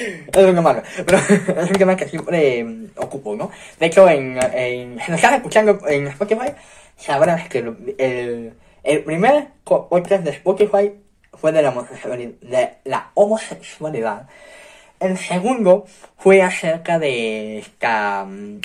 Es 0.00 0.44
un 0.44 0.62
malo, 0.62 0.82
pero 1.04 1.18
es 1.60 1.70
un 1.70 1.76
tema 1.76 1.96
que 1.96 2.08
siempre 2.08 2.60
eh, 2.60 2.86
ocupo, 2.96 3.36
¿no? 3.36 3.50
De 3.78 3.86
hecho, 3.86 4.08
en, 4.08 4.38
en, 4.54 4.96
nos 4.96 5.08
estás 5.10 5.34
escuchando 5.34 5.78
en 5.86 6.06
Spotify, 6.06 6.52
sabrás 7.00 7.48
que 7.48 7.58
el, 7.58 8.54
el, 8.82 9.04
primer 9.04 9.48
podcast 9.64 10.24
de 10.24 10.30
Spotify 10.30 10.92
fue 11.32 11.52
de 11.52 11.62
la 11.62 11.70
homosexualidad. 11.70 12.34
De 12.40 12.74
la 12.84 13.10
homosexualidad. 13.14 14.28
El 15.00 15.16
segundo 15.16 15.86
fue 16.18 16.42
acerca 16.42 16.98
de 16.98 17.58
esta... 17.58 18.24
mm, 18.24 18.60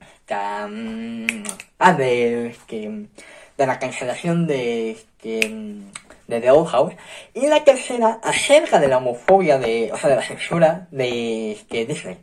esta 0.00 0.68
mm, 0.68 1.44
ah, 1.78 1.92
de, 1.94 2.48
este, 2.48 3.08
de 3.56 3.66
la 3.66 3.78
cancelación 3.78 4.46
de, 4.46 4.92
este, 4.92 5.48
mm, 5.48 5.90
de 6.28 6.40
The 6.40 6.50
Old 6.52 6.68
House. 6.68 6.94
Y 7.34 7.48
la 7.48 7.64
tercera 7.64 8.20
acerca 8.22 8.78
de 8.78 8.88
la 8.88 8.98
homofobia, 8.98 9.58
de, 9.58 9.90
o 9.92 9.96
sea, 9.96 10.10
de 10.10 10.16
la 10.16 10.22
censura 10.22 10.86
de 10.92 11.52
este, 11.52 11.86
Disney. 11.86 12.18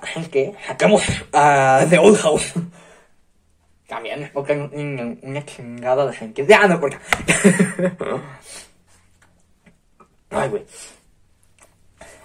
Así 0.00 0.26
que 0.26 0.54
sacamos 0.66 1.02
a 1.32 1.84
The 1.88 1.98
Old 1.98 2.18
House. 2.18 2.54
También 3.88 4.22
es 4.22 4.30
porque 4.30 4.52
un- 4.52 5.18
una 5.22 5.44
chingada 5.44 6.06
de 6.06 6.12
gente. 6.12 6.46
Ya, 6.46 6.66
no 6.68 6.74
importa. 6.74 7.00
Ay, 10.30 10.48
güey. 10.50 10.64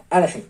Ahora 0.09 0.27
sí. 0.27 0.45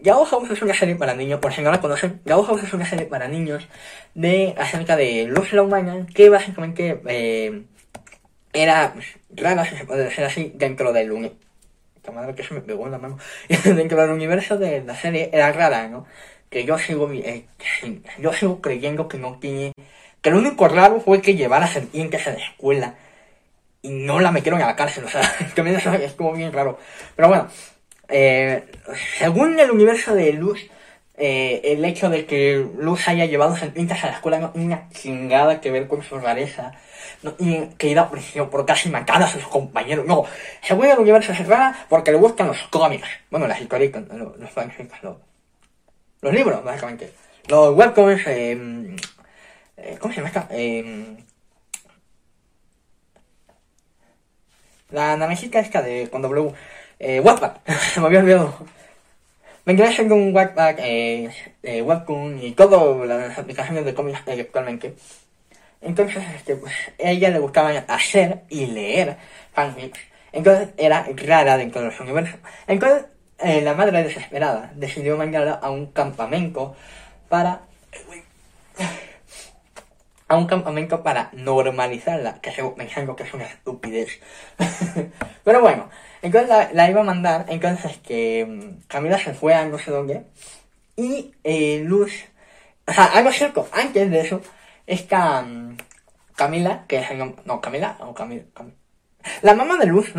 Yahoo 0.00 0.24
House 0.24 0.50
es 0.52 0.62
una 0.62 0.74
serie 0.74 0.94
para 0.94 1.14
niños, 1.14 1.40
por 1.40 1.52
si 1.52 1.60
no 1.60 1.72
la 1.72 1.80
conocen, 1.80 2.20
Yahoo 2.24 2.44
House 2.44 2.62
es 2.62 2.72
una 2.72 2.86
serie 2.86 3.06
para 3.06 3.26
niños 3.26 3.66
de 4.14 4.54
acerca 4.56 4.94
de 4.96 5.24
Luz 5.26 5.52
la 5.52 5.62
Humana, 5.62 6.06
que 6.14 6.28
básicamente 6.28 7.00
eh, 7.08 7.64
era 8.52 8.92
pues, 8.94 9.06
rara, 9.34 9.64
si 9.64 9.76
se 9.76 9.84
puede 9.84 10.04
decir 10.04 10.24
así, 10.24 10.52
dentro 10.54 10.92
del 10.92 11.10
universo. 11.10 11.38
madre 12.14 12.34
que 12.36 12.44
se 12.44 12.54
me 12.54 12.60
pegó 12.60 12.86
en 12.86 12.92
la 12.92 12.98
mano. 12.98 13.18
dentro 13.64 14.00
del 14.00 14.10
universo 14.12 14.56
de 14.56 14.84
la 14.84 14.94
serie 14.94 15.30
era 15.32 15.50
rara, 15.52 15.88
¿no? 15.88 16.06
Que 16.50 16.64
yo 16.64 16.78
sigo, 16.78 17.10
eh, 17.12 17.46
yo 18.18 18.32
sigo 18.32 18.60
creyendo 18.60 19.08
que 19.08 19.18
no 19.18 19.38
tiene, 19.38 19.72
que 20.22 20.30
lo 20.30 20.38
único 20.38 20.68
raro 20.68 21.00
fue 21.00 21.22
que 21.22 21.36
llevara 21.36 21.66
serpientes 21.66 22.26
a 22.26 22.32
la 22.32 22.38
escuela 22.38 22.94
y 23.82 23.90
no 23.90 24.20
la 24.20 24.32
metieron 24.32 24.60
a 24.62 24.66
la 24.66 24.76
cárcel, 24.76 25.04
o 25.04 25.08
sea, 25.08 25.22
también 25.54 25.76
eso 25.76 25.92
estuvo 25.94 26.32
bien 26.32 26.52
raro. 26.52 26.78
Pero 27.16 27.28
bueno, 27.28 27.48
eh, 28.08 28.64
según 29.18 29.58
el 29.60 29.70
universo 29.70 30.14
de 30.14 30.32
Luz, 30.32 30.68
eh, 31.20 31.60
el 31.64 31.84
hecho 31.84 32.08
de 32.10 32.26
que 32.26 32.64
Luz 32.78 33.08
haya 33.08 33.26
llevado 33.26 33.56
serpientes 33.56 34.02
a 34.04 34.06
la 34.06 34.12
escuela 34.12 34.38
no 34.38 34.50
tiene 34.50 34.68
una 34.68 34.88
chingada 34.90 35.60
que 35.60 35.70
ver 35.70 35.88
con 35.88 36.02
su 36.02 36.18
rareza. 36.18 36.72
No 37.22 37.32
tiene 37.34 37.70
que 37.76 37.88
ir 37.88 37.98
a 37.98 38.10
prisión 38.10 38.48
por 38.50 38.64
casi 38.64 38.88
matar 38.88 39.22
a 39.22 39.26
sus 39.26 39.46
compañeros. 39.48 40.06
No, 40.06 40.24
según 40.62 40.86
el 40.86 40.98
universo 40.98 41.32
es 41.32 41.46
rara 41.46 41.86
porque 41.88 42.12
le 42.12 42.18
gustan 42.18 42.46
los 42.46 42.62
cómics. 42.70 43.08
Bueno, 43.30 43.48
las 43.48 43.60
historias, 43.60 43.92
los, 43.92 44.38
los 44.38 44.56
los, 45.02 45.16
los 46.20 46.32
libros, 46.32 46.62
básicamente. 46.64 47.12
Los 47.48 47.74
webcomics, 47.76 48.26
eh, 48.26 48.96
eh, 49.76 49.96
¿cómo 50.00 50.12
se 50.12 50.20
llama 50.20 50.28
esta? 50.28 50.48
Eh, 50.50 51.16
la 54.90 55.16
naranjita 55.16 55.60
esta 55.60 55.82
de 55.82 56.08
con 56.10 56.22
W. 56.22 56.52
Eh, 56.98 57.20
Wattpad, 57.20 57.58
me 57.98 58.06
había 58.06 58.20
olvidado. 58.20 58.54
Me 59.64 59.76
quedé 59.76 59.88
haciendo 59.88 60.14
un 60.14 60.34
Wattpad, 60.34 60.76
eh, 60.78 61.30
eh, 61.62 61.84
y 62.40 62.52
todas 62.52 63.06
las 63.06 63.38
aplicaciones 63.38 63.84
de 63.84 63.94
cómics 63.94 64.20
actualmente. 64.26 64.94
Entonces, 65.80 66.24
este, 66.34 66.56
pues, 66.56 66.72
ella 66.98 67.30
le 67.30 67.38
gustaba 67.38 67.70
hacer 67.70 68.42
y 68.48 68.66
leer 68.66 69.16
fanfics. 69.52 70.00
Entonces 70.32 70.70
era 70.76 71.06
rara 71.14 71.56
dentro 71.56 71.80
de 71.80 71.88
los 71.88 72.00
universos. 72.00 72.38
Entonces, 72.66 73.06
eh, 73.38 73.60
la 73.62 73.74
madre 73.74 74.02
desesperada 74.02 74.72
decidió 74.74 75.16
mandarla 75.16 75.54
a 75.54 75.70
un 75.70 75.86
campamento 75.86 76.76
para 77.28 77.62
a 80.28 80.36
un 80.36 80.46
campamento 80.46 81.02
para 81.02 81.30
normalizarla, 81.32 82.40
que 82.40 82.52
sigo 82.52 82.74
pensando 82.74 83.16
que 83.16 83.22
es 83.22 83.32
una 83.32 83.44
estupidez. 83.44 84.20
Pero 85.44 85.60
bueno, 85.62 85.88
entonces 86.20 86.50
la, 86.72 86.90
iba 86.90 87.00
a 87.00 87.04
mandar, 87.04 87.46
entonces 87.48 87.96
que 87.98 88.46
mm, 88.46 88.86
Camila 88.88 89.18
se 89.18 89.32
fue 89.32 89.54
a 89.54 89.64
no 89.64 89.78
sé 89.78 89.90
dónde, 89.90 90.24
y 90.96 91.34
eh, 91.44 91.80
Luz, 91.84 92.12
o 92.86 92.92
sea, 92.92 93.06
algo 93.06 93.32
cierto, 93.32 93.68
antes 93.72 94.10
de 94.10 94.20
eso, 94.20 94.42
esta 94.86 95.40
um, 95.40 95.76
Camila, 96.36 96.84
que 96.86 96.98
es 96.98 97.10
el 97.10 97.18
no, 97.44 97.60
Camila, 97.60 97.96
o 98.00 98.14
Camila, 98.14 98.44
la 99.42 99.54
mamá 99.54 99.76
de 99.78 99.86
Luz, 99.86 100.12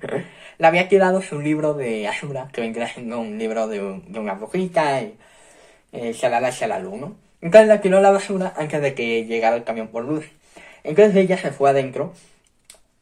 le 0.60 0.66
había 0.66 0.88
tirado 0.88 1.22
su 1.22 1.40
libro 1.40 1.72
de 1.72 2.06
Asura, 2.06 2.48
que 2.52 2.60
vendría 2.60 2.86
siendo 2.86 3.18
un 3.18 3.38
libro 3.38 3.66
de, 3.66 4.02
de 4.06 4.18
una 4.20 4.34
brujita, 4.34 5.00
y 5.00 5.16
eh, 5.92 6.12
shalala, 6.12 6.50
shalalu, 6.50 6.96
¿no? 6.98 7.16
Entonces 7.40 7.66
la 7.66 7.80
tiró 7.80 8.00
la 8.02 8.10
basura 8.10 8.52
antes 8.56 8.82
de 8.82 8.94
que 8.94 9.24
llegara 9.24 9.56
el 9.56 9.64
camión 9.64 9.88
por 9.88 10.04
Luz. 10.04 10.26
Entonces 10.84 11.16
ella 11.16 11.38
se 11.38 11.50
fue 11.50 11.70
adentro. 11.70 12.12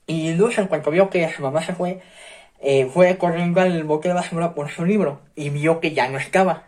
Y 0.06 0.34
Luz, 0.34 0.56
en 0.58 0.68
cuanto 0.68 0.92
vio 0.92 1.10
que 1.10 1.28
su 1.32 1.42
mamá 1.42 1.60
se 1.64 1.74
fue, 1.74 2.00
eh, 2.60 2.86
fue 2.86 3.18
corriendo 3.18 3.60
al 3.60 3.82
bote 3.82 4.06
de 4.06 4.14
basura 4.14 4.54
por 4.54 4.70
su 4.70 4.84
libro. 4.84 5.20
Y 5.34 5.50
vio 5.50 5.80
que 5.80 5.92
ya 5.92 6.08
no 6.08 6.18
estaba. 6.18 6.62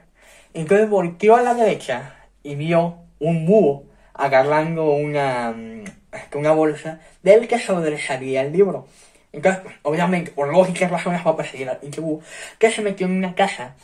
Entonces 0.55 0.91
volteó 0.91 1.37
a 1.37 1.43
la 1.43 1.55
derecha 1.55 2.17
y 2.43 2.57
vio 2.57 2.97
un 3.21 3.47
búho 3.47 3.85
agarrando 4.13 4.91
una, 4.91 5.55
una 6.35 6.53
bolsa 6.53 7.01
del 7.23 7.47
que 7.47 7.61
sobresalía 7.61 8.43
el 8.43 8.53
libro. 8.53 8.89
Entonces, 9.33 9.63
obviamente, 9.83 10.33
por 10.33 10.49
lógicas 10.53 10.91
razones 10.91 11.25
va 11.25 11.31
a 11.31 11.37
perseguir 11.37 11.69
al 11.69 11.79
búho, 11.99 12.21
que 12.59 12.71
se 12.71 12.83
metió 12.83 13.07
en 13.07 13.13
una 13.13 13.35
casa 13.35 13.77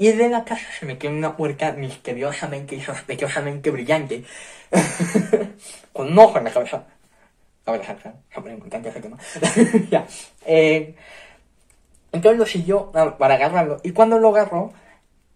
y 0.00 0.12
de 0.12 0.30
la 0.30 0.44
casa 0.44 0.64
se 0.78 0.86
metió 0.86 1.10
en 1.10 1.16
una 1.16 1.36
puerta 1.36 1.72
misteriosamente 1.72 2.74
y 2.74 2.80
sospechosamente 2.80 3.70
brillante. 3.70 4.24
con 5.92 6.10
un 6.10 6.18
ojo 6.18 6.38
en 6.38 6.44
la 6.44 6.50
cabeza. 6.50 6.84
A 7.66 7.72
ver, 7.72 7.82
súper 8.34 8.52
importante 8.52 8.88
ese 8.88 9.00
tema. 9.00 9.18
ya. 9.90 10.06
Eh, 10.46 10.94
entonces 12.12 12.38
lo 12.38 12.46
siguió 12.46 12.90
para 12.90 13.34
agarrarlo. 13.34 13.78
Y 13.82 13.92
cuando 13.92 14.18
lo 14.18 14.30
agarró, 14.30 14.72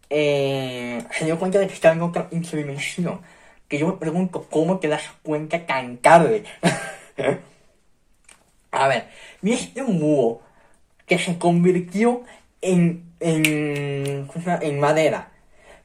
eh, 0.08 1.02
se 1.10 1.26
dio 1.26 1.38
cuenta 1.38 1.58
de 1.58 1.66
que 1.66 1.74
estaba 1.74 1.94
en 1.94 2.02
otra 2.02 2.28
dimensión. 2.30 3.20
Que 3.68 3.78
yo 3.78 3.86
me 3.88 3.92
pregunto, 3.94 4.46
¿cómo 4.50 4.78
te 4.78 4.88
das 4.88 5.02
cuenta 5.22 5.66
tan 5.66 5.98
tarde? 5.98 6.44
A 8.74 8.88
ver, 8.88 9.08
viste 9.40 9.82
un 9.82 10.00
búho 10.00 10.42
que 11.06 11.18
se 11.18 11.38
convirtió 11.38 12.22
en 12.60 13.04
en, 13.24 14.28
en 14.60 14.80
madera. 14.80 15.30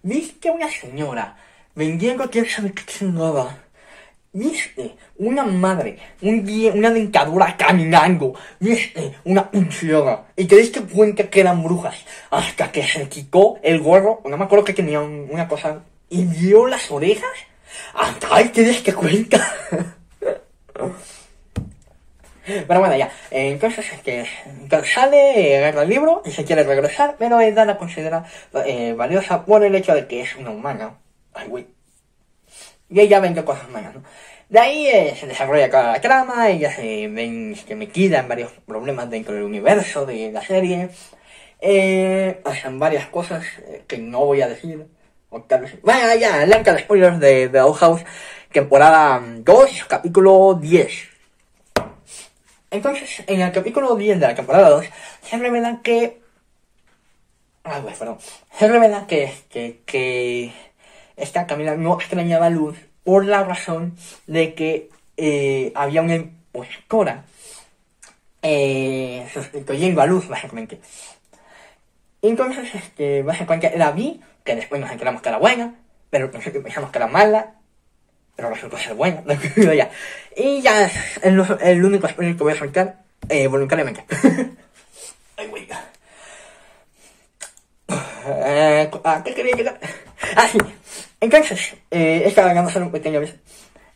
¿Viste 0.03 0.49
una 0.49 0.69
señora 0.69 1.37
vendiendo 1.75 2.29
quién 2.29 2.45
sabe 2.45 2.73
qué 2.73 2.83
chingada? 2.85 3.63
¿Viste 4.31 4.95
una 5.17 5.43
madre, 5.43 5.97
un 6.21 6.45
una 6.75 6.91
dentadura 6.91 7.57
caminando? 7.57 8.35
¿Viste 8.59 9.15
una 9.23 9.49
pinciola? 9.49 10.25
Y 10.35 10.45
te 10.45 10.57
diste 10.57 10.81
cuenta 10.81 11.29
que 11.29 11.39
eran 11.39 11.63
brujas. 11.63 11.95
Hasta 12.29 12.71
que 12.71 12.83
se 12.83 13.09
quitó 13.09 13.57
el 13.63 13.79
gorro, 13.79 14.21
no 14.25 14.37
me 14.37 14.45
acuerdo 14.45 14.65
que 14.65 14.73
tenía 14.73 15.01
una 15.01 15.47
cosa, 15.47 15.81
y 16.09 16.25
vio 16.25 16.67
las 16.67 16.91
orejas. 16.91 17.31
Hasta 17.93 18.35
ahí 18.35 18.49
te 18.49 18.63
diste 18.63 18.93
cuenta. 18.93 19.39
Pero 22.67 22.79
bueno, 22.79 22.95
ya. 22.95 23.11
Entonces, 23.31 23.85
este, 23.93 24.25
sale, 24.85 25.57
agarra 25.57 25.83
el 25.83 25.89
libro 25.89 26.21
y 26.25 26.31
se 26.31 26.45
quiere 26.45 26.63
regresar, 26.63 27.15
pero 27.17 27.39
ella 27.39 27.65
la 27.65 27.77
considera 27.77 28.25
eh, 28.65 28.93
valiosa 28.93 29.45
por 29.45 29.63
el 29.63 29.75
hecho 29.75 29.93
de 29.93 30.07
que 30.07 30.21
es 30.21 30.35
una 30.35 30.51
humana. 30.51 30.97
Ay, 31.33 31.47
güey. 31.47 31.67
Y 32.89 32.99
ella 32.99 33.19
vende 33.19 33.43
cosas 33.43 33.67
humanas, 33.67 33.95
¿no? 33.95 34.03
De 34.49 34.59
ahí 34.59 34.87
eh, 34.87 35.15
se 35.15 35.27
desarrolla 35.27 35.69
cada 35.69 36.01
trama, 36.01 36.49
ella 36.49 36.71
se 36.75 37.07
ven 37.07 37.55
que 37.67 37.75
metida 37.75 38.19
en 38.19 38.27
varios 38.27 38.51
problemas 38.65 39.07
dentro 39.07 39.35
del 39.35 39.43
universo 39.43 40.07
de 40.07 40.31
la 40.31 40.41
serie. 40.41 40.89
Eh, 41.61 42.41
hacen 42.43 42.79
varias 42.79 43.05
cosas 43.07 43.45
eh, 43.59 43.83
que 43.87 43.99
no 43.99 44.25
voy 44.25 44.41
a 44.41 44.47
decir. 44.47 44.87
O 45.29 45.41
tal 45.43 45.61
vez... 45.61 45.79
Bueno, 45.83 46.15
ya, 46.15 46.45
de 46.47 46.79
spoilers 46.79 47.19
de 47.19 47.49
The 47.49 47.61
Old 47.61 47.77
House, 47.77 48.01
temporada 48.51 49.21
2, 49.23 49.85
capítulo 49.87 50.57
10. 50.59 51.08
Entonces, 52.71 53.23
en 53.27 53.41
el 53.41 53.51
capítulo 53.51 53.95
10 53.95 54.19
de 54.19 54.27
la 54.27 54.35
temporada 54.35 54.69
2, 54.69 54.85
se 55.23 55.37
revela 55.37 55.79
que. 55.83 56.21
Ah, 57.63 57.79
pues, 57.81 57.97
perdón. 57.97 58.19
Se 58.57 58.67
revela 58.67 59.07
que, 59.07 59.33
que, 59.49 59.81
que 59.85 60.53
esta 61.17 61.47
Camila 61.47 61.75
no 61.75 61.95
extrañaba 61.99 62.49
Luz 62.49 62.77
por 63.03 63.25
la 63.25 63.43
razón 63.43 63.97
de 64.27 64.53
que 64.53 64.89
eh, 65.17 65.71
había 65.75 66.01
una 66.01 66.15
impostora 66.15 67.25
eh, 68.41 69.27
sustituyendo 69.33 70.01
a 70.01 70.05
Luz, 70.05 70.27
básicamente. 70.27 70.79
Entonces, 72.21 72.73
este, 72.75 73.23
básicamente 73.23 73.73
era 73.73 73.91
Vi, 73.91 74.21
que 74.43 74.55
después 74.55 74.79
nos 74.79 74.91
enteramos 74.91 75.21
que 75.21 75.29
era 75.29 75.37
buena, 75.37 75.75
pero 76.09 76.31
pensamos 76.31 76.91
que 76.91 76.97
era 76.97 77.07
mala, 77.07 77.55
pero 78.39 78.53
resultó 78.53 78.77
ser 78.77 78.93
buena, 78.93 79.21
ya. 79.75 79.91
Y 80.33 80.61
ya 80.61 80.89
el, 81.21 81.43
el 81.59 81.83
único 81.83 82.07
spoiler 82.07 82.37
que 82.37 82.43
voy 82.43 82.53
a 82.53 82.57
soltar 82.57 82.99
eh, 83.27 83.47
voluntariamente. 83.47 84.05
Ay, 85.35 85.47
güey. 85.47 85.67
Eh, 88.25 88.89
¿A 89.03 89.23
qué 89.23 89.33
quería 89.33 89.57
llegar? 89.57 89.77
Ah, 90.37 90.47
sí. 90.49 90.57
Entonces, 91.19 91.75
eh, 91.91 92.23
estaba 92.25 92.47
ganando 92.47 92.71
solo 92.71 92.85
un 92.85 92.93
pequeño 92.93 93.19
beso. 93.19 93.33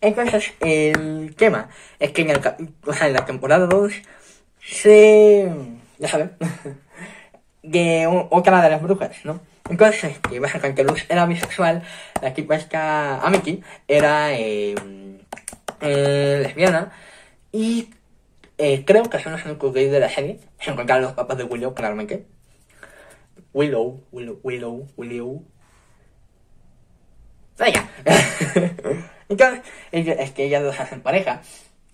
Entonces, 0.02 0.52
el 0.60 1.34
tema 1.38 1.70
es 1.98 2.12
que 2.12 2.24
en, 2.24 2.32
el, 2.32 2.42
o 2.86 2.94
sea, 2.94 3.08
en 3.08 3.14
la 3.14 3.26
temporada 3.26 3.66
2 3.66 3.94
se... 4.62 5.50
ya 6.00 6.08
saben, 6.10 6.34
de 7.64 8.28
otra 8.30 8.62
de 8.62 8.70
las 8.72 8.82
brujas, 8.82 9.24
¿no? 9.24 9.40
Entonces, 9.70 10.20
que 10.20 10.40
básicamente 10.40 10.84
Luz 10.84 11.06
era 11.10 11.26
bisexual, 11.26 11.84
la 12.22 12.34
tipa 12.34 12.56
esta, 12.56 13.22
Amiki, 13.22 13.64
era 13.88 14.34
eh, 14.34 14.76
eh, 15.82 16.40
lesbiana, 16.44 16.92
y 17.52 17.90
eh, 18.58 18.84
creo 18.86 19.10
que 19.10 19.20
son 19.20 19.32
los 19.32 19.46
únicos 19.46 19.74
gays 19.74 19.92
de 19.92 20.00
la 20.00 20.10
serie, 20.10 20.40
se 20.60 20.72
encontraron 20.72 21.06
los 21.06 21.14
papás 21.14 21.38
de 21.38 21.46
Willow, 21.46 21.74
claramente. 21.74 22.26
Willow, 23.54 24.04
Willow, 24.12 24.40
Willow, 24.44 24.88
Willow. 24.98 25.44
Vaya. 27.58 27.88
Entonces, 29.30 29.62
es 29.92 30.32
que 30.32 30.46
ellas 30.46 30.64
dos 30.64 30.80
hacen 30.80 31.02
pareja. 31.02 31.42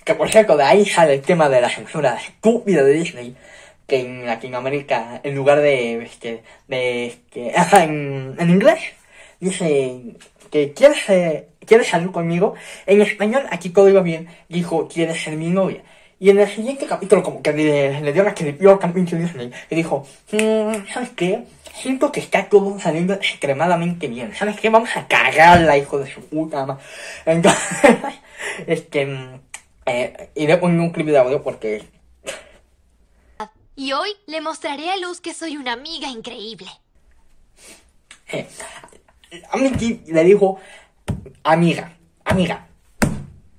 Que 0.05 0.15
por 0.15 0.29
cierto, 0.29 0.57
de 0.57 0.63
ahí 0.63 0.85
sale 0.85 1.15
el 1.15 1.21
tema 1.21 1.49
de 1.49 1.61
la 1.61 1.69
censura 1.69 2.15
estúpida 2.15 2.83
de 2.83 2.93
Disney 2.93 3.35
que 3.89 3.99
en 3.99 4.25
Latinoamérica, 4.25 5.19
en 5.23 5.35
lugar 5.35 5.59
de, 5.59 6.01
este, 6.03 6.43
de, 6.69 7.07
este, 7.07 7.51
en, 7.83 8.35
en 8.39 8.49
inglés, 8.49 8.79
dice 9.41 10.15
que 10.49 10.71
quieres, 10.71 11.09
eh, 11.09 11.47
quieres 11.65 11.87
salir 11.87 12.11
conmigo. 12.11 12.55
En 12.85 13.01
español, 13.01 13.43
aquí 13.51 13.69
todo 13.69 13.89
iba 13.89 14.01
bien, 14.01 14.29
dijo, 14.47 14.87
quieres 14.87 15.21
ser 15.21 15.35
mi 15.35 15.49
novia. 15.49 15.83
Y 16.21 16.29
en 16.29 16.39
el 16.39 16.47
siguiente 16.47 16.85
capítulo, 16.85 17.23
como 17.23 17.41
que 17.41 17.51
le, 17.51 18.01
le 18.01 18.13
dio 18.13 18.23
la 18.23 18.33
que 18.33 18.45
le 18.45 18.53
dio 18.53 18.79
al 18.81 18.93
Disney, 18.93 19.51
y 19.69 19.75
dijo, 19.75 20.05
mmm, 20.31 20.87
¿sabes 20.93 21.09
qué? 21.15 21.43
siento 21.81 22.11
que 22.11 22.19
está 22.19 22.49
todo 22.49 22.79
saliendo 22.79 23.13
extremadamente 23.13 24.07
bien. 24.07 24.33
¿Sabes 24.35 24.59
qué? 24.59 24.69
Vamos 24.69 24.89
a 24.95 25.07
cagarla, 25.07 25.77
hijo 25.77 25.99
de 25.99 26.11
su 26.11 26.21
puta 26.21 26.65
madre. 26.65 26.83
Entonces, 27.25 27.89
este, 28.67 29.05
mm, 29.05 29.39
eh, 29.85 30.29
iré 30.35 30.57
poniendo 30.57 30.83
un 30.83 30.91
clip 30.91 31.07
de 31.07 31.17
audio 31.17 31.41
porque 31.41 31.83
Y 33.79 33.93
hoy 33.93 34.09
le 34.27 34.41
mostraré 34.41 34.91
a 34.91 34.97
Luz 34.97 35.21
que 35.21 35.33
soy 35.33 35.55
una 35.55 35.71
amiga 35.71 36.09
increíble. 36.09 36.67
eh, 38.27 38.45
a 39.49 39.55
Miki 39.55 40.01
le 40.07 40.25
dijo 40.25 40.59
amiga, 41.43 41.93
amiga. 42.25 42.67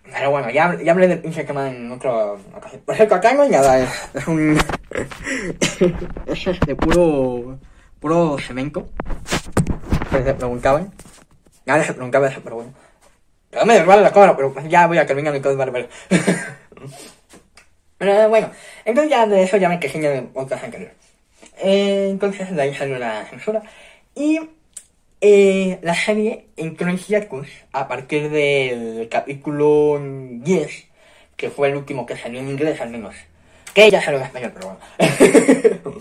Pero 0.02 0.30
bueno, 0.30 0.50
ya, 0.50 0.78
ya 0.82 0.92
hablé 0.92 1.08
del 1.08 1.20
pinche 1.20 1.44
tema 1.44 1.70
en 1.70 1.90
otra 1.90 2.32
ocasión. 2.32 2.82
Por 2.84 2.96
cierto, 2.96 3.14
acá 3.14 3.32
no 3.32 3.44
hay 3.44 3.48
nada, 3.48 3.78
es, 3.78 3.90
es 4.14 4.26
un... 4.26 4.58
es 6.26 6.60
de 6.66 6.76
puro... 6.76 7.58
puro 7.98 8.36
cemento. 8.46 8.90
Que 10.10 10.22
se 10.22 10.34
preguntaban. 10.34 10.92
Nadie 11.64 11.84
se 11.84 11.94
preguntaba 11.94 12.28
eso, 12.28 12.42
pero 12.44 12.56
bueno. 12.56 12.74
Pero 13.48 13.64
me 13.64 13.72
desvalo 13.72 14.02
la 14.02 14.12
cámara, 14.12 14.36
pero 14.36 14.54
ya 14.68 14.86
voy 14.86 14.98
a 14.98 15.06
terminar 15.06 15.32
mi 15.32 15.40
código 15.40 15.64
vale, 15.64 15.88
Bueno, 18.00 18.50
entonces 18.86 19.10
ya 19.10 19.26
de 19.26 19.42
eso 19.42 19.58
ya 19.58 19.68
me 19.68 19.78
quejé 19.78 20.00
de 20.00 20.26
otras 20.32 20.64
anteriores. 20.64 20.96
Entonces 21.58 22.54
de 22.54 22.62
ahí 22.62 22.74
salió 22.74 22.98
la 22.98 23.26
censura. 23.26 23.62
Y 24.14 24.40
eh, 25.20 25.78
la 25.82 25.94
serie 25.94 26.46
entró 26.56 26.88
en 26.88 26.96
hiatus 26.96 27.48
a 27.72 27.88
partir 27.88 28.30
del 28.30 29.06
capítulo 29.10 30.00
10, 30.00 30.86
que 31.36 31.50
fue 31.50 31.68
el 31.68 31.76
último 31.76 32.06
que 32.06 32.16
salió 32.16 32.40
en 32.40 32.48
inglés 32.48 32.80
al 32.80 32.88
menos. 32.88 33.14
Que 33.74 33.90
ya 33.90 34.00
salió 34.00 34.18
en 34.18 34.26
español, 34.26 34.52
pero 34.54 34.78
bueno. 34.98 36.00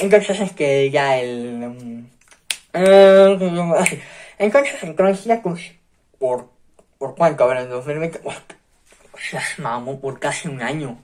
Entonces 0.00 0.40
es 0.40 0.52
que 0.52 0.90
ya 0.90 1.18
el... 1.18 2.06
eh, 2.72 4.00
entonces 4.38 4.82
entró 4.82 5.08
en 5.08 5.14
hiatus 5.14 5.72
por... 6.18 6.48
¿Por 6.96 7.14
cuánto? 7.16 7.44
A 7.44 7.48
ver, 7.48 7.58
en 7.58 7.70
2020... 7.70 8.20
¡Uf! 9.20 9.30
Seas 9.30 9.58
mamón, 9.58 10.00
por 10.00 10.18
casi 10.18 10.48
un 10.48 10.62
año. 10.62 10.98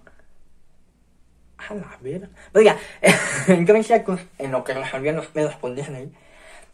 A 1.59 1.75
la 1.75 1.99
verga. 2.01 2.29
Oiga, 2.55 2.77
entró 3.49 3.77
en 3.89 4.19
en 4.39 4.53
lo 4.53 4.65
que 4.65 4.75
resolvían 4.75 5.17
los 5.17 5.27
pedos 5.27 5.55
por 5.57 5.75
Disney. 5.75 6.11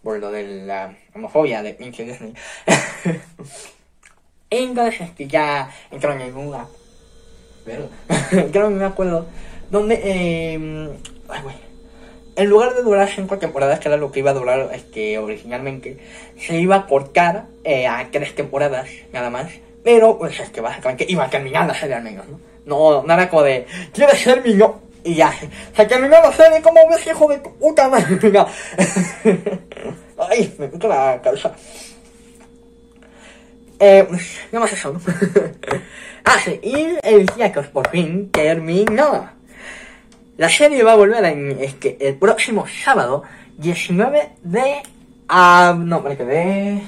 Por 0.02 0.18
lo 0.18 0.30
de 0.30 0.64
la 0.64 0.94
homofobia 1.14 1.62
de 1.62 1.74
pinche 1.74 2.04
Disney. 2.04 2.34
Entonces 4.50 5.00
este, 5.00 5.26
ya 5.26 5.70
entró 5.90 6.12
en 6.12 6.36
una... 6.36 6.66
Verga. 7.64 7.86
Creo 8.52 8.68
que 8.68 8.74
me 8.74 8.84
acuerdo. 8.84 9.26
Donde... 9.70 10.00
Eh, 10.02 10.98
ay, 11.28 11.42
güey. 11.42 11.56
En 12.34 12.48
lugar 12.48 12.74
de 12.74 12.82
durar 12.82 13.08
cinco 13.08 13.38
temporadas, 13.38 13.78
que 13.78 13.88
era 13.88 13.98
lo 13.98 14.10
que 14.10 14.20
iba 14.20 14.30
a 14.30 14.34
durar 14.34 14.70
este, 14.72 15.18
originalmente, 15.18 15.98
se 16.38 16.58
iba 16.58 16.76
a 16.76 16.86
cortar 16.86 17.44
eh, 17.62 17.86
a 17.86 18.08
tres 18.10 18.34
temporadas 18.34 18.88
nada 19.12 19.28
más. 19.28 19.52
Pero, 19.82 20.18
pues 20.18 20.38
es 20.38 20.50
que 20.50 20.60
básicamente 20.60 21.06
iba 21.08 21.24
a 21.24 21.30
terminar 21.30 21.66
la 21.66 21.74
serie 21.74 22.00
¿no? 22.00 22.22
No, 22.64 23.02
no 23.02 23.12
era 23.12 23.28
como 23.28 23.42
de, 23.42 23.66
¿quieres 23.92 24.20
ser 24.20 24.42
mi 24.42 24.54
no? 24.54 24.80
Y 25.04 25.14
ya, 25.14 25.34
se 25.76 25.84
terminó 25.86 26.20
la 26.22 26.32
serie, 26.32 26.62
¿cómo 26.62 26.80
ves, 26.88 27.06
hijo 27.06 27.28
de 27.28 27.38
puta 27.38 27.88
madre? 27.88 28.18
No. 28.32 28.46
Ay, 30.30 30.54
me 30.58 30.68
pica 30.68 30.86
la 30.86 31.20
cabeza. 31.20 31.52
Eh, 33.80 34.06
pues, 34.08 34.38
nada 34.52 34.64
más 34.64 34.72
eso, 34.72 34.92
¿no? 34.92 35.00
ah, 36.24 36.36
sí, 36.44 36.60
y 36.62 36.96
el 37.02 37.26
día 37.26 37.50
que 37.50 37.62
por 37.62 37.88
fin 37.88 38.30
terminó. 38.30 39.28
La 40.36 40.48
serie 40.48 40.84
va 40.84 40.92
a 40.92 40.96
volver 40.96 41.24
en, 41.24 41.58
es 41.60 41.74
que 41.74 41.96
el 42.00 42.14
próximo 42.14 42.64
sábado, 42.84 43.24
19 43.58 44.30
de... 44.42 44.82
ah 45.28 45.74
no, 45.76 46.04
que 46.04 46.24
de... 46.24 46.82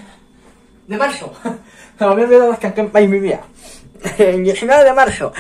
De 0.86 0.96
marzo. 0.96 1.32
Había 1.98 2.24
olvidado 2.24 2.50
las 2.50 2.94
en 2.94 3.10
mi 3.10 3.20
vida. 3.20 3.40
El 4.18 4.42
19 4.42 4.84
de 4.84 4.92
marzo. 4.92 5.32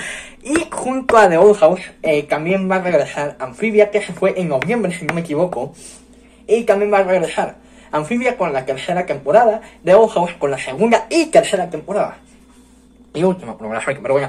Y 0.42 0.68
junto 0.70 1.16
a 1.16 1.28
The 1.28 1.38
Old 1.38 1.56
House, 1.58 1.80
eh, 2.02 2.22
también 2.24 2.70
va 2.70 2.76
a 2.76 2.82
regresar 2.82 3.36
Amphibia, 3.38 3.90
que 3.90 4.02
se 4.02 4.12
fue 4.12 4.38
en 4.38 4.48
noviembre, 4.48 4.92
si 4.92 5.04
no 5.04 5.14
me 5.14 5.22
equivoco. 5.22 5.74
Y 6.46 6.64
también 6.64 6.92
va 6.92 6.98
a 6.98 7.02
regresar 7.02 7.56
Amphibia 7.90 8.36
con 8.36 8.52
la 8.52 8.64
tercera 8.64 9.06
temporada, 9.06 9.62
The 9.84 9.94
Old 9.94 10.12
House 10.12 10.32
con 10.38 10.50
la 10.50 10.58
segunda 10.58 11.06
y 11.08 11.26
tercera 11.26 11.68
temporada. 11.70 12.18
Y 13.14 13.22
última, 13.22 13.56
suerte, 13.80 14.00
pero 14.02 14.14
bueno. 14.14 14.28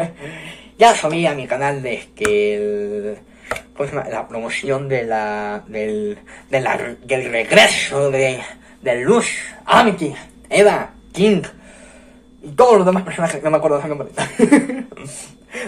ya 0.78 0.94
subí 0.94 1.26
a 1.26 1.34
mi 1.34 1.46
canal 1.46 1.82
de 1.82 2.08
que 2.14 2.54
el, 2.54 3.18
¿cómo 3.74 3.88
se 3.88 3.96
llama? 3.96 4.08
la 4.08 4.28
promoción 4.28 4.88
de 4.88 5.04
la, 5.04 5.62
del, 5.66 6.18
del 6.50 7.30
regreso 7.30 8.10
de, 8.10 8.40
de 8.82 8.96
Luz, 9.02 9.26
Amity, 9.64 10.14
Eva, 10.48 10.90
King 11.12 11.42
y 12.42 12.48
todos 12.52 12.76
los 12.78 12.86
demás 12.86 13.02
personajes 13.02 13.42
no 13.42 13.50
me 13.50 13.56
acuerdo 13.58 13.76
de 13.78 13.82
su 13.82 13.88
nombre. 13.88 14.08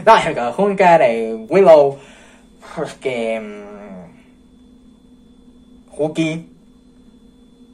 no, 0.06 0.16
es 0.16 0.26
el 0.26 0.52
Junker, 0.52 1.02
eh, 1.02 1.34
Willow, 1.48 1.98
es 2.84 2.94
que. 2.94 3.40
mm, 3.40 4.12
Hookie. 5.96 6.48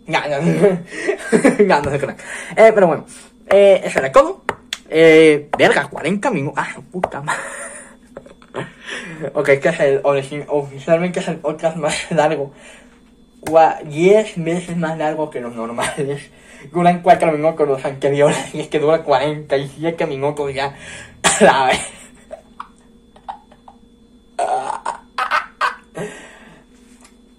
Ya, 0.07 0.27
ya, 0.27 0.41
ya, 1.69 1.81
no 1.83 1.91
sé 1.91 1.99
qué. 1.99 2.07
Eh, 2.57 2.73
pero 2.75 2.87
bueno, 2.87 3.05
eh, 3.51 3.83
eso 3.85 3.99
era 3.99 4.11
todo. 4.11 4.43
Eh, 4.89 5.49
verga, 5.59 5.87
40 5.89 6.31
minutos. 6.31 6.65
Ah, 6.67 6.81
puta 6.91 7.21
madre. 7.23 7.41
Ok, 9.35 9.47
que 9.61 9.69
es 9.69 9.81
el, 9.81 10.01
oficialmente 10.49 11.21
es 11.21 11.29
el 11.29 11.37
podcast 11.37 11.77
más 11.77 11.95
largo. 12.11 12.53
Cua- 13.43 13.83
10 13.83 14.43
veces 14.43 14.77
más 14.77 14.97
largo 14.97 15.29
que 15.31 15.41
los 15.41 15.55
normales. 15.55 16.31
Duran 16.73 17.03
4 17.03 17.33
minutos 17.33 17.67
los 17.69 17.85
anteriores 17.85 18.55
y 18.55 18.61
es 18.61 18.69
que 18.69 18.79
dura 18.79 19.03
47 19.03 20.07
minutos 20.07 20.53
ya. 20.55 20.75
A 21.23 21.45
la 21.45 21.67
vez. 21.67 21.81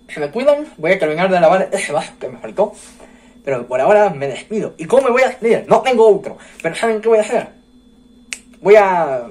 Se 0.10 0.20
me 0.20 0.32
cuidan, 0.32 0.66
voy 0.78 0.94
a 0.94 1.00
terminar 1.00 1.30
de 1.30 1.40
lavar 1.40 1.70
ese 1.72 1.92
vaso 1.92 2.14
que 2.20 2.30
me 2.30 2.40
faltó. 2.40 2.74
Pero 3.44 3.68
por 3.68 3.80
ahora 3.80 4.10
me 4.10 4.28
despido. 4.28 4.74
¿Y 4.78 4.86
cómo 4.86 5.04
me 5.04 5.12
voy 5.12 5.22
a 5.24 5.30
despedir? 5.30 5.66
No 5.68 5.82
tengo 5.82 6.08
otro. 6.08 6.38
Pero 6.62 6.76
¿saben 6.76 7.02
qué 7.02 7.10
voy 7.10 7.20
a 7.20 7.22
hacer? 7.22 7.50
Voy 8.62 8.76
a... 8.76 9.30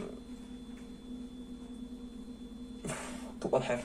¿Qué 3.40 3.48
puedo 3.48 3.62
hacer? 3.62 3.80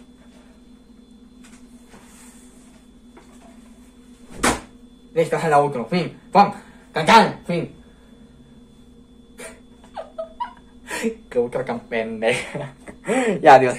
Listo, 5.14 5.38
es 5.38 5.44
el 5.44 5.54
outro. 5.54 5.86
Fin. 5.86 6.20
¡Pum! 6.32 6.52
¡Can, 6.94 7.40
Fin. 7.46 7.76
Qué 11.30 11.40
ultra 11.40 11.64
tan 11.64 11.80
pendeja. 11.82 12.74
ya, 13.42 13.56
adiós. 13.56 13.78